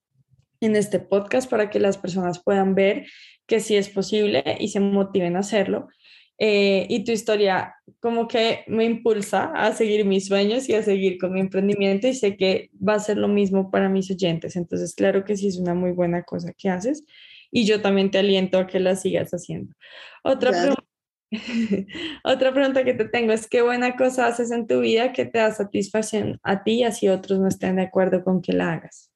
en 0.60 0.76
este 0.76 1.00
podcast 1.00 1.50
para 1.50 1.70
que 1.70 1.80
las 1.80 1.98
personas 1.98 2.42
puedan 2.44 2.74
ver 2.74 3.06
que 3.46 3.60
sí 3.60 3.76
es 3.76 3.90
posible 3.90 4.44
y 4.60 4.70
se 4.70 4.80
motiven 4.80 5.36
a 5.36 5.40
hacerlo 5.40 5.88
eh, 6.44 6.88
y 6.90 7.04
tu 7.04 7.12
historia 7.12 7.76
como 8.00 8.28
que 8.28 8.64
me 8.66 8.84
impulsa 8.84 9.52
a 9.54 9.74
seguir 9.74 10.06
mis 10.06 10.26
sueños 10.26 10.68
y 10.68 10.74
a 10.74 10.82
seguir 10.82 11.20
con 11.20 11.34
mi 11.34 11.40
emprendimiento 11.40 12.08
y 12.08 12.16
sé 12.16 12.36
que 12.36 12.72
va 12.76 12.96
a 12.96 13.00
ser 13.00 13.18
lo 13.18 13.28
mismo 13.28 13.70
para 13.70 13.90
mis 13.90 14.10
oyentes. 14.10 14.56
Entonces, 14.56 14.96
claro 14.96 15.24
que 15.24 15.38
sí 15.38 15.50
es 15.50 15.58
una 15.58 15.76
muy 15.76 15.92
buena 15.92 16.24
cosa 16.24 16.52
que 16.52 16.68
haces 16.68 17.04
y 17.52 17.66
yo 17.66 17.80
también 17.80 18.10
te 18.10 18.18
aliento 18.18 18.58
a 18.58 18.66
que 18.66 18.80
la 18.80 18.96
sigas 18.96 19.30
haciendo. 19.30 19.76
Otra 20.24 20.50
pregunta. 20.50 20.84
Otra 22.24 22.52
pregunta 22.52 22.84
que 22.84 22.96
te 22.96 23.06
tengo 23.06 23.34
es 23.34 23.48
qué 23.48 23.62
buena 23.62 23.96
cosa 23.96 24.26
haces 24.26 24.50
en 24.50 24.66
tu 24.66 24.80
vida 24.80 25.14
que 25.14 25.26
te 25.26 25.38
da 25.38 25.52
satisfacción 25.52 26.40
a 26.42 26.64
ti 26.64 26.80
y 26.80 26.84
así 26.86 27.08
otros 27.08 27.40
no 27.40 27.50
estén 27.50 27.76
de 27.76 27.84
acuerdo 27.84 28.24
con 28.24 28.42
que 28.42 28.54
la 28.54 28.74
hagas. 28.74 29.12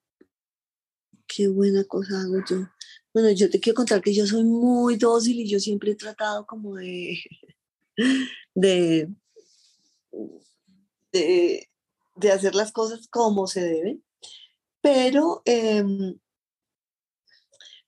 Qué 1.25 1.47
buena 1.47 1.85
cosa 1.85 2.21
hago 2.21 2.37
yo. 2.47 2.67
Bueno, 3.15 3.31
yo 3.31 3.49
te 3.49 3.61
quiero 3.61 3.77
contar 3.77 4.01
que 4.01 4.13
yo 4.13 4.27
soy 4.27 4.43
muy 4.43 4.97
dócil 4.97 5.39
y 5.39 5.47
yo 5.47 5.57
siempre 5.57 5.91
he 5.91 5.95
tratado 5.95 6.45
como 6.45 6.75
de, 6.75 7.17
de, 8.53 9.09
de, 11.13 12.31
hacer 12.33 12.55
las 12.55 12.73
cosas 12.73 13.07
como 13.07 13.47
se 13.47 13.61
deben, 13.61 14.03
pero 14.81 15.41
em, 15.45 16.19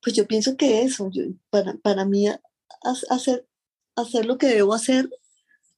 pues 0.01 0.15
yo 0.15 0.25
pienso 0.27 0.55
que 0.55 0.83
eso, 0.83 1.11
para, 1.49 1.73
para 1.75 2.05
mí 2.05 2.27
hacer, 3.09 3.45
hacer 3.97 4.25
lo 4.25 4.37
que 4.37 4.47
debo 4.47 4.73
hacer, 4.73 5.09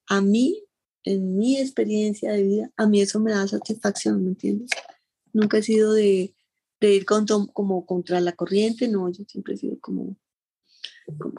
a 0.06 0.22
mí, 0.22 0.64
en 1.04 1.38
mi 1.40 1.58
experiencia 1.58 2.34
de 2.34 2.44
vida, 2.44 2.72
a 2.78 2.86
mí 2.86 3.02
eso 3.02 3.20
me 3.20 3.32
da 3.32 3.48
satisfacción, 3.48 4.24
¿me 4.24 4.30
entiendes? 4.30 4.70
Nunca 5.34 5.58
he 5.58 5.64
sido 5.64 5.94
de, 5.94 6.36
de 6.80 6.96
ir 6.96 7.06
con, 7.06 7.26
como 7.54 7.86
contra 7.86 8.20
la 8.22 8.34
corriente, 8.34 8.88
no, 8.88 9.10
yo 9.10 9.24
siempre 9.28 9.54
he 9.54 9.58
sido 9.58 9.80
como, 9.80 10.16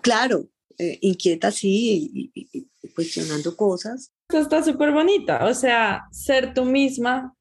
claro, 0.02 0.48
eh, 0.78 0.98
inquieta 1.02 1.50
sí 1.50 2.32
y, 2.32 2.68
cuestionando 2.94 3.56
cosas. 3.56 4.12
Esto 4.28 4.40
está 4.40 4.62
súper 4.62 4.92
bonita, 4.92 5.46
o 5.46 5.54
sea, 5.54 6.04
ser 6.10 6.54
tú 6.54 6.64
misma 6.64 7.34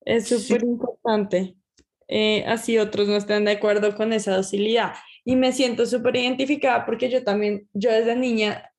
es 0.00 0.28
súper 0.28 0.62
importante. 0.64 1.54
Eh, 2.08 2.44
así 2.46 2.78
otros 2.78 3.08
no 3.08 3.16
están 3.16 3.44
de 3.44 3.52
acuerdo 3.52 3.94
con 3.94 4.12
esa 4.12 4.34
docilidad. 4.36 4.94
Y 5.24 5.36
me 5.36 5.52
siento 5.52 5.84
súper 5.84 6.16
identificada 6.16 6.86
porque 6.86 7.10
yo 7.10 7.22
también, 7.22 7.68
yo 7.74 7.90
desde 7.90 8.16
niña 8.16 8.70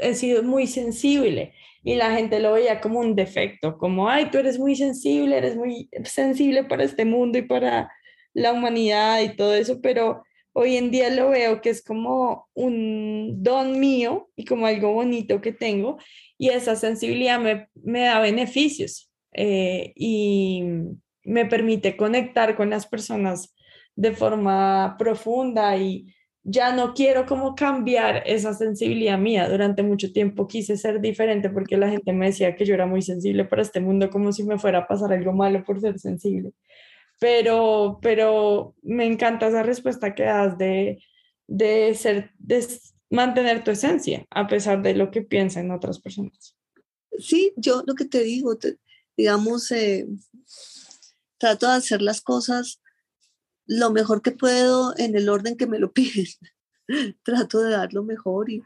he 0.00 0.14
sido 0.14 0.42
muy 0.42 0.66
sensible 0.66 1.54
y 1.82 1.94
la 1.94 2.12
gente 2.12 2.40
lo 2.40 2.52
veía 2.52 2.80
como 2.80 3.00
un 3.00 3.14
defecto, 3.14 3.78
como, 3.78 4.08
ay, 4.08 4.30
tú 4.30 4.38
eres 4.38 4.58
muy 4.58 4.76
sensible, 4.76 5.38
eres 5.38 5.56
muy 5.56 5.88
sensible 6.04 6.64
para 6.64 6.84
este 6.84 7.04
mundo 7.04 7.38
y 7.38 7.42
para 7.42 7.90
la 8.34 8.52
humanidad 8.52 9.20
y 9.22 9.36
todo 9.36 9.54
eso, 9.54 9.80
pero 9.80 10.22
hoy 10.52 10.76
en 10.76 10.90
día 10.90 11.10
lo 11.10 11.30
veo 11.30 11.60
que 11.60 11.70
es 11.70 11.82
como 11.82 12.48
un 12.54 13.42
don 13.42 13.78
mío 13.78 14.28
y 14.36 14.44
como 14.44 14.66
algo 14.66 14.92
bonito 14.92 15.40
que 15.40 15.52
tengo 15.52 15.98
y 16.36 16.48
esa 16.48 16.76
sensibilidad 16.76 17.38
me, 17.38 17.68
me 17.74 18.00
da 18.00 18.20
beneficios 18.20 19.10
eh, 19.32 19.92
y 19.94 20.64
me 21.24 21.46
permite 21.46 21.96
conectar 21.96 22.56
con 22.56 22.70
las 22.70 22.86
personas 22.86 23.54
de 23.94 24.12
forma 24.12 24.96
profunda 24.98 25.76
y 25.76 26.14
ya 26.50 26.72
no 26.72 26.94
quiero 26.94 27.26
como 27.26 27.54
cambiar 27.54 28.22
esa 28.24 28.54
sensibilidad 28.54 29.18
mía. 29.18 29.48
Durante 29.48 29.82
mucho 29.82 30.12
tiempo 30.12 30.48
quise 30.48 30.78
ser 30.78 30.98
diferente 30.98 31.50
porque 31.50 31.76
la 31.76 31.90
gente 31.90 32.12
me 32.14 32.26
decía 32.26 32.56
que 32.56 32.64
yo 32.64 32.72
era 32.72 32.86
muy 32.86 33.02
sensible 33.02 33.44
para 33.44 33.60
este 33.60 33.80
mundo, 33.80 34.08
como 34.08 34.32
si 34.32 34.44
me 34.44 34.58
fuera 34.58 34.78
a 34.78 34.86
pasar 34.86 35.12
algo 35.12 35.32
malo 35.32 35.62
por 35.62 35.78
ser 35.80 35.98
sensible. 35.98 36.52
Pero, 37.20 37.98
pero 38.00 38.74
me 38.82 39.04
encanta 39.04 39.48
esa 39.48 39.62
respuesta 39.62 40.14
que 40.14 40.22
das 40.22 40.56
de, 40.56 41.02
de 41.46 41.94
ser, 41.94 42.30
de 42.38 42.66
mantener 43.10 43.62
tu 43.62 43.70
esencia, 43.70 44.24
a 44.30 44.46
pesar 44.46 44.80
de 44.80 44.94
lo 44.94 45.10
que 45.10 45.20
piensan 45.20 45.70
otras 45.70 46.00
personas. 46.00 46.56
Sí, 47.18 47.52
yo 47.56 47.82
lo 47.86 47.94
que 47.94 48.06
te 48.06 48.22
digo, 48.22 48.56
digamos, 49.18 49.70
eh, 49.72 50.06
trato 51.36 51.68
de 51.68 51.76
hacer 51.76 52.00
las 52.00 52.22
cosas 52.22 52.80
lo 53.68 53.90
mejor 53.90 54.22
que 54.22 54.32
puedo 54.32 54.94
en 54.96 55.14
el 55.14 55.28
orden 55.28 55.56
que 55.56 55.66
me 55.66 55.78
lo 55.78 55.92
piden. 55.92 56.26
trato 57.22 57.60
de 57.60 57.70
dar 57.70 57.92
lo 57.92 58.02
mejor 58.02 58.50
y, 58.50 58.64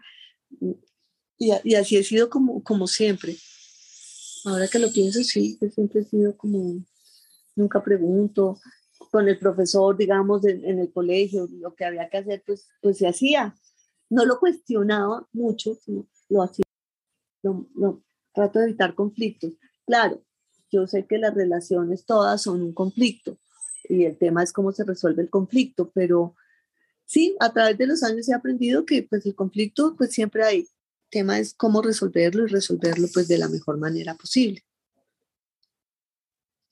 y, 1.38 1.74
así 1.74 1.96
he 1.96 2.04
sido 2.04 2.30
como, 2.30 2.62
como 2.62 2.86
siempre. 2.86 3.36
Ahora 4.44 4.68
que 4.68 4.78
lo 4.78 4.90
pienso, 4.92 5.22
sí, 5.22 5.58
siempre 5.74 6.00
he 6.00 6.04
sido 6.04 6.36
como, 6.36 6.84
nunca 7.54 7.82
pregunto, 7.82 8.60
con 9.10 9.28
el 9.28 9.38
profesor, 9.38 9.96
digamos, 9.96 10.44
en, 10.44 10.78
el 10.78 10.92
colegio, 10.92 11.48
lo 11.50 11.74
que 11.74 11.84
había 11.84 12.08
que 12.08 12.18
hacer, 12.18 12.42
pues, 12.46 12.68
pues 12.80 12.98
se 12.98 13.08
hacía. 13.08 13.54
No 14.08 14.24
lo 14.24 14.38
cuestionaba 14.38 15.28
mucho, 15.32 15.78
lo 16.28 16.42
hacía. 16.42 16.64
trato 18.32 18.58
de 18.58 18.64
evitar 18.66 18.94
conflictos. 18.94 19.52
Claro, 19.84 20.24
yo 20.70 20.86
sé 20.86 21.06
que 21.06 21.18
las 21.18 21.34
relaciones 21.34 22.04
todas 22.04 22.42
son 22.42 22.62
un 22.62 22.72
conflicto 22.72 23.36
y 23.88 24.04
el 24.04 24.16
tema 24.16 24.42
es 24.42 24.52
cómo 24.52 24.72
se 24.72 24.84
resuelve 24.84 25.22
el 25.22 25.30
conflicto, 25.30 25.90
pero 25.94 26.34
sí, 27.04 27.36
a 27.40 27.52
través 27.52 27.78
de 27.78 27.86
los 27.86 28.02
años 28.02 28.28
he 28.28 28.34
aprendido 28.34 28.84
que 28.84 29.02
pues 29.02 29.26
el 29.26 29.34
conflicto 29.34 29.94
pues 29.96 30.12
siempre 30.12 30.44
hay. 30.44 30.58
El 30.60 30.68
tema 31.10 31.38
es 31.38 31.54
cómo 31.54 31.82
resolverlo 31.82 32.44
y 32.44 32.48
resolverlo 32.48 33.08
pues 33.12 33.28
de 33.28 33.38
la 33.38 33.48
mejor 33.48 33.78
manera 33.78 34.14
posible. 34.14 34.64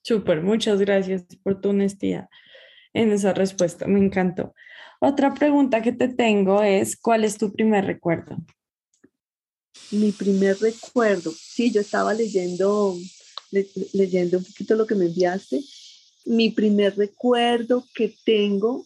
Súper, 0.03 0.41
muchas 0.41 0.79
gracias 0.79 1.23
por 1.43 1.61
tu 1.61 1.69
honestidad 1.69 2.27
en 2.93 3.11
esa 3.11 3.33
respuesta, 3.33 3.87
me 3.87 3.99
encantó. 3.99 4.53
Otra 4.99 5.33
pregunta 5.33 5.81
que 5.81 5.91
te 5.91 6.07
tengo 6.09 6.61
es, 6.61 6.95
¿cuál 6.95 7.23
es 7.23 7.37
tu 7.37 7.51
primer 7.51 7.85
recuerdo? 7.85 8.37
Mi 9.91 10.11
primer 10.11 10.57
recuerdo, 10.59 11.31
sí, 11.31 11.71
yo 11.71 11.81
estaba 11.81 12.13
leyendo, 12.13 12.97
leyendo 13.93 14.37
un 14.37 14.45
poquito 14.45 14.75
lo 14.75 14.85
que 14.85 14.95
me 14.95 15.05
enviaste. 15.05 15.61
Mi 16.25 16.49
primer 16.51 16.95
recuerdo 16.97 17.83
que 17.95 18.15
tengo, 18.25 18.85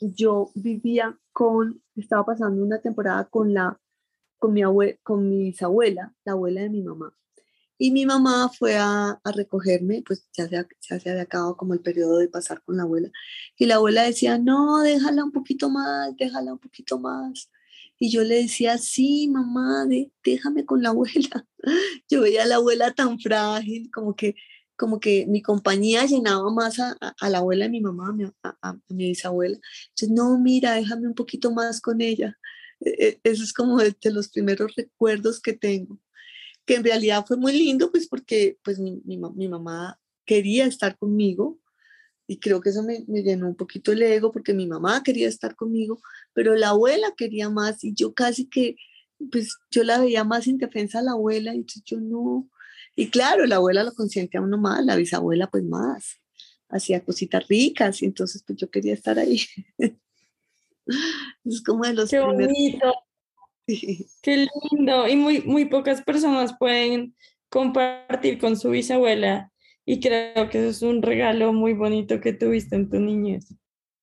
yo 0.00 0.50
vivía 0.54 1.18
con, 1.32 1.82
estaba 1.96 2.26
pasando 2.26 2.62
una 2.62 2.80
temporada 2.80 3.24
con 3.24 3.54
la, 3.54 3.80
con 4.38 4.52
mi 4.52 4.62
abue, 4.62 4.98
con 5.02 5.28
mi 5.28 5.44
bisabuela, 5.44 6.14
la 6.24 6.32
abuela 6.32 6.62
de 6.62 6.70
mi 6.70 6.82
mamá. 6.82 7.14
Y 7.78 7.90
mi 7.90 8.06
mamá 8.06 8.48
fue 8.56 8.76
a, 8.76 9.20
recogerme, 9.34 10.02
pues 10.06 10.28
ya 10.32 10.48
se, 10.48 10.56
ya 10.88 11.00
se 11.00 11.10
había 11.10 11.22
acabado 11.22 11.56
como 11.56 11.74
el 11.74 11.80
periodo 11.80 12.18
de 12.18 12.28
pasar 12.28 12.62
con 12.62 12.76
la 12.76 12.84
abuela. 12.84 13.10
Y 13.58 13.66
la 13.66 13.76
abuela 13.76 14.04
decía, 14.04 14.38
no, 14.38 14.80
déjala 14.82 15.24
un 15.24 15.32
poquito 15.32 15.68
más, 15.68 16.16
déjala 16.16 16.52
un 16.52 16.58
poquito 16.58 16.98
más. 16.98 17.50
Y 17.98 18.10
yo 18.10 18.24
le 18.24 18.36
decía, 18.36 18.78
sí, 18.78 19.28
mamá, 19.28 19.86
déjame 20.24 20.64
con 20.64 20.82
la 20.82 20.90
abuela. 20.90 21.46
Yo 22.10 22.20
veía 22.20 22.42
a 22.42 22.46
la 22.46 22.56
abuela 22.56 22.92
tan 22.92 23.18
frágil, 23.20 23.90
como 23.92 24.16
que, 24.16 24.34
como 24.82 24.98
que 24.98 25.26
mi 25.28 25.42
compañía 25.42 26.04
llenaba 26.06 26.52
más 26.52 26.80
a, 26.80 26.96
la 27.28 27.38
abuela 27.38 27.66
de 27.66 27.70
mi 27.70 27.80
mamá, 27.80 28.16
a, 28.42 28.58
a, 28.60 28.78
mi 28.88 29.06
bisabuela. 29.10 29.60
Entonces, 29.90 30.10
no, 30.10 30.40
mira, 30.40 30.74
déjame 30.74 31.06
un 31.06 31.14
poquito 31.14 31.52
más 31.52 31.80
con 31.80 32.00
ella. 32.00 32.36
E, 32.80 32.90
e, 32.90 33.20
eso 33.22 33.44
es 33.44 33.52
como 33.52 33.78
de 33.78 33.94
los 34.10 34.28
primeros 34.28 34.74
recuerdos 34.74 35.40
que 35.40 35.52
tengo 35.52 36.00
que 36.64 36.74
en 36.74 36.84
realidad 36.84 37.24
fue 37.26 37.36
muy 37.36 37.52
lindo, 37.52 37.92
pues 37.92 38.08
porque 38.08 38.58
pues 38.64 38.80
mi, 38.80 39.00
mi, 39.04 39.48
mamá 39.48 40.00
quería 40.24 40.66
estar 40.66 40.96
conmigo 40.98 41.60
y 42.26 42.40
creo 42.40 42.60
que 42.60 42.70
eso 42.70 42.82
me, 42.82 43.04
me, 43.06 43.22
llenó 43.22 43.48
un 43.48 43.56
poquito 43.56 43.92
el 43.92 44.02
ego 44.02 44.32
porque 44.32 44.52
mi 44.52 44.66
mamá 44.66 45.02
quería 45.04 45.28
estar 45.28 45.54
conmigo, 45.54 46.00
pero 46.32 46.56
la 46.56 46.70
abuela 46.70 47.14
quería 47.16 47.50
más 47.50 47.84
y 47.84 47.94
yo 47.94 48.14
casi 48.14 48.48
que, 48.48 48.76
pues 49.30 49.56
yo 49.70 49.84
la 49.84 50.00
veía 50.00 50.24
más 50.24 50.48
indefensa 50.48 50.98
a 50.98 51.02
la 51.02 51.12
abuela 51.12 51.54
y 51.54 51.64
yo 51.84 52.00
no. 52.00 52.48
Y 52.94 53.10
claro, 53.10 53.46
la 53.46 53.56
abuela 53.56 53.82
lo 53.84 53.92
consiente 53.94 54.38
a 54.38 54.40
uno 54.42 54.58
más, 54.58 54.84
la 54.84 54.96
bisabuela 54.96 55.48
pues 55.48 55.64
más, 55.64 56.20
hacía 56.68 57.04
cositas 57.04 57.46
ricas 57.48 58.02
y 58.02 58.06
entonces 58.06 58.42
pues 58.46 58.58
yo 58.58 58.70
quería 58.70 58.94
estar 58.94 59.18
ahí. 59.18 59.40
es 61.44 61.62
como 61.62 61.84
de 61.84 61.94
los 61.94 62.10
Qué 62.10 62.20
bonito. 62.20 62.92
Qué 64.22 64.48
lindo. 64.70 65.08
Y 65.08 65.16
muy, 65.16 65.40
muy 65.42 65.64
pocas 65.66 66.02
personas 66.02 66.54
pueden 66.58 67.16
compartir 67.48 68.38
con 68.38 68.56
su 68.56 68.70
bisabuela 68.70 69.52
y 69.84 70.00
creo 70.00 70.48
que 70.48 70.58
eso 70.58 70.68
es 70.68 70.82
un 70.82 71.02
regalo 71.02 71.52
muy 71.52 71.72
bonito 71.72 72.20
que 72.20 72.32
tuviste 72.32 72.76
en 72.76 72.88
tu 72.88 73.00
niñez. 73.00 73.54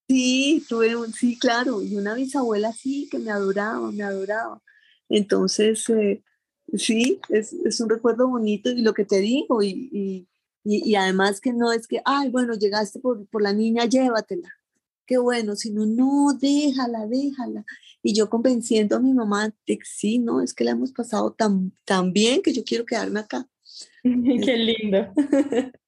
Sí, 0.07 0.65
tuve 0.67 0.95
sí, 1.15 1.37
claro, 1.37 1.83
y 1.83 1.95
una 1.95 2.15
bisabuela 2.15 2.73
sí 2.73 3.07
que 3.11 3.19
me 3.19 3.31
adoraba, 3.31 3.91
me 3.91 4.03
adoraba. 4.03 4.61
Entonces, 5.07 5.87
eh, 5.89 6.23
sí, 6.77 7.19
es, 7.29 7.53
es, 7.53 7.79
un 7.79 7.89
recuerdo 7.89 8.27
bonito 8.27 8.69
y 8.69 8.81
lo 8.81 8.93
que 8.93 9.05
te 9.05 9.19
digo, 9.19 9.61
y, 9.61 9.89
y, 9.91 10.27
y, 10.63 10.95
además 10.95 11.41
que 11.41 11.53
no 11.53 11.71
es 11.71 11.87
que, 11.87 12.01
ay, 12.05 12.29
bueno, 12.29 12.53
llegaste 12.53 12.99
por, 12.99 13.25
por 13.27 13.41
la 13.41 13.53
niña, 13.53 13.85
llévatela 13.85 14.49
qué 15.09 15.17
bueno, 15.17 15.55
sino 15.55 15.87
no, 15.87 16.37
déjala, 16.39 17.07
déjala. 17.07 17.65
Y 18.03 18.13
yo 18.13 18.29
convenciendo 18.29 18.95
a 18.95 18.99
mi 18.99 19.11
mamá 19.11 19.51
de 19.65 19.79
que 19.79 19.83
sí, 19.83 20.19
no, 20.19 20.39
es 20.39 20.53
que 20.53 20.63
la 20.63 20.71
hemos 20.71 20.91
pasado 20.91 21.33
tan, 21.33 21.73
tan 21.83 22.13
bien 22.13 22.43
que 22.43 22.53
yo 22.53 22.63
quiero 22.63 22.85
quedarme 22.85 23.21
acá. 23.21 23.49
qué 24.03 24.55
lindo. 24.55 25.11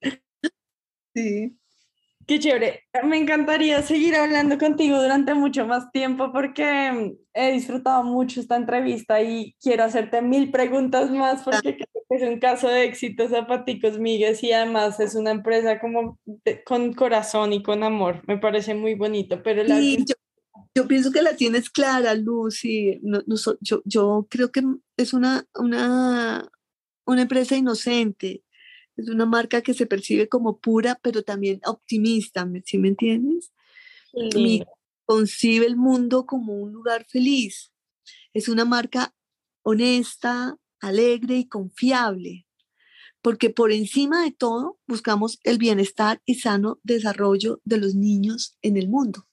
sí. 1.14 1.56
Qué 2.32 2.40
chévere. 2.40 2.86
Me 3.04 3.18
encantaría 3.18 3.82
seguir 3.82 4.16
hablando 4.16 4.58
contigo 4.58 5.02
durante 5.02 5.34
mucho 5.34 5.68
más 5.68 5.92
tiempo 5.92 6.32
porque 6.32 6.90
mm, 6.90 7.18
he 7.34 7.52
disfrutado 7.52 8.06
mucho 8.06 8.40
esta 8.40 8.56
entrevista 8.56 9.22
y 9.22 9.54
quiero 9.62 9.84
hacerte 9.84 10.22
mil 10.22 10.50
preguntas 10.50 11.12
más 11.12 11.44
porque 11.44 11.76
creo 11.76 12.06
que 12.08 12.16
es 12.16 12.24
un 12.24 12.40
caso 12.40 12.70
de 12.70 12.86
éxito 12.86 13.28
Zapaticos 13.28 14.00
Migues 14.00 14.42
y 14.46 14.54
además 14.54 14.98
es 15.02 15.16
una 15.16 15.32
empresa 15.32 15.78
como 15.82 16.20
con 16.66 16.94
corazón 16.94 17.52
y 17.52 17.62
con 17.62 17.84
amor. 17.84 18.22
Me 18.26 18.38
parece 18.38 18.76
muy 18.76 18.96
bonito, 18.96 19.44
pero 19.44 19.64
yo, 20.74 20.88
pienso 20.88 21.12
que 21.12 21.22
la 21.22 21.36
tienes 21.36 21.70
clara, 21.70 22.14
Lucy. 22.14 22.98
No, 23.04 23.22
yo, 23.60 23.82
yo 23.84 24.26
creo 24.30 24.54
que 24.54 24.64
es 24.96 25.12
una, 25.12 25.44
una, 25.54 26.50
una 27.06 27.24
empresa 27.24 27.58
inocente 27.58 28.42
es 29.02 29.10
una 29.10 29.26
marca 29.26 29.62
que 29.62 29.74
se 29.74 29.86
percibe 29.86 30.30
como 30.30 30.60
pura, 30.60 31.00
pero 31.02 31.24
también 31.24 31.60
optimista, 31.66 32.48
¿sí 32.66 32.78
me 32.78 32.90
entiendes? 32.90 33.52
concibe 35.06 35.66
el 35.66 35.76
mundo 35.76 36.26
como 36.26 36.54
un 36.54 36.72
lugar 36.72 37.06
feliz. 37.06 37.74
Es 38.34 38.48
una 38.48 38.66
marca 38.66 39.14
honesta, 39.64 40.58
alegre 40.80 41.36
y 41.38 41.48
confiable, 41.48 42.48
porque 43.22 43.50
por 43.50 43.72
encima 43.72 44.24
de 44.24 44.32
todo 44.32 44.80
buscamos 44.88 45.40
el 45.44 45.58
bienestar 45.58 46.22
y 46.26 46.36
sano 46.36 46.80
desarrollo 46.84 47.62
de 47.64 47.78
los 47.78 47.96
niños 47.96 48.58
en 48.62 48.78
el 48.78 48.88
mundo. 48.88 49.28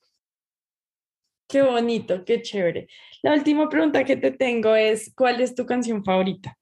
Qué 1.48 1.62
bonito, 1.62 2.24
qué 2.26 2.42
chévere. 2.42 2.88
La 3.22 3.32
última 3.32 3.68
pregunta 3.68 4.04
que 4.04 4.16
te 4.16 4.32
tengo 4.32 4.76
es, 4.76 5.12
¿cuál 5.14 5.40
es 5.40 5.54
tu 5.54 5.64
canción 5.64 6.04
favorita? 6.04 6.58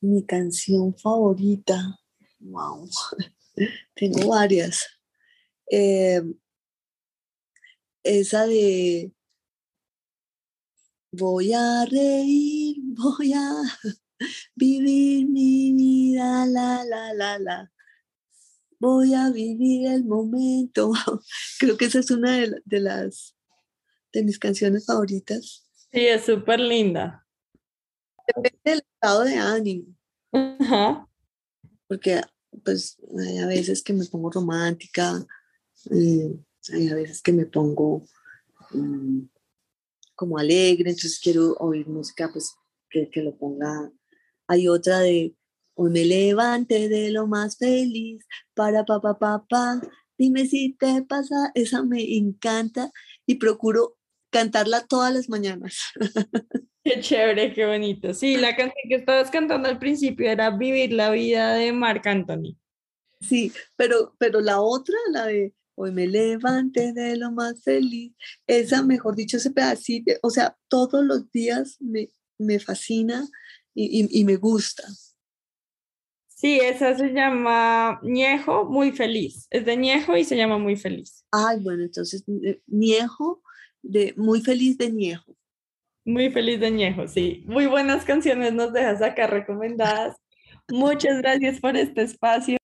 Mi 0.00 0.24
canción 0.24 0.96
favorita, 0.96 2.00
wow, 2.38 2.88
tengo 3.94 4.28
varias. 4.28 4.86
Eh, 5.70 6.22
esa 8.02 8.46
de 8.46 9.12
voy 11.12 11.52
a 11.52 11.84
reír, 11.84 12.76
voy 12.80 13.32
a 13.34 13.62
vivir 14.54 15.28
mi 15.28 15.72
vida, 15.74 16.46
la, 16.46 16.84
la, 16.84 17.12
la, 17.12 17.38
la. 17.38 17.72
Voy 18.78 19.12
a 19.14 19.30
vivir 19.30 19.88
el 19.88 20.04
momento. 20.04 20.92
Creo 21.58 21.76
que 21.76 21.86
esa 21.86 21.98
es 21.98 22.10
una 22.10 22.38
de, 22.38 22.62
de 22.64 22.80
las 22.80 23.36
de 24.12 24.24
mis 24.24 24.38
canciones 24.38 24.86
favoritas. 24.86 25.66
Sí, 25.92 26.06
es 26.06 26.24
súper 26.24 26.60
linda. 26.60 27.26
Depende 28.36 28.60
del 28.64 28.78
estado 28.78 29.24
de 29.24 29.34
ánimo. 29.36 29.86
Porque 31.86 32.20
pues 32.64 32.98
hay 33.18 33.38
a 33.38 33.46
veces 33.46 33.82
que 33.82 33.92
me 33.92 34.04
pongo 34.04 34.30
romántica, 34.30 35.26
eh, 35.90 36.36
hay 36.72 36.88
a 36.88 36.94
veces 36.94 37.22
que 37.22 37.32
me 37.32 37.46
pongo 37.46 38.06
mm, 38.70 39.22
como 40.14 40.38
alegre, 40.38 40.90
entonces 40.90 41.18
quiero 41.20 41.54
oír 41.54 41.88
música 41.88 42.30
pues 42.32 42.54
que, 42.88 43.08
que 43.10 43.22
lo 43.22 43.36
ponga. 43.36 43.90
Hay 44.46 44.68
otra 44.68 45.00
de 45.00 45.34
hoy 45.74 45.90
me 45.90 46.04
levante 46.04 46.88
de 46.88 47.10
lo 47.10 47.26
más 47.26 47.56
feliz, 47.56 48.24
para 48.54 48.84
papá 48.84 49.18
papá, 49.18 49.80
dime 50.18 50.46
si 50.46 50.74
te 50.74 51.02
pasa, 51.02 51.50
esa 51.54 51.82
me 51.82 52.16
encanta 52.16 52.92
y 53.26 53.36
procuro 53.36 53.96
cantarla 54.30 54.86
todas 54.86 55.12
las 55.12 55.28
mañanas. 55.28 55.78
Qué 56.84 57.00
chévere, 57.00 57.52
qué 57.52 57.66
bonito. 57.66 58.14
Sí, 58.14 58.36
la 58.36 58.56
canción 58.56 58.88
que 58.88 58.94
estabas 58.94 59.30
cantando 59.30 59.68
al 59.68 59.78
principio 59.78 60.30
era 60.30 60.50
Vivir 60.50 60.92
la 60.94 61.10
vida 61.10 61.54
de 61.54 61.72
Marc 61.72 62.06
Anthony. 62.06 62.56
Sí, 63.20 63.52
pero, 63.76 64.14
pero 64.18 64.40
la 64.40 64.60
otra, 64.60 64.96
la 65.12 65.26
de 65.26 65.54
Hoy 65.82 65.92
me 65.92 66.06
levanté 66.06 66.92
de 66.92 67.16
lo 67.16 67.32
más 67.32 67.62
feliz. 67.62 68.12
Esa, 68.46 68.82
mejor 68.82 69.16
dicho, 69.16 69.38
ese 69.38 69.50
pedacito, 69.50 70.12
o 70.22 70.28
sea, 70.28 70.58
todos 70.68 71.02
los 71.02 71.30
días 71.30 71.78
me, 71.80 72.10
me 72.38 72.58
fascina 72.58 73.26
y, 73.74 74.02
y, 74.02 74.20
y 74.20 74.24
me 74.24 74.36
gusta. 74.36 74.84
Sí, 76.28 76.60
esa 76.60 76.96
se 76.96 77.14
llama 77.14 77.98
Ñejo 78.02 78.66
Muy 78.66 78.92
Feliz. 78.92 79.46
Es 79.50 79.64
de 79.64 79.76
Ñejo 79.76 80.18
y 80.18 80.24
se 80.24 80.36
llama 80.36 80.58
Muy 80.58 80.76
Feliz. 80.76 81.24
Ay, 81.30 81.60
bueno, 81.60 81.82
entonces 81.82 82.24
Ñejo, 82.66 83.42
de 83.82 84.12
Muy 84.18 84.42
Feliz 84.42 84.76
de 84.76 84.90
Ñejo. 84.90 85.34
Muy 86.04 86.30
feliz 86.30 86.60
de 86.60 87.08
sí. 87.08 87.44
Muy 87.46 87.66
buenas 87.66 88.04
canciones 88.04 88.52
nos 88.52 88.72
dejas 88.72 89.02
acá 89.02 89.26
recomendadas. 89.26 90.16
Muchas 90.70 91.18
gracias 91.18 91.60
por 91.60 91.76
este 91.76 92.02
espacio. 92.02 92.56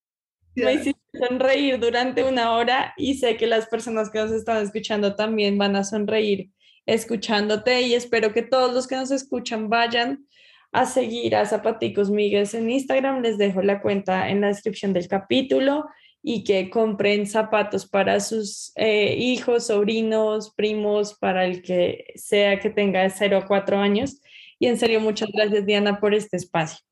Me 0.55 0.73
hiciste 0.73 1.01
sonreír 1.13 1.79
durante 1.79 2.25
una 2.25 2.53
hora 2.53 2.95
y 2.97 3.15
sé 3.15 3.37
que 3.37 3.47
las 3.47 3.67
personas 3.67 4.11
que 4.11 4.19
nos 4.19 4.33
están 4.33 4.63
escuchando 4.63 5.15
también 5.15 5.59
van 5.59 5.77
a 5.77 5.85
sonreír 5.85 6.51
escuchándote 6.87 7.83
y 7.83 7.95
espero 7.95 8.33
que 8.33 8.43
todos 8.43 8.73
los 8.73 8.87
que 8.87 8.97
nos 8.97 9.11
escuchan 9.11 9.69
vayan 9.69 10.27
a 10.73 10.87
seguir 10.87 11.37
a 11.37 11.45
Zapaticos 11.45 12.11
Miguel 12.11 12.49
en 12.53 12.71
Instagram. 12.71 13.23
Les 13.23 13.37
dejo 13.37 13.61
la 13.61 13.83
cuenta 13.83 14.31
en 14.31 14.41
la 14.41 14.49
descripción 14.49 14.93
del 14.93 15.09
capítulo 15.09 15.85
y 16.29 16.43
que 16.43 16.71
compren 16.71 17.29
zapatos 17.29 17.87
para 17.87 18.19
sus 18.19 18.73
eh, 18.75 19.15
hijos, 19.17 19.69
sobrinos, 19.69 20.53
primos, 20.57 21.15
para 21.15 21.47
el 21.47 21.63
que 21.63 22.05
sea 22.17 22.59
que 22.59 22.69
tenga 22.69 23.09
0 23.09 23.39
a 23.39 23.47
4 23.47 23.79
años. 23.79 24.21
Y 24.59 24.67
en 24.67 24.77
serio, 24.77 25.01
muchas 25.01 25.29
gracias 25.33 25.65
Diana 25.65 26.01
por 26.01 26.15
este 26.15 26.37
espacio. 26.37 26.85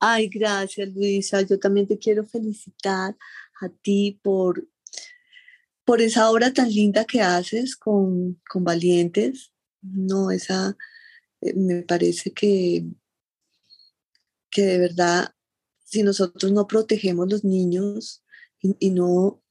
Ay, 0.00 0.30
gracias 0.30 0.88
Luisa. 0.94 1.42
Yo 1.42 1.58
también 1.58 1.86
te 1.86 1.98
quiero 1.98 2.24
felicitar 2.24 3.14
a 3.60 3.68
ti 3.68 4.18
por, 4.22 4.66
por 5.84 6.00
esa 6.00 6.30
obra 6.30 6.50
tan 6.50 6.70
linda 6.70 7.04
que 7.04 7.20
haces 7.20 7.76
con, 7.76 8.40
con 8.48 8.64
Valientes. 8.64 9.52
No, 9.82 10.30
esa 10.30 10.74
eh, 11.42 11.52
me 11.52 11.82
parece 11.82 12.32
que, 12.32 12.86
que 14.48 14.62
de 14.62 14.78
verdad, 14.78 15.34
si 15.84 16.02
nosotros 16.02 16.50
no 16.50 16.66
protegemos 16.66 17.30
los 17.30 17.44
niños, 17.44 18.22
y, 18.64 18.90
no 18.90 19.42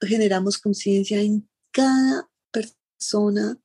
generamos 0.00 0.58
conciencia 0.58 1.20
en 1.20 1.48
cada 1.70 2.30
persona 2.50 3.60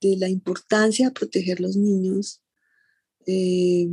de 0.00 0.16
la 0.16 0.28
importancia 0.28 1.08
de 1.08 1.12
proteger 1.12 1.60
los 1.60 1.76
niños, 1.76 2.42
eh, 3.26 3.88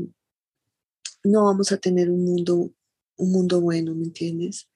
no 1.24 1.46
vamos 1.46 1.72
a 1.72 1.78
tener 1.78 2.10
un 2.10 2.24
mundo, 2.24 2.74
un 3.18 3.32
mundo 3.32 3.60
bueno, 3.60 3.94
¿me 3.94 4.06
entiendes? 4.06 4.70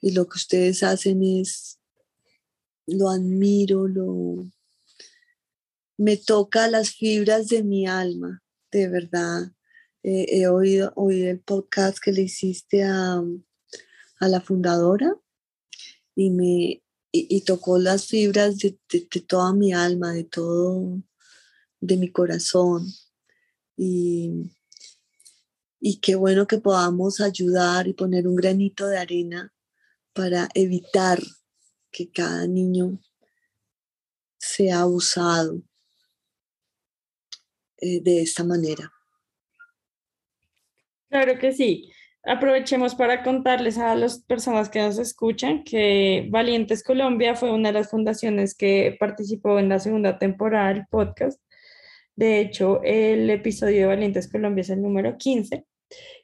Y 0.00 0.12
lo 0.12 0.26
que 0.26 0.36
ustedes 0.36 0.82
hacen 0.82 1.22
es, 1.22 1.78
lo 2.86 3.10
admiro, 3.10 3.86
lo, 3.86 4.50
me 5.98 6.16
toca 6.16 6.68
las 6.68 6.90
fibras 6.90 7.48
de 7.48 7.62
mi 7.62 7.86
alma, 7.86 8.42
de 8.70 8.88
verdad. 8.88 9.52
he 10.02 10.46
oído, 10.48 10.92
oído 10.96 11.30
el 11.30 11.40
podcast 11.40 11.98
que 11.98 12.12
le 12.12 12.22
hiciste 12.22 12.84
a, 12.84 13.22
a 14.24 14.28
la 14.28 14.40
fundadora 14.40 15.16
y 16.14 16.30
me 16.30 16.82
y, 17.16 17.40
tocó 17.42 17.78
las 17.78 18.06
fibras 18.08 18.58
de, 18.58 18.76
toda 19.26 19.52
mi 19.52 19.72
alma, 19.72 20.12
de 20.12 20.24
todo, 20.24 21.00
de 21.80 21.96
mi 21.96 22.10
corazón. 22.10 22.88
Y, 23.76 24.50
y 25.78 26.00
qué 26.00 26.16
bueno 26.16 26.48
que 26.48 26.58
podamos 26.58 27.20
ayudar 27.20 27.86
y 27.86 27.92
poner 27.92 28.26
un 28.26 28.34
granito 28.34 28.88
de 28.88 28.98
arena 28.98 29.54
para 30.12 30.48
evitar 30.54 31.20
que 31.92 32.10
cada 32.10 32.48
niño 32.48 32.98
sea 34.36 34.80
abusado 34.80 35.62
eh, 37.76 38.00
de 38.00 38.22
esta 38.22 38.42
manera. 38.42 38.92
Claro 41.08 41.38
que 41.38 41.52
sí. 41.52 41.93
Aprovechemos 42.26 42.94
para 42.94 43.22
contarles 43.22 43.76
a 43.76 43.94
las 43.94 44.22
personas 44.22 44.70
que 44.70 44.80
nos 44.80 44.98
escuchan 44.98 45.62
que 45.62 46.26
Valientes 46.30 46.82
Colombia 46.82 47.34
fue 47.34 47.52
una 47.52 47.68
de 47.68 47.74
las 47.74 47.90
fundaciones 47.90 48.54
que 48.54 48.96
participó 48.98 49.58
en 49.58 49.68
la 49.68 49.78
segunda 49.78 50.18
temporada 50.18 50.72
del 50.72 50.86
podcast. 50.86 51.38
De 52.16 52.40
hecho, 52.40 52.80
el 52.82 53.28
episodio 53.28 53.80
de 53.80 53.86
Valientes 53.86 54.30
Colombia 54.30 54.62
es 54.62 54.70
el 54.70 54.80
número 54.80 55.18
15. 55.18 55.66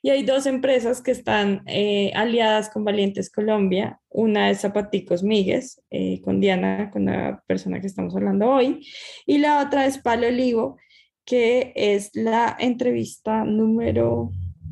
Y 0.00 0.08
hay 0.08 0.22
dos 0.22 0.46
empresas 0.46 1.02
que 1.02 1.10
están 1.10 1.62
eh, 1.66 2.12
aliadas 2.14 2.70
con 2.70 2.82
Valientes 2.82 3.30
Colombia. 3.30 4.00
Una 4.08 4.48
es 4.48 4.60
Zapaticos 4.60 5.22
Migues, 5.22 5.82
eh, 5.90 6.22
con 6.22 6.40
Diana, 6.40 6.90
con 6.90 7.04
la 7.04 7.42
persona 7.46 7.78
que 7.78 7.86
estamos 7.86 8.16
hablando 8.16 8.48
hoy. 8.48 8.86
Y 9.26 9.36
la 9.36 9.62
otra 9.62 9.84
es 9.84 9.98
Palo 9.98 10.28
Olivo, 10.28 10.78
que 11.26 11.74
es 11.76 12.10
la 12.14 12.56
entrevista 12.58 13.44
número 13.44 14.30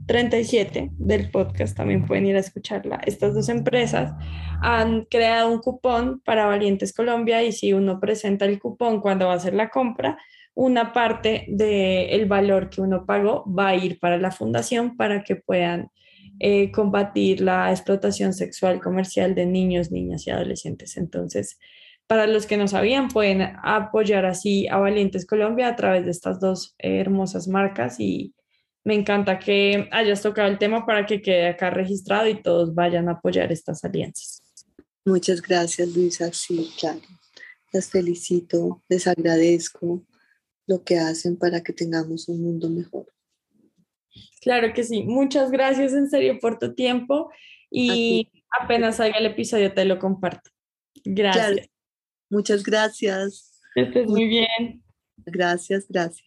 37 0.09 0.91
del 0.97 1.31
podcast, 1.31 1.77
también 1.77 2.07
pueden 2.07 2.27
ir 2.27 2.37
a 2.37 2.41
escucharla. 2.41 2.99
Estas 3.07 3.35
dos 3.35 3.51
empresas 3.51 4.15
han 4.63 5.05
creado 5.05 5.53
un 5.53 5.59
cupón 5.61 6.21
para 6.25 6.47
Valientes 6.47 6.95
Colombia 6.95 7.43
y 7.43 7.53
si 7.53 7.75
uno 7.75 8.01
presenta 8.01 8.47
el 8.47 8.59
cupón 8.59 9.01
cuando 9.01 9.27
va 9.27 9.35
a 9.35 9.37
hacer 9.37 9.53
la 9.53 9.69
compra, 9.69 10.19
una 10.55 10.95
parte 10.95 11.45
del 11.49 12.25
valor 12.27 12.71
que 12.71 12.81
uno 12.81 13.05
pagó 13.07 13.45
va 13.47 13.69
a 13.69 13.77
ir 13.77 14.01
para 14.01 14.17
la 14.17 14.31
fundación 14.31 14.97
para 14.97 15.23
que 15.23 15.37
puedan 15.37 15.91
eh, 16.41 16.73
combatir 16.73 17.43
la 17.43 17.71
explotación 17.71 18.33
sexual 18.33 18.81
comercial 18.81 19.35
de 19.35 19.45
niños, 19.45 19.93
niñas 19.93 20.27
y 20.27 20.31
adolescentes. 20.31 20.97
Entonces, 20.97 21.59
para 22.07 22.27
los 22.27 22.47
que 22.47 22.57
no 22.57 22.67
sabían, 22.67 23.09
pueden 23.09 23.43
apoyar 23.63 24.25
así 24.25 24.67
a 24.69 24.79
Valientes 24.79 25.27
Colombia 25.27 25.69
a 25.69 25.77
través 25.77 26.07
de 26.07 26.11
estas 26.11 26.41
dos 26.41 26.75
hermosas 26.79 27.47
marcas 27.47 28.01
y 28.01 28.33
me 28.89 28.95
encanta 28.95 29.39
que 29.39 29.87
hayas 29.93 30.23
tocado 30.23 30.49
el 30.49 30.57
tema 30.57 30.87
para 30.87 31.05
que 31.05 31.21
quede 31.21 31.49
acá 31.49 31.69
registrado 31.69 32.27
y 32.27 32.41
todos 32.41 32.75
vayan 32.75 33.11
a 33.11 33.13
apoyar 33.13 33.53
estas 33.53 33.85
alianzas. 33.85 34.43
Muchas 35.05 35.43
gracias, 35.43 35.95
Luisa. 35.95 36.33
Sí, 36.33 36.73
claro. 36.81 37.03
Las 37.71 37.91
felicito, 37.91 38.83
les 38.89 39.07
agradezco 39.07 40.07
lo 40.67 40.85
que 40.85 40.97
hacen 40.97 41.37
para 41.37 41.63
que 41.63 41.75
tengamos 41.75 42.31
un 42.31 42.41
mundo 42.41 42.71
mejor. 42.71 43.13
Claro 44.41 44.73
que 44.73 44.83
sí. 44.83 45.03
Muchas 45.03 45.51
gracias 45.51 45.93
en 45.93 46.09
serio 46.09 46.39
por 46.41 46.59
tu 46.59 46.75
tiempo 46.75 47.31
y 47.71 48.31
apenas 48.59 48.97
salga 48.97 49.19
el 49.19 49.27
episodio 49.27 49.75
te 49.75 49.85
lo 49.85 49.99
comparto. 49.99 50.51
Gracias. 51.05 51.69
Muchas 52.31 52.63
gracias. 52.63 53.61
Estés 53.75 54.07
muy 54.07 54.27
bien. 54.27 54.83
Gracias, 55.27 55.85
gracias. 55.91 56.27